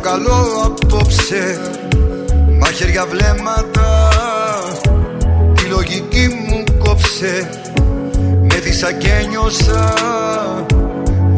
[0.00, 1.60] Σε προκαλώ απόψε
[2.58, 4.08] Μαχαίρια βλέμματα
[5.54, 7.48] Τη λογική μου κόψε.
[8.18, 9.94] Με δίσα και νιώσα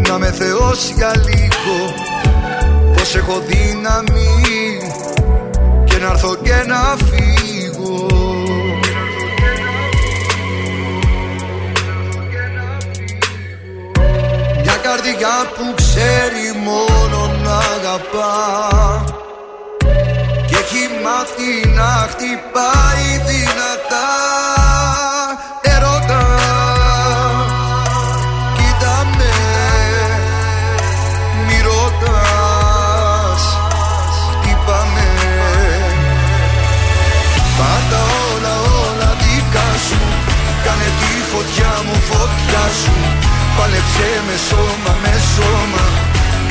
[0.08, 1.94] Να με θεώσει για λίγο.
[2.94, 4.78] Πως έχω δύναμη
[5.84, 8.07] Και να έρθω και να φύγω.
[14.62, 17.01] Μια καρδιά που ξέρει μόνο
[17.52, 18.34] να αγαπά.
[20.48, 24.10] Και έχει μάθει να χτυπάει δυνατά.
[25.74, 26.22] Ερώτα
[28.56, 29.32] Κοίτα με
[31.47, 33.42] Μη ρωτάς
[34.31, 35.08] Χτύπα με
[37.58, 40.00] Πάντα όλα όλα δικά σου
[40.64, 42.94] Κάνε τη φωτιά μου φωτιά σου.
[43.56, 45.82] Πάλεψε με σώμα με σώμα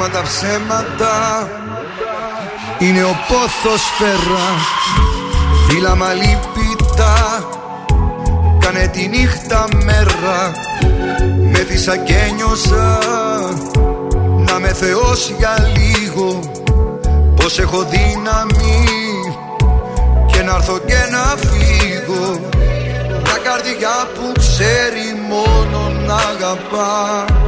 [0.00, 1.48] Έρμα τα ψέματα.
[2.78, 4.46] Είναι ο πόθος φέρα.
[5.68, 7.14] Φύλλα μαλίπητα.
[8.58, 10.52] Κάνε τη νύχτα μέρα.
[11.52, 12.98] Με δίσα και νιώσα
[14.50, 16.40] Να με θεώσει για λίγο.
[17.36, 18.84] Πως έχω δύναμη.
[20.32, 22.40] Και να έρθω και να φύγω.
[23.22, 27.24] Μια καρδιά που ξέρει μόνο να αγαπά.
[27.24, 27.47] και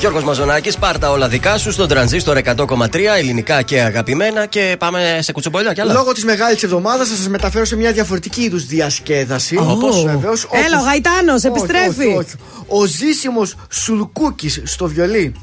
[0.00, 5.32] Γιώργος Μαζονάκης, πάρτα όλα δικά σου στον τρανζίστορ 100,3 ελληνικά και αγαπημένα και πάμε σε
[5.32, 5.92] κουτσομπολιά κι άλλα.
[5.92, 9.56] Λόγω της μεγάλης εβδομάδας θα σας μεταφέρω σε μια διαφορετική είδους διασκέδαση.
[9.56, 9.66] Ω.
[9.70, 12.06] Όπως βεβαίως, Έλα, όπως- ο Γαϊτάνος, Όχι, επιστρέφει.
[12.06, 12.34] όχι, όχι.
[12.66, 15.34] Ο Ζήσιμος Σουλκούκης στο βιολί.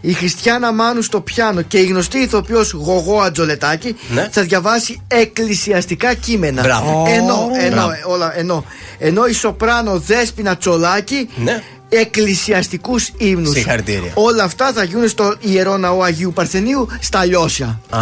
[0.00, 4.28] Η Χριστιανά Μάνου στο πιάνο και η γνωστή ηθοποιός Γογό Ατζολετάκη Ναι.
[4.30, 6.62] θα διαβάσει εκκλησιαστικά κείμενα.
[6.62, 7.04] Μπράβο.
[7.08, 7.92] Ενώ, ενώ, Μπράβο.
[8.06, 8.64] όλα, ενώ,
[8.98, 11.62] ενώ η σοπράνο Δέσποινα Τσολάκη Ναι.
[12.00, 13.50] Εκκλησιαστικούς ύμνους.
[13.50, 14.10] Συγχαρητήρια.
[14.14, 17.80] Όλα αυτά θα γίνουν στο ιερό ναό Αγίου Παρθενίου στα Λιώσια.
[17.90, 18.00] Α,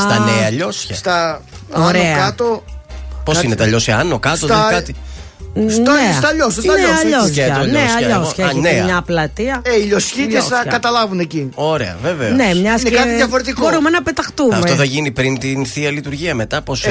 [0.00, 0.94] στα νέα λιώσια.
[0.94, 1.42] Στα
[1.72, 2.12] Ωραία.
[2.14, 2.64] άνω κάτω.
[3.24, 4.94] Πώς κάτι- είναι τα λιώσια, άνω, κάτω, Στα- δεν κάτι;
[5.54, 6.12] Στα, Ναι.
[6.16, 7.06] στα λιώσια, στα Είναι λιώσια, έτσι.
[7.16, 7.44] αλλιώσια.
[7.44, 7.96] Σκέτο, Ναι, λιώσια.
[7.96, 8.44] αλλιώσια.
[8.44, 8.84] Εγώ- Έχετε Α, νέα.
[8.84, 9.62] μια πλατεία.
[9.64, 10.70] Ε, οι λιωσχίτες θα Λιώσια.
[10.70, 11.48] καταλάβουν εκεί.
[11.54, 12.28] Ωραία, βέβαια.
[12.30, 13.60] Ναι, μιας Είναι και κάτι διαφορετικό.
[13.64, 14.56] μπορούμε να πεταχτούμε.
[14.56, 16.62] Αυτό θα γίνει πριν την θεία λειτουργία μετά.
[16.62, 16.90] Πώς Ε,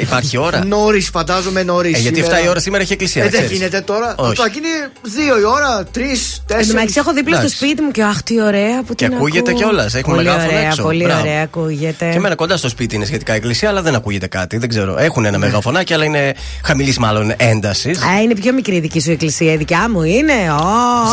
[0.00, 1.96] υπάρχει ώρα; Νωρίς, φαντάζομαι νωρίς.
[1.96, 3.22] Ε, γιατί 7 η ώρα σήμερα έχει εκκλησία.
[3.22, 3.58] Ε, να δεν ξέρεις.
[3.58, 4.14] γίνεται τώρα.
[4.18, 4.34] Όχι.
[4.36, 4.66] Θα γίνει
[5.02, 6.00] 2 η ώρα, 3,
[6.48, 6.72] Εν τω 4.
[6.74, 7.56] μεταξύ, έχω δίπλα στο Εντάξει.
[7.64, 9.62] σπίτι μου και αχ, τι ωραία που Και την ακούγεται ακούω.
[9.62, 10.82] κιόλας, έχουμε πολύ μεγάφωνο ωραία, έξω.
[10.82, 11.20] Πολύ Μπράβο.
[11.20, 12.08] ωραία, ακούγεται.
[12.10, 14.56] Και εμένα κοντά στο σπίτι είναι σχετικά εκκλησία, αλλά δεν ακούγεται κάτι.
[14.56, 14.96] Δεν ξέρω.
[14.98, 17.90] Έχουν ένα μεγαφωνάκι, αλλά είναι χαμηλής μάλλον ένταση.
[17.98, 19.52] Α, είναι πιο μικρή η δική σου εκκλησία.
[19.52, 20.32] Η δικιά μου είναι.
[20.32, 20.64] ω.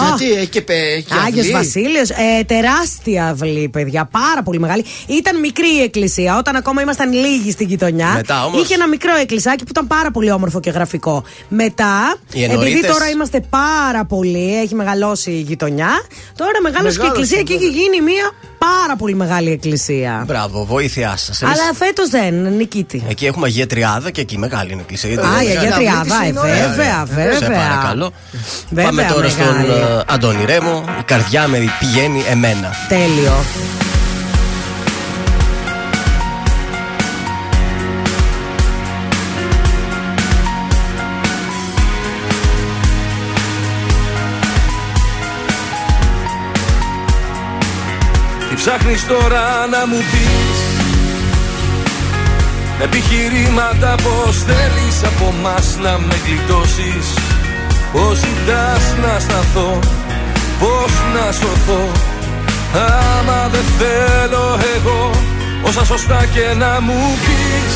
[0.08, 1.52] Γιατί έχει και πε- έχει Άγιος αυλή.
[1.52, 2.10] Βασίλειος.
[2.10, 4.06] Ε, τεράστια αυλή, παιδιά.
[4.12, 4.86] Πάρα πολύ μεγάλη.
[5.08, 8.08] Ήταν μικρή η εκκλησία όταν ακόμα ήμασταν λίγοι στην γειτονιά.
[8.16, 11.24] Μετά όμως- Είχε ένα μικρό εκκλησάκι που ήταν πάρα πολύ όμορφο και γραφικό.
[11.50, 15.90] Μετά, Οι επειδή ενορίτες- τώρα είμαστε πάρα πολύ, έχει μεγαλώσει η γειτονιά.
[16.36, 20.24] Τώρα μεγάλωσε και η Μεγάλωσε, εκκλησία και έχει γίνει μια πάρα πολύ μεγάλη εκκλησία.
[20.28, 21.44] Μπράβο, βοήθειά σας.
[21.44, 23.04] Αλλά φέτος δεν, νικήτη.
[23.10, 25.10] Εκεί έχουμε Αγία Τριάδα και εκεί μεγάλη είναι η εκκλησία.
[25.10, 26.34] γιατί Α, είναι η Αγία μεγάλη.
[26.34, 27.58] Τριάδα, ε, βέβαια, Σε βέβαια.
[27.70, 28.12] παρακαλώ.
[28.70, 29.70] Βέβαια, Πάμε τώρα στον μεγάλη.
[29.70, 30.84] ε, Αντώνη Ρέμο.
[31.00, 32.70] Η καρδιά με πηγαίνει εμένα.
[32.88, 33.34] Τέλειο.
[48.50, 49.42] Τι ψάχνεις τώρα
[49.72, 50.39] να μου πεις; Με
[52.86, 57.08] επιχειρήματα πως θέλεις από μας να με γλιτώσεις.
[57.94, 59.80] Πως ζητάς να σταθώ
[60.60, 61.84] Πως να σωθώ.
[62.74, 65.12] Άμα δεν θέλω εγώ
[65.64, 67.74] Όσα σωστά και να μου πεις.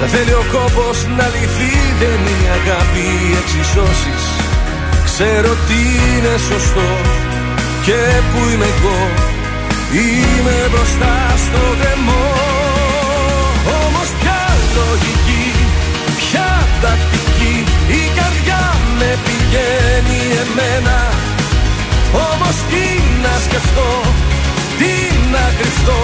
[0.00, 4.22] Δεν θέλει ο κόπος να λυθεί Δεν είναι η αγάπη οι εξισώσεις.
[5.04, 6.90] Ξέρω τι είναι σωστό
[7.86, 8.00] και
[8.30, 9.00] που είμαι εγώ.
[9.92, 11.14] Είμαι μπροστά
[11.44, 12.61] στο δαιμό
[18.18, 18.62] καρδιά
[18.98, 20.98] με πηγαίνει εμένα.
[22.28, 22.86] Όμως τι
[23.24, 23.90] να σκεφτώ,
[24.78, 24.92] τι
[25.34, 26.00] να κρυφτώ.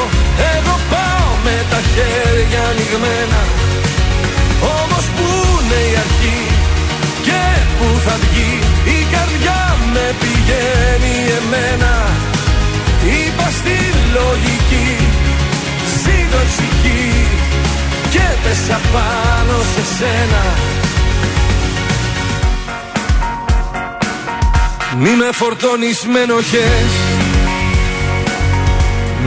[0.55, 3.41] Εγώ πάω με τα χέρια ανοιγμένα.
[4.79, 5.29] Όμως που
[5.61, 6.41] είναι η αρχή
[7.27, 7.43] και
[7.79, 8.53] που θα βγει
[8.97, 9.61] Η καρδιά
[9.95, 11.95] με πηγαίνει εμένα.
[13.17, 13.77] Είπα στη
[14.17, 14.97] λογική
[16.03, 17.27] Ζήτω ψυχή
[18.11, 20.43] Και πέσα πάνω σε σένα
[24.97, 26.91] Μη με φορτώνεις με ενοχές.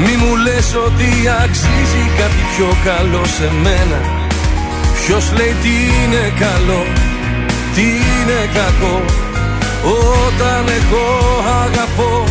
[0.04, 1.10] Μη μου λες ότι
[1.44, 4.00] αξίζει κάτι πιο καλό σε μένα.
[5.00, 6.84] Ποιος λέει τι είναι καλό,
[7.76, 8.98] τι είναι κακό.
[10.26, 11.08] Όταν εγώ
[11.64, 12.24] αγαπώ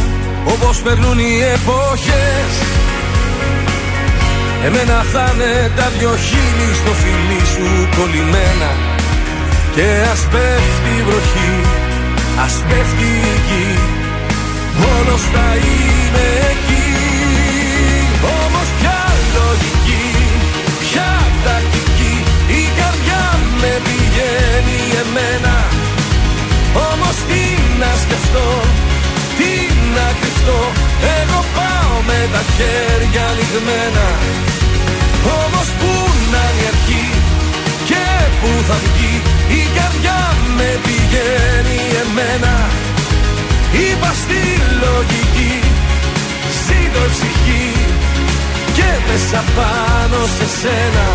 [0.53, 2.53] όπως περνούν οι εποχές.
[4.65, 8.71] Εμένα θα είναι τα δυο χείλη στο φιλί σου κολλημένα.
[9.75, 11.53] Και ας πέφτει η βροχή,
[12.45, 13.69] ας πέφτει η γη
[14.83, 16.89] Μόνος θα είμαι εκεί.
[18.41, 19.01] Όμως ποια
[19.37, 20.07] λογική,
[20.85, 21.11] ποια
[21.45, 22.15] τακτική
[22.61, 23.25] Η καρδιά
[23.61, 25.57] με πηγαίνει εμένα.
[26.89, 27.43] Όμως τι
[27.81, 28.49] να σκεφτώ,
[29.39, 29.53] τι
[29.97, 30.61] να κρυφτώ
[31.21, 34.09] Εγώ πάω με τα χέρια ανοιγμένα
[35.43, 35.93] Όμως πού
[36.33, 37.00] να είναι η αρχή
[38.41, 39.15] και πού θα βγει.
[39.61, 40.21] Η καρδιά
[40.57, 42.55] με πηγαίνει εμένα.
[43.85, 44.43] Είπα στη
[44.85, 45.55] λογική
[46.65, 47.69] Ζήτω η ψυχή.
[48.77, 51.07] Και πέσα πάνω σε σένα.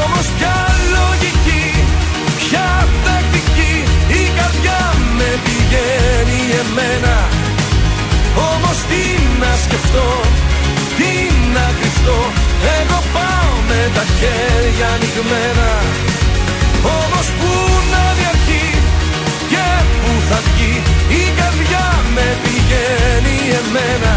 [0.00, 0.56] Όμως ποια
[0.96, 1.66] λογική
[2.40, 2.68] Ποια
[3.04, 3.74] τακτική
[4.20, 4.80] Η καρδιά
[5.18, 7.16] με πηγαίνει εμένα.
[8.50, 9.04] Όμως τι
[9.40, 10.08] να σκεφτώ
[10.98, 11.10] Τι
[11.54, 12.41] να κρυφτώ
[12.78, 15.70] Εγώ πάω με τα χέρια ανοιγμένα.
[16.98, 17.52] Όμως πού
[17.92, 18.66] να διαρκεί
[19.50, 19.66] και
[20.00, 20.74] που θα βγει
[21.20, 24.14] η καρδιά με πηγαίνει εμένα.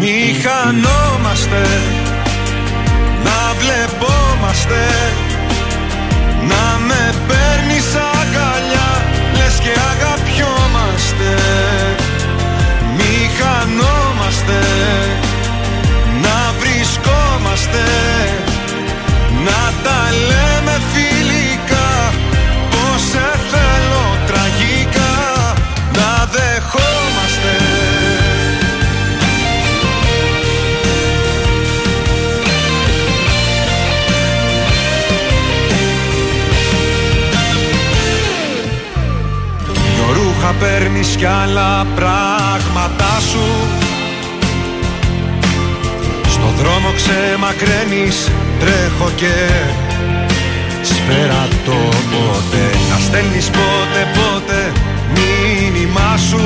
[0.00, 1.68] Μη χανόμαστε
[3.24, 4.84] Να βλεπόμαστε
[17.72, 17.84] βρισκόμαστε
[19.44, 22.12] Να τα λέμε φιλικά
[22.70, 25.54] Πως σε θέλω τραγικά
[25.92, 27.56] Να δεχόμαστε.
[39.94, 43.81] Δυο ρούχα παίρνεις κι άλλα πράγματα σου.
[43.81, 43.81] Στο
[46.62, 49.34] δρόμο ξεμακραίνεις τρέχω και
[50.82, 51.78] σφαίρα το
[52.10, 54.72] πότε Να στέλνεις πότε πότε
[55.14, 56.44] μήνυμά σου.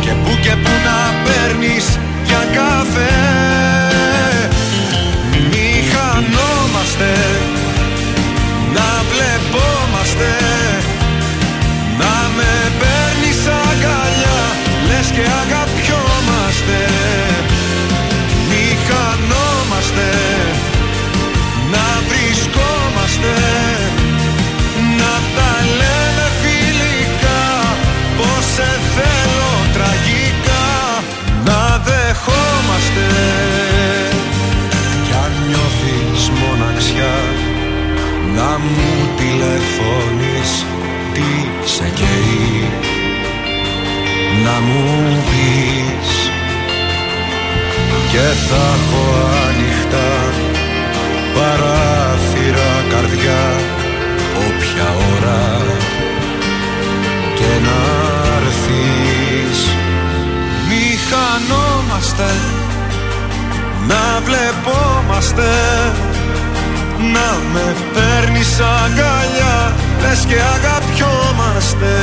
[0.00, 3.16] Και που και που να παίρνεις για καφέ
[5.50, 7.12] Μη χανόμαστε
[8.74, 10.32] να βλεπόμαστε.
[11.98, 14.40] Να με παίρνεις αγκαλιά
[14.88, 15.65] Λες και αγαπιόμαστε
[19.96, 20.10] χανόμαστε
[21.70, 23.34] Να βρισκόμαστε
[24.98, 27.44] Να τα λέμε φιλικά
[28.16, 30.66] Πως σε θέλω τραγικά
[31.44, 33.06] Να δεχόμαστε.
[35.04, 37.16] Κι αν νιώθεις μοναξιά
[38.36, 40.64] να μου τηλεφωνείς
[41.14, 42.70] τι σε καίει
[44.44, 46.15] Να μου πεις
[48.12, 49.04] Και θα έχω
[49.46, 50.12] ανοιχτά
[51.34, 53.44] παράθυρα καρδιά
[54.46, 55.62] Όποια ώρα
[57.38, 57.80] και να
[58.36, 59.58] έρθεις.
[60.68, 62.30] Μη χανόμαστε
[63.88, 65.52] να βλεπόμαστε
[67.14, 71.94] να με παίρνεις αγκαλιά Λες και αγαπιόμαστε.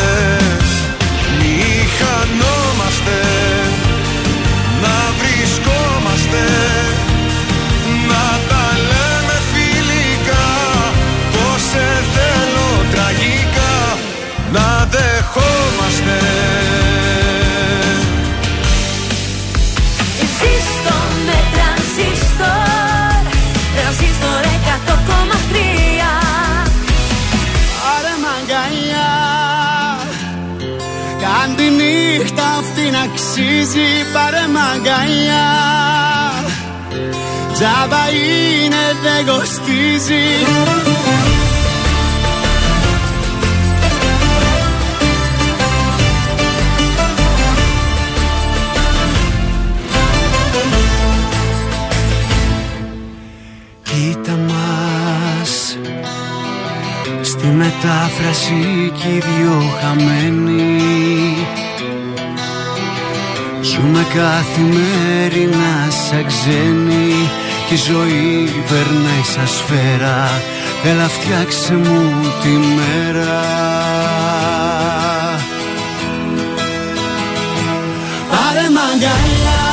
[1.38, 1.58] Μη
[1.98, 3.20] χανόμαστε
[4.82, 4.98] Να
[5.64, 6.44] βρισκόμαστε
[8.08, 10.46] Να τα λέμε φιλικά
[11.32, 13.98] Πως σε θέλω τραγικά.
[14.52, 16.20] Να δεχόμαστε.
[20.20, 23.22] Ζήστο με τρανζίστορ
[23.76, 25.56] Τρανζίστορ 100,3
[27.94, 29.14] Άρε μαγκαλιά
[31.22, 35.50] Κάν τη νύχτα αυτή να αξίζει Πάρε μαγκαλιά.
[37.54, 40.24] Τζάμπα είναι δεν κοστίζει.
[53.84, 55.78] Κοίτα μας.
[57.22, 61.63] Στη μετάφραση κι οι δυο χαμένοι
[63.74, 67.30] Ζούμε καθημερινά σαν ξένοι
[67.68, 70.42] Κι η ζωή περνάει σαν σφαίρα.
[70.86, 72.02] Έλα φτιάξε μου
[72.42, 73.42] τη μέρα.
[78.32, 79.66] Πάρε μαγκαλιά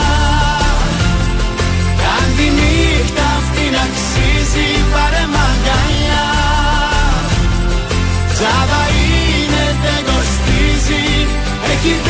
[2.03, 4.69] Κάν τη νύχτα αυτή να αξίζει.
[4.93, 6.29] Πάρε μαγκαλιά
[8.35, 11.05] Τζάβα είναι δεν κοστίζει.
[11.73, 12.10] Έχει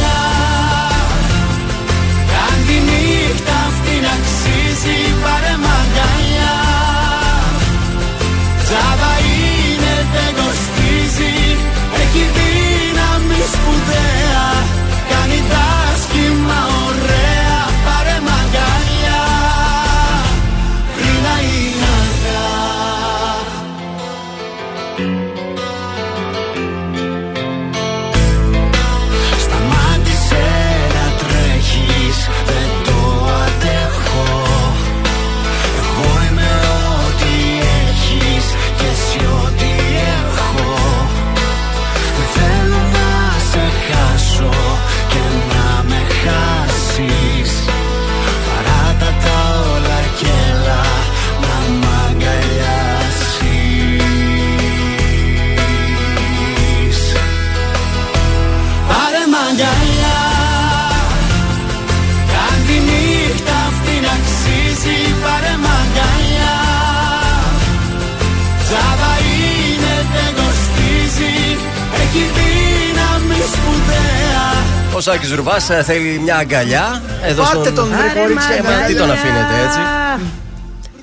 [75.01, 77.01] Ο Σάκης Ρουβάς θέλει μια αγκαλιά.
[77.23, 77.75] Εδώ Πάρτε στον...
[77.75, 78.85] τον, βρε Άρε, κορίτσι, μα, εμένα.
[78.85, 79.79] Τι τον αφήνετε έτσι;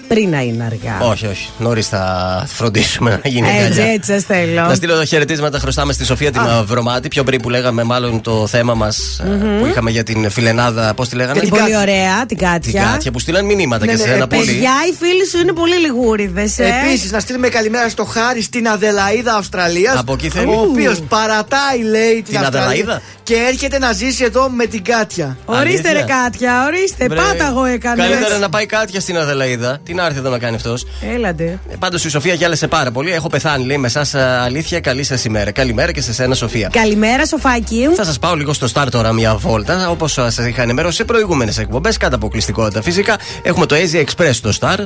[0.09, 1.09] Πριν να είναι αργά.
[1.11, 1.49] Όχι, όχι.
[1.59, 3.93] Νωρίς θα φροντίσουμε να γίνει Έτσι, αγκαλιά.
[3.93, 4.63] έτσι σας θέλω.
[4.63, 5.59] Να στείλω τα χαιρετίσματα.
[5.59, 7.09] Χρωστάμε στη Σοφία τη Μαυρομάτη.
[7.09, 9.21] Πιο πριν που λέγαμε, μάλλον το θέμα μας
[9.61, 10.95] που είχαμε για την φιλενάδα.
[10.95, 12.83] Πώς τη λέγανε; Την πολύ ωραία, την Την Κάτια.
[12.93, 14.45] Κάτια που στείλαν μηνύματα Ναι, και ναι, σε ένα επίσης.
[14.45, 14.57] πολύ.
[14.57, 16.59] Παιδιά, οι φίλοι σου είναι πολύ λιγούριδες.
[16.59, 16.65] Ε.
[16.85, 19.97] Επίσης, να στείλουμε καλημέρα στο Χάρη στην Αδελαίδα Αυστραλίας.
[19.97, 20.47] Από εκεί θέλει.
[20.47, 24.85] Ο οποίος παρατάει, λέει, την, Την Αυστραλία Αδελαίδα; Και έρχεται να ζήσει εδώ με την
[24.85, 25.37] Κάτια.
[25.45, 27.07] Ορίστε, ρε Αλήθεια; Κάτια, ορίστε.
[27.09, 28.03] Βρε, Πάταγο έκανε.
[28.03, 29.79] Καλύτερα να πάει Κάτια στην Αδελαίδα.
[29.85, 30.87] Τι να έρθει εδώ να κάνει αυτός.
[31.15, 31.45] Έλαντε.
[31.45, 33.13] Ε, Πάντως η Σοφία γυάλεσε πάρα πολύ.
[33.13, 34.81] Έχω πεθάνει, λέει, με εσά αλήθεια.
[34.81, 35.51] Καλή σας ημέρα.
[35.51, 36.69] Καλημέρα και σε σένα, Σοφία.
[36.73, 37.89] Καλημέρα, Σοφάκι.
[37.97, 39.91] Θα σας πάω λίγο στο Star τώρα μια βόλτα.
[39.91, 43.17] Όπως σας είχα ενημερώσει σε προηγούμενες εκπομπές, κατά αποκλειστικότητα φυσικά.
[43.43, 44.77] Έχουμε το Asia Express στο Star.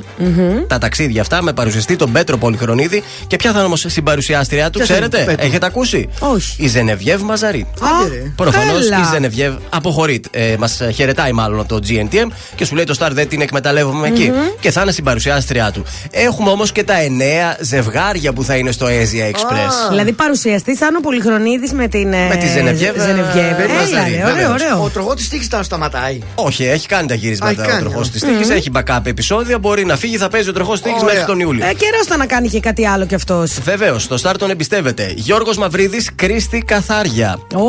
[0.66, 3.02] Τα ταξίδια αυτά με παρουσιαστή τον Πέτρο Πολυχρονίδη.
[3.26, 6.62] Και ποια θα είναι όμως συμπαρουσιάστριά του, Ποιος είναι, ξέρετε; Πέτρο; Έχετε ακούσει; Όχι.
[6.62, 7.66] Η Ζενεβιέβ Μαζαρή.
[7.80, 8.32] Άντε, ρε.
[8.36, 8.98] Προφανώς Έλα.
[9.00, 10.20] η Ζενεβιέβ αποχωρεί.
[10.30, 14.08] Ε, Μας χαιρετάει μάλλον από το GNTM και σου λέει το Star δεν την εκμεταλλεύομαι
[14.08, 14.32] εκεί.
[14.60, 15.84] Και θα είναι συμπαρουσιάστριά του.
[16.10, 19.88] Έχουμε όμως και τα εννέα ζευγάρια που θα είναι στο Asia Express.
[19.90, 22.12] Δηλαδή παρουσιαστής σαν ο Πολυχρονίδης με την.
[22.12, 23.58] ε, Με τη Ζενεβιέβ, Ζενεβιέβ.
[23.58, 24.50] ε, Έλα, Μαζαρή, ρε, ωραίο, βεβαίως.
[24.62, 24.82] ωραίο.
[24.84, 26.18] Ο τροχός της τύχης θα σταματάει.
[26.34, 28.10] Όχι, έχει κάνει τα Α, γυρίσματα έχει ο κάνει, τροχός α.
[28.10, 28.50] της τύχης.
[28.50, 29.58] Έχει backup επεισόδια.
[29.58, 31.14] Μπορεί να φύγει, θα παίζει ο τροχός τύχης Ωραία.
[31.14, 31.64] μέχρι τον Ιούλιο.
[31.66, 33.58] Ε, καιρός ήταν να κάνει και κάτι άλλο κι αυτός.
[33.62, 35.12] Βεβαίως, το Star τον εμπιστεύεται.
[35.16, 37.38] Γιώργος Μαυρίδης, Κρίστη Καθάρια.
[37.54, 37.60] Ω,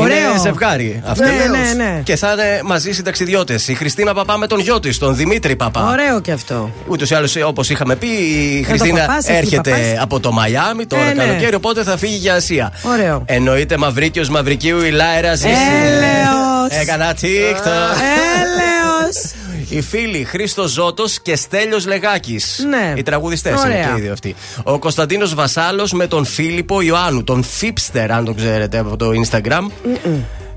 [0.00, 0.16] ωραίο.
[0.30, 1.24] Είναι ζευγάρι αυτό.
[1.24, 2.00] Ναι, ναι, ναι.
[2.04, 3.68] Και θα είναι μαζί συνταξιδιώτες.
[3.68, 5.90] Η Χριστίνα Παπά με τον γιο της, τον Δημήτρη Παπά.
[5.90, 6.57] Ωραίο κι αυτό.
[6.86, 10.02] Ούτως ή άλλως, όπως είχαμε πει, η το Χριστίνα παπάς, έχει έρχεται παπάς.
[10.02, 11.24] από το Μαϊάμι τώρα Ε, ναι.
[11.24, 12.72] καλοκαίρι, οπότε θα φύγει για Ασία.
[12.82, 13.22] Ωραίο.
[13.26, 15.48] Εννοείται Μαυρίκιος Μαυρικίου, η Λάιρα ζήσει.
[15.86, 16.80] Έλεος.
[16.82, 17.96] Έκανα TikTok.
[18.42, 19.32] Έλεος.
[19.68, 22.64] Οι φίλοι Χρήστο Ζώτος και Στέλιος Λεγάκης.
[22.68, 22.92] Ναι.
[22.96, 23.84] Οι τραγουδιστές είναι Ωραία.
[23.94, 24.34] και οι δύο αυτοί.
[24.62, 29.70] Ο Κωνσταντίνος Βασάλος με τον Φίλιππο Ιωάννου, τον Φίπστερ, αν το ξέρετε από το Instagram.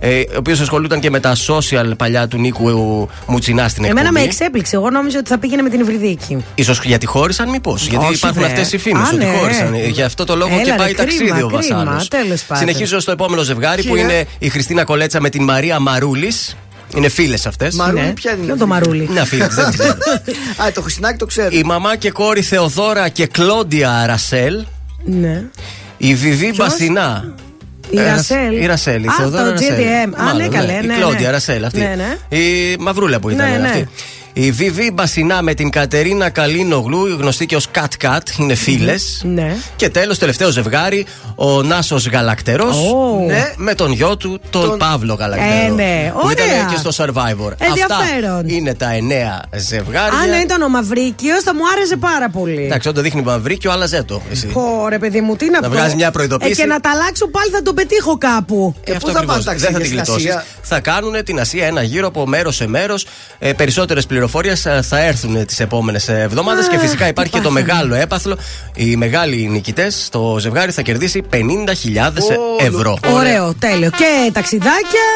[0.04, 4.00] Ε, ο οποίος ασχολούταν και με τα social παλιά του Νίκου Μουτσινά στην εκπομπή.
[4.02, 4.76] Εμένα με εξέπληξε.
[4.76, 6.46] Εγώ νόμιζα ότι θα πήγαινε με την Ευρυδίκη.
[6.56, 8.52] Ίσως γιατί χώρισαν, μήπως; Γιατί Όχι, υπάρχουν βρε.
[8.52, 9.32] αυτές οι φήμες Α, ότι ναι.
[9.40, 9.74] χώρισαν.
[9.74, 12.06] Ε, Γι' αυτό το λόγο Έλα, και ρε, πάει κρίμα, ταξίδι ο κρίμα, Βασάλο.
[12.10, 12.68] τέλος πάντων.
[12.68, 14.04] Συνεχίζω στο επόμενο ζευγάρι που Κύριε.
[14.04, 16.58] είναι η Χριστίνα Κολέτσα με την Μαρία Μαρούλης.
[16.96, 17.76] Είναι φίλες αυτές.
[17.76, 18.14] Μαρούλη, Ναι.
[18.14, 18.46] ποια είναι.
[18.46, 19.08] Ποιο το μαρούλι.
[19.12, 19.94] Μια φίλη της, δεν την ξέρω.
[20.68, 21.50] Α, το Χριστινάκι το ξέρω.
[21.52, 24.66] Η μαμά και κόρη Θεοδώρα και Κλόντια Ρασέλ.
[25.04, 25.44] Ναι.
[25.98, 27.34] Η Βιβί Μπασινά.
[27.92, 28.62] Η Ε, Ρασέλ.
[28.62, 29.76] Η Ρασέλ, η Α, Θεοδώρα το Ρασέλ.
[29.78, 30.14] GTM.
[30.20, 31.30] Α, Μάλλον, ναι, καλέ, Η ναι, Κλόντια ναι.
[31.32, 31.80] Ρασέλ αυτή.
[31.80, 31.96] Ναι,
[32.30, 32.38] ναι.
[32.38, 33.68] Η μαυρούλα που ήταν Ναι, ναι.
[33.68, 33.88] αυτή.
[34.34, 39.22] Η Βιβί Μπασινά με την Κατερίνα Καλίνογλου, γνωστή και ως Κατ Κατ, είναι φίλες.
[39.26, 39.56] Ναι.
[39.76, 43.26] Και τέλος, τελευταίο ζευγάρι, ο Νάσος Γαλακτερός Ω.
[43.28, 45.66] ναι, με τον γιο του, τον, Τον- Παύλο Γαλακτερό.
[45.66, 46.12] Ε, ναι.
[46.22, 46.64] Που ήταν Ωραία.
[46.72, 47.52] και στο Survivor.
[47.58, 48.36] Ενδιαφέρον.
[48.36, 50.20] Αυτά είναι τα εννέα ζευγάρια.
[50.20, 52.64] Αν ήταν ο Μαυρίκιος, θα μου άρεσε πάρα πολύ.
[52.66, 54.22] Εντάξει, όταν το δείχνει μαυρίκιο, άλλαζε το.
[54.32, 54.50] Εσύ.
[54.54, 55.74] Ωραία, παιδί μου, τι να, Να πω.
[55.76, 56.52] βγάζει μια προειδοποίηση.
[56.52, 58.76] Ε, και να τα αλλάξω πάλι θα τον πετύχω κάπου.
[58.84, 59.44] Ε, αυτό πού θα ακριβώς.
[59.44, 60.30] πάνε Δεν θα ταξίδια, την στην γλιτώσεις.
[60.30, 63.06] Ασία; Θα κάνουν την Ασία ένα γύρο από μέρος σε μέρος.
[63.40, 64.20] Ε, Περισσότερες πληροφορίε
[64.82, 67.66] θα έρθουν τις επόμενες εβδομάδες και φυσικά υπάρχει και το πάθαμε.
[67.66, 68.38] μεγάλο έπαθλο.
[68.76, 71.38] Οι μεγάλοι νικητές, το ζευγάρι θα κερδίσει 50.000
[72.60, 72.98] ευρώ.
[73.14, 73.90] Ωραίο, τέλειο.
[73.90, 75.08] Και ταξιδάκια.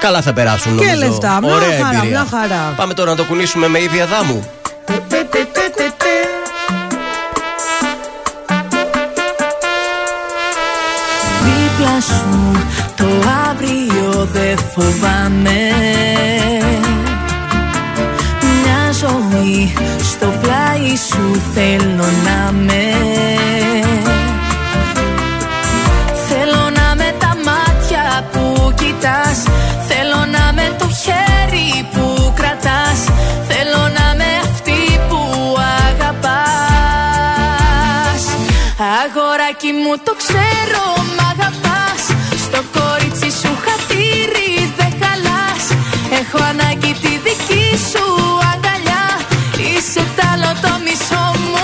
[0.00, 1.06] Καλά θα περάσουν Και νομίζω.
[1.06, 1.38] λεφτά.
[1.42, 2.08] Μια Ωραία χαρά, εμπειρία.
[2.10, 2.72] μια χαρά.
[2.76, 4.48] Πάμε τώρα να το κουνήσουμε με ίδια δάμου.
[11.44, 12.52] Δίπλα σου
[12.96, 13.06] το
[13.50, 15.67] αύριο δεν φοβάμαι
[21.06, 22.84] σου θέλω να με.
[26.28, 29.42] Θέλω να με τα μάτια που κοιτάς.
[29.88, 32.98] Θέλω να με το χέρι που κρατάς.
[33.48, 35.20] Θέλω να με αυτή που
[35.88, 36.62] αγαπάς.
[39.02, 40.84] Αγοράκι μου το ξέρω
[41.16, 42.02] μ' αγαπάς.
[42.44, 45.64] Στο κορίτσι σου χατήρι δεν χαλάς.
[46.20, 48.37] Έχω ανάγκη τη δική σου αγκαλιά
[50.50, 51.57] Είσαι τ' άλλο το μισό μου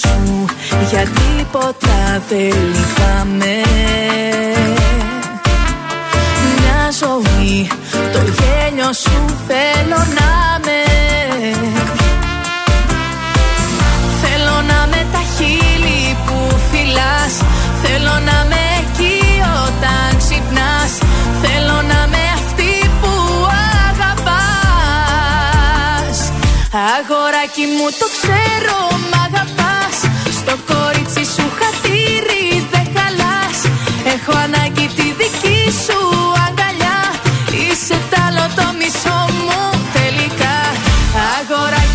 [0.00, 0.44] σου
[0.90, 3.56] Για τίποτα δεν λυπάμαι.
[6.58, 7.68] Μια ζωή
[8.12, 10.82] το γέλιο σου θέλω να με.
[14.22, 16.36] Θέλω να με τα χείλη που
[16.70, 17.34] φυλάς.
[17.82, 19.20] Θέλω να με εκεί
[19.66, 20.92] όταν ξυπνάς.
[21.42, 23.12] Θέλω να με αυτή που
[23.88, 24.98] αγαπάς.
[26.96, 28.93] Αγοράκι μου το ξέρω.
[34.26, 35.98] Έχω ανάγκη τη δική σου
[36.46, 36.98] αγκαλιά.
[37.60, 39.60] Είσαι τ' άλλο το μισό μου
[39.96, 40.56] τελικά.
[41.36, 41.93] Αγοράκι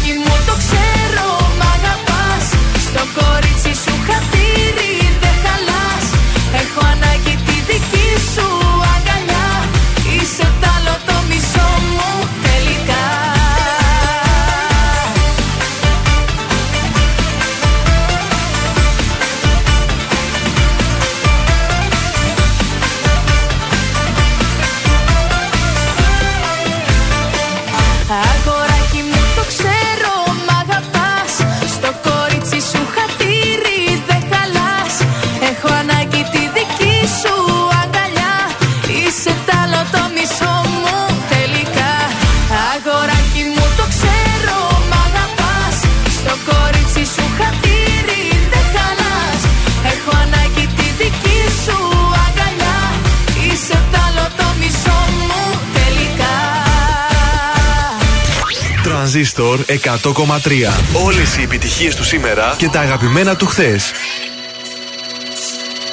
[59.20, 61.04] Τρανζίστορ 100,3.
[61.06, 63.92] Όλες οι επιτυχίες του σήμερα και τα αγαπημένα του χθες.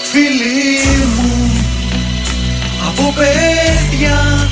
[0.02, 1.50] Φίλοι μου
[2.88, 4.48] από παιδιά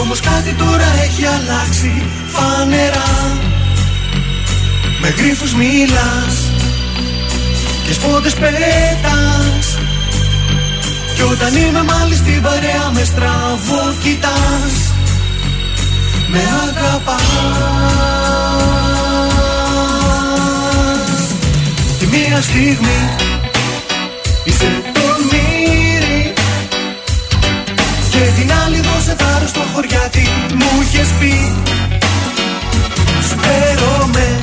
[0.00, 3.38] Όμως κάτι τώρα έχει αλλάξει φανερά
[5.00, 6.50] Με γρίφους μιλάς
[7.86, 9.78] και σπότες πέτας
[11.14, 14.99] Κι όταν είμαι μάλλη στην παρέα με στραβό κοιτάς
[16.32, 17.22] Με αγαπάς.
[21.98, 23.00] Τη μία στιγμή
[24.44, 26.32] Είσαι τολμήρη
[28.10, 31.52] Και την άλλη δώσε θάρρος στο χωριάτι Μου είχες πει.
[33.28, 34.40] Σου φέρομαι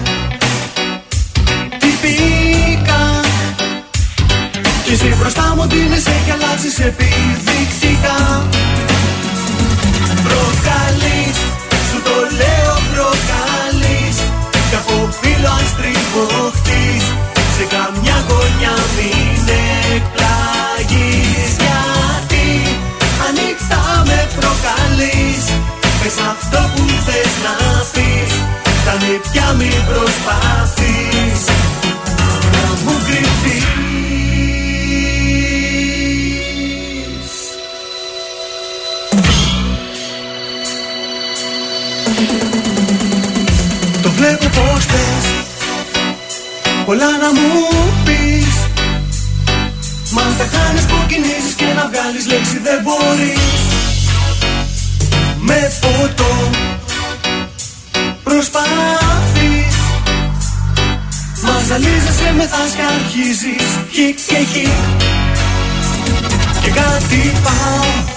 [1.77, 3.21] Τυπικά
[4.83, 8.47] Κι εσύ μπροστά μου την εσύ και αλλάζεις επιδεικτικά.
[10.23, 11.66] Προκαλείς Σου το
[12.39, 14.17] λέω προκαλείς
[14.69, 17.03] Κι από φίλο αν στριβωχτείς
[17.55, 19.41] Σε καμιά γωνιά μην
[19.95, 21.49] εκπλαγείς.
[21.63, 22.47] Γιατί
[23.27, 25.43] ανοιχτά με προκαλείς
[25.99, 27.55] Πες αυτό που θες να
[27.93, 28.33] πεις
[28.85, 31.56] Τα νεπιά μην προσπαθείς
[44.57, 45.25] πως θες
[46.87, 47.53] Πολλά να μου
[48.05, 48.55] πεις.
[50.11, 53.61] Μα αν τα χάνεις που κινήσεις και να βγάλεις λέξη δεν μπορείς.
[55.37, 56.49] Με φωτό
[58.23, 59.75] προσπάθεις.
[61.43, 63.67] Μα ζαλίζεσαι με θας και αρχίζεις.
[63.91, 64.77] Χικ και χικ
[66.61, 68.16] Και κάτι πάω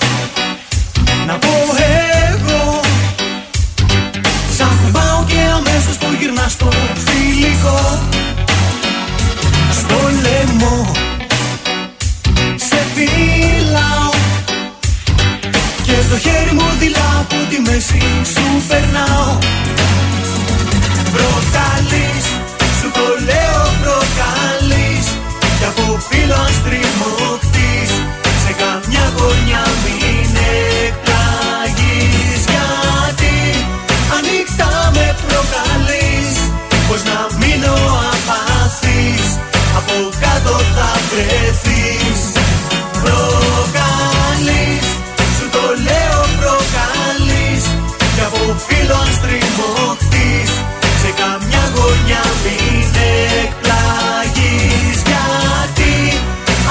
[6.50, 6.68] στο
[7.06, 7.98] φιλικό
[9.70, 10.92] Στο λαιμό.
[12.56, 14.10] Σε φυλάω
[15.82, 19.38] Και το χέρι μου δειλά από τη μέση σου περνάω.
[21.14, 22.26] Προκαλείς,
[22.80, 25.06] σου το λέω προκαλείς.
[25.58, 27.90] Κι από φίλο αν στριμωχτείς
[28.44, 30.36] Σε καμιά γωνιά μην
[30.86, 33.36] εκπλαγείς Γιατί
[34.16, 35.79] ανοιχτά με προκαλείς
[36.90, 37.74] Πως να μείνω
[38.12, 39.26] απαθής
[39.78, 42.20] Από κάτω θα βρεθείς.
[43.02, 44.86] Προκαλείς,
[45.36, 47.64] σου το λέω προκαλείς
[48.14, 50.50] Κι από φίλο αν στριμωχτείς
[51.02, 52.88] Σε καμιά γωνιά μην
[53.42, 55.94] εκπλαγείς Γιατί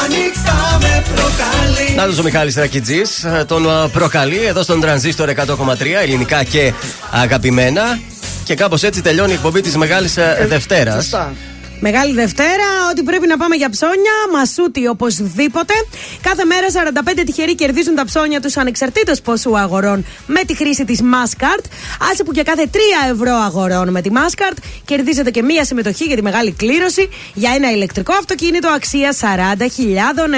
[0.03, 1.95] ανοιχτά με προκαλείς.
[1.95, 5.45] Να ο Μιχάλης Ρακιτζής τον α, προκαλεί εδώ στον Τρανζίστορ 100,3
[6.01, 6.73] ελληνικά και
[7.11, 7.99] αγαπημένα.
[8.49, 11.09] Και κάπως έτσι τελειώνει η εκπομπή της Μεγάλης Δευτέρας.
[11.79, 11.91] Σωστά.
[11.91, 15.73] Μεγάλη Δευτέρα, ότι πρέπει να πάμε για ψώνια, μασούτι οπωσδήποτε.
[16.21, 20.99] Κάθε μέρα 45 τυχεροί κερδίζουν τα ψώνια τους ανεξαρτήτως ποσού αγορών με τη χρήση της
[21.01, 21.63] Maskart.
[22.11, 22.77] Άσε που για κάθε 3
[23.11, 27.71] ευρώ αγορών με τη Maskart κερδίζετε και μία συμμετοχή για τη μεγάλη κλήρωση για ένα
[27.71, 29.65] ηλεκτρικό αυτοκίνητο αξίας 40.000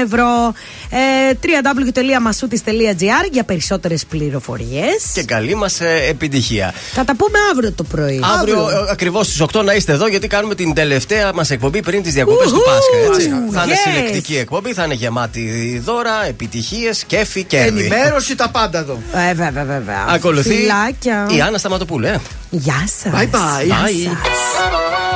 [0.04, 0.54] ευρώ.
[0.90, 5.12] Ε, www.masutis.gr για περισσότερες πληροφορίες.
[5.14, 5.80] Και καλή μας
[6.10, 6.74] επιτυχία.
[6.94, 8.20] Θα τα πούμε αύριο το πρωί.
[8.40, 12.04] Αύριο ακριβώς στις 8 να είστε εδώ γιατί κάνουμε την τελευταία τελευταία μας εκπομπή πριν
[12.04, 12.98] τις διακοπές του Πάσχα.
[13.08, 13.30] Έτσι.
[13.30, 13.60] Πάσχα.
[13.60, 13.92] Θα είναι Yes.
[13.94, 17.80] συλλεκτική εκπομπή, θα είναι γεμάτη δώρα, επιτυχίες, κέφι, κέρδη.
[17.80, 19.00] Ενημέρωση τα πάντα εδώ.
[19.30, 20.06] Ε, βέβαια, βέβαια.
[20.08, 21.28] Ακολουθεί Φιλάκια.
[21.36, 22.20] η Άννα Σταματοπούλου, ε.
[22.50, 23.12] Γεια σας.
[23.14, 23.66] Bye bye.
[23.66, 25.11] Γεια Bye.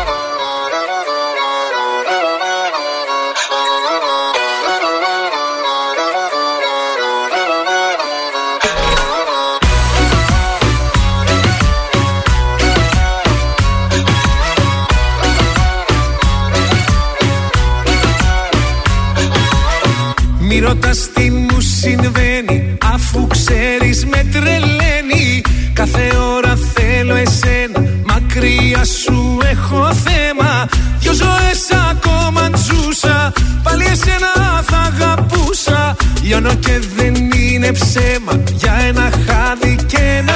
[20.56, 25.42] Μη ρωτάς τι μου συμβαίνει Αφού ξέρεις με τρελαίνει.
[25.74, 30.67] Κάθε ώρα θέλω εσένα Μακριά σου έχω θέμα.
[31.00, 35.95] Δυο ζωές ακόμα αν ζούσα Πάλι εσένα θα αγαπούσα.
[36.22, 40.35] Λιώνω και δεν είναι ψέμα Για ένα χάδι και ένα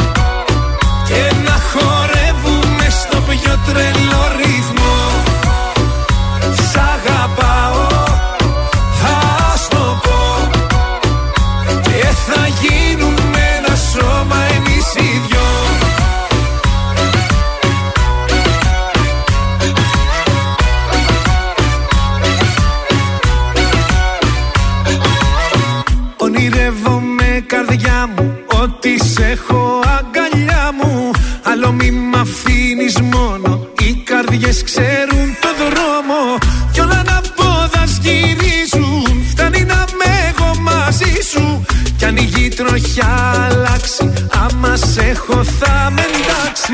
[1.13, 4.80] και να χορεύουμε στο πιο τρελό ρυθμό
[31.71, 33.67] Άλλο μη μ' αφήνεις μόνο.
[33.79, 36.37] Οι καρδιές ξέρουν το δρόμο
[36.71, 41.65] Κι όλα να πόδας γυρίζουν Φτάνει να με εγώ μαζί σου
[41.97, 44.13] Κι αν η γη τροχιά αλλάξει.
[44.31, 46.73] Άμα σε έχω θα με εντάξει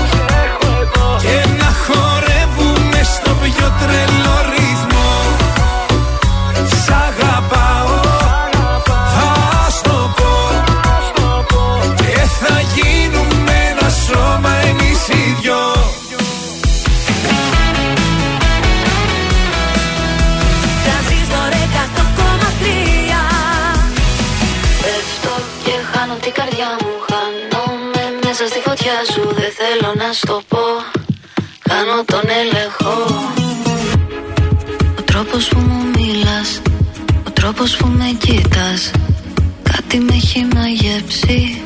[3.61, 5.11] πιο τρελό ρυθμό
[6.83, 8.01] Σ' αγαπάω,
[9.15, 10.33] θα στο πω.
[11.95, 15.63] Και θα γίνουμε ένα σώμα εμείς οι δυο.
[20.83, 23.23] Τρανζίστορ 100,3
[24.81, 25.33] Πέφτω
[25.63, 26.91] και χάνω την καρδιά μου.
[27.09, 29.21] Χάνομαι μέσα στη φωτιά σου.
[29.39, 30.63] Δεν θέλω να στο πω.
[31.69, 32.93] Κάνω τον έλεγχο.
[33.17, 33.20] Ο
[35.31, 36.61] τρόπος που μου μιλάς
[37.27, 38.91] Ο τρόπος που με κοίτας
[39.63, 41.61] Κάτι με έχει μαγεύσει.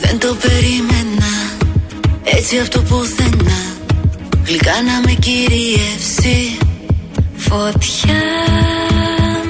[0.00, 1.32] Δεν το περίμενα
[2.24, 3.62] Έτσι αυτό πουθενά
[4.44, 6.58] Γλυκά να με κυριεύσει.
[7.36, 8.22] Φωτιά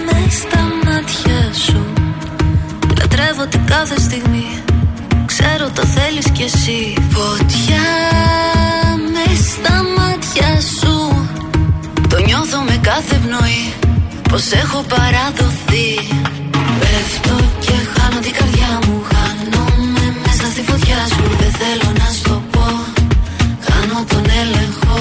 [0.06, 1.92] μες στα μάτια σου
[2.98, 4.46] Λατρεύω την κάθε στιγμή
[5.26, 6.94] Ξέρω το θέλεις κι εσύ.
[7.10, 7.82] Φωτιά
[13.02, 13.72] κάθε πνοή
[14.30, 15.88] Πως έχω παραδοθεί.
[16.80, 21.24] Πέφτω και χάνω την καρδιά μου Χάνομαι μέσα στη φωτιά σου.
[21.40, 22.66] Δεν θέλω να στο πω
[23.66, 25.00] Χάνω τον έλεγχο.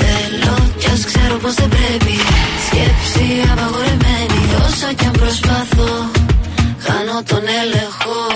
[0.00, 2.14] Θέλω κι ας ξέρω πως δεν πρέπει.
[2.66, 5.92] Σκέψη απαγορεμένη Όσο κι αν προσπαθώ
[6.84, 8.35] Χάνω τον έλεγχο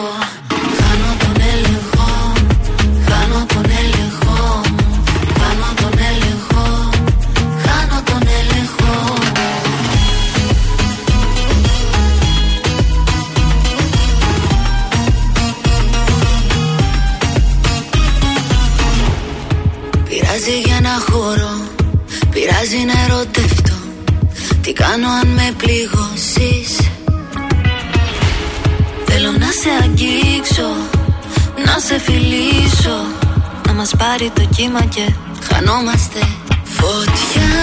[33.81, 35.05] μας πάρει το κύμα και
[35.49, 36.21] χανόμαστε
[36.65, 37.55] Φωτιά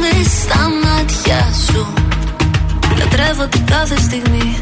[0.00, 1.86] με στα μάτια σου.
[2.98, 4.56] Λατρεύω την κάθε στιγμή.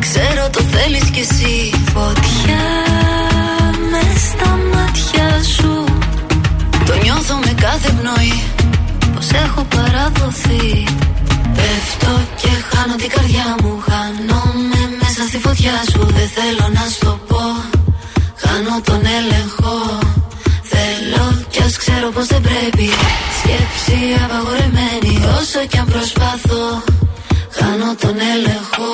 [0.00, 1.70] Ξέρω το θέλεις κι εσύ.
[1.94, 2.66] Φωτιά
[3.90, 5.84] με στα μάτια σου.
[6.86, 8.42] Το νιώθω με κάθε πνοή.
[9.14, 10.86] Πως έχω παραδοθεί.
[11.54, 13.82] Πέφτω και χάνω την καρδιά μου.
[13.88, 16.00] Χάνομαι μέσα στη φωτιά σου.
[16.16, 17.73] Δεν θέλω να σου το πω
[18.54, 19.98] Χάνω τον έλεγχο.
[20.62, 22.88] Θέλω κι ας ξέρω πως δεν πρέπει.
[23.38, 26.82] Σκέψη απαγορεμένη Όσο κι αν προσπαθώ.
[27.50, 28.90] Χάνω τον έλεγχο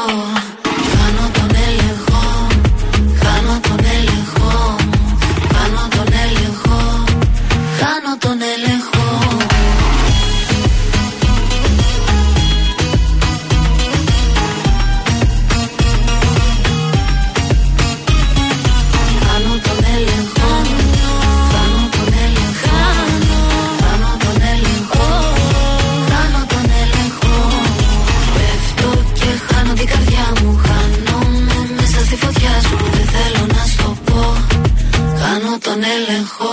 [35.97, 36.51] έλεγχο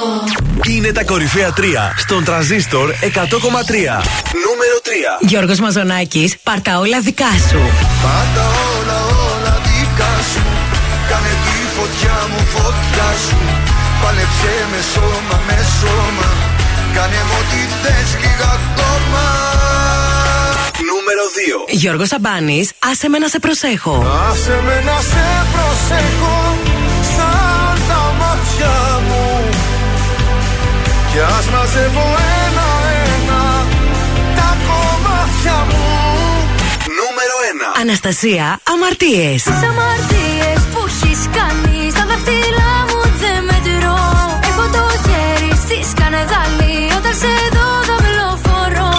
[0.76, 1.62] Είναι τα κορυφαία 3
[1.98, 2.98] στον τραζίστορ 100,3.
[4.46, 5.28] Νούμερο 3.
[5.28, 7.60] Γιώργος Μαζονάκης, πάρτα όλα δικά σου.
[8.04, 9.00] Πάντα όλα
[9.30, 10.44] όλα δικά σου
[11.10, 13.38] Κάνε τη φωτιά μου φωτιά σου
[14.04, 16.30] Πάλεψε με σώμα με σώμα
[16.96, 19.26] Κάνε μου ό,τι θες λίγα ακόμα
[20.90, 21.24] Νούμερο
[21.68, 21.74] 2.
[21.82, 24.06] Γιώργος Σαμπάνης, άσε με να σε προσέχω.
[24.30, 26.47] Άσε με να σε προσέχω
[31.18, 32.06] Κι ας μαζεύω
[32.46, 33.66] ένα-ένα
[34.36, 35.86] Τα κομμάτια μου
[37.00, 37.36] Νούμερο
[37.76, 37.82] 1.
[37.82, 39.44] Αναστασία, αμαρτίες.
[39.44, 44.00] Τις αμαρτίες που έχεις κάνει Στα δάχτυλά μου δεν μετρώ
[44.50, 48.92] Έχω το χέρι στη σκανεδάλη Όταν σε δω δαυλοφορώ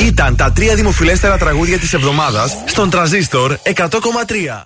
[0.00, 4.60] Ήταν τα τρία δημοφιλέστερα τραγούδια της εβδομάδας στον τραζίστορ 100,3.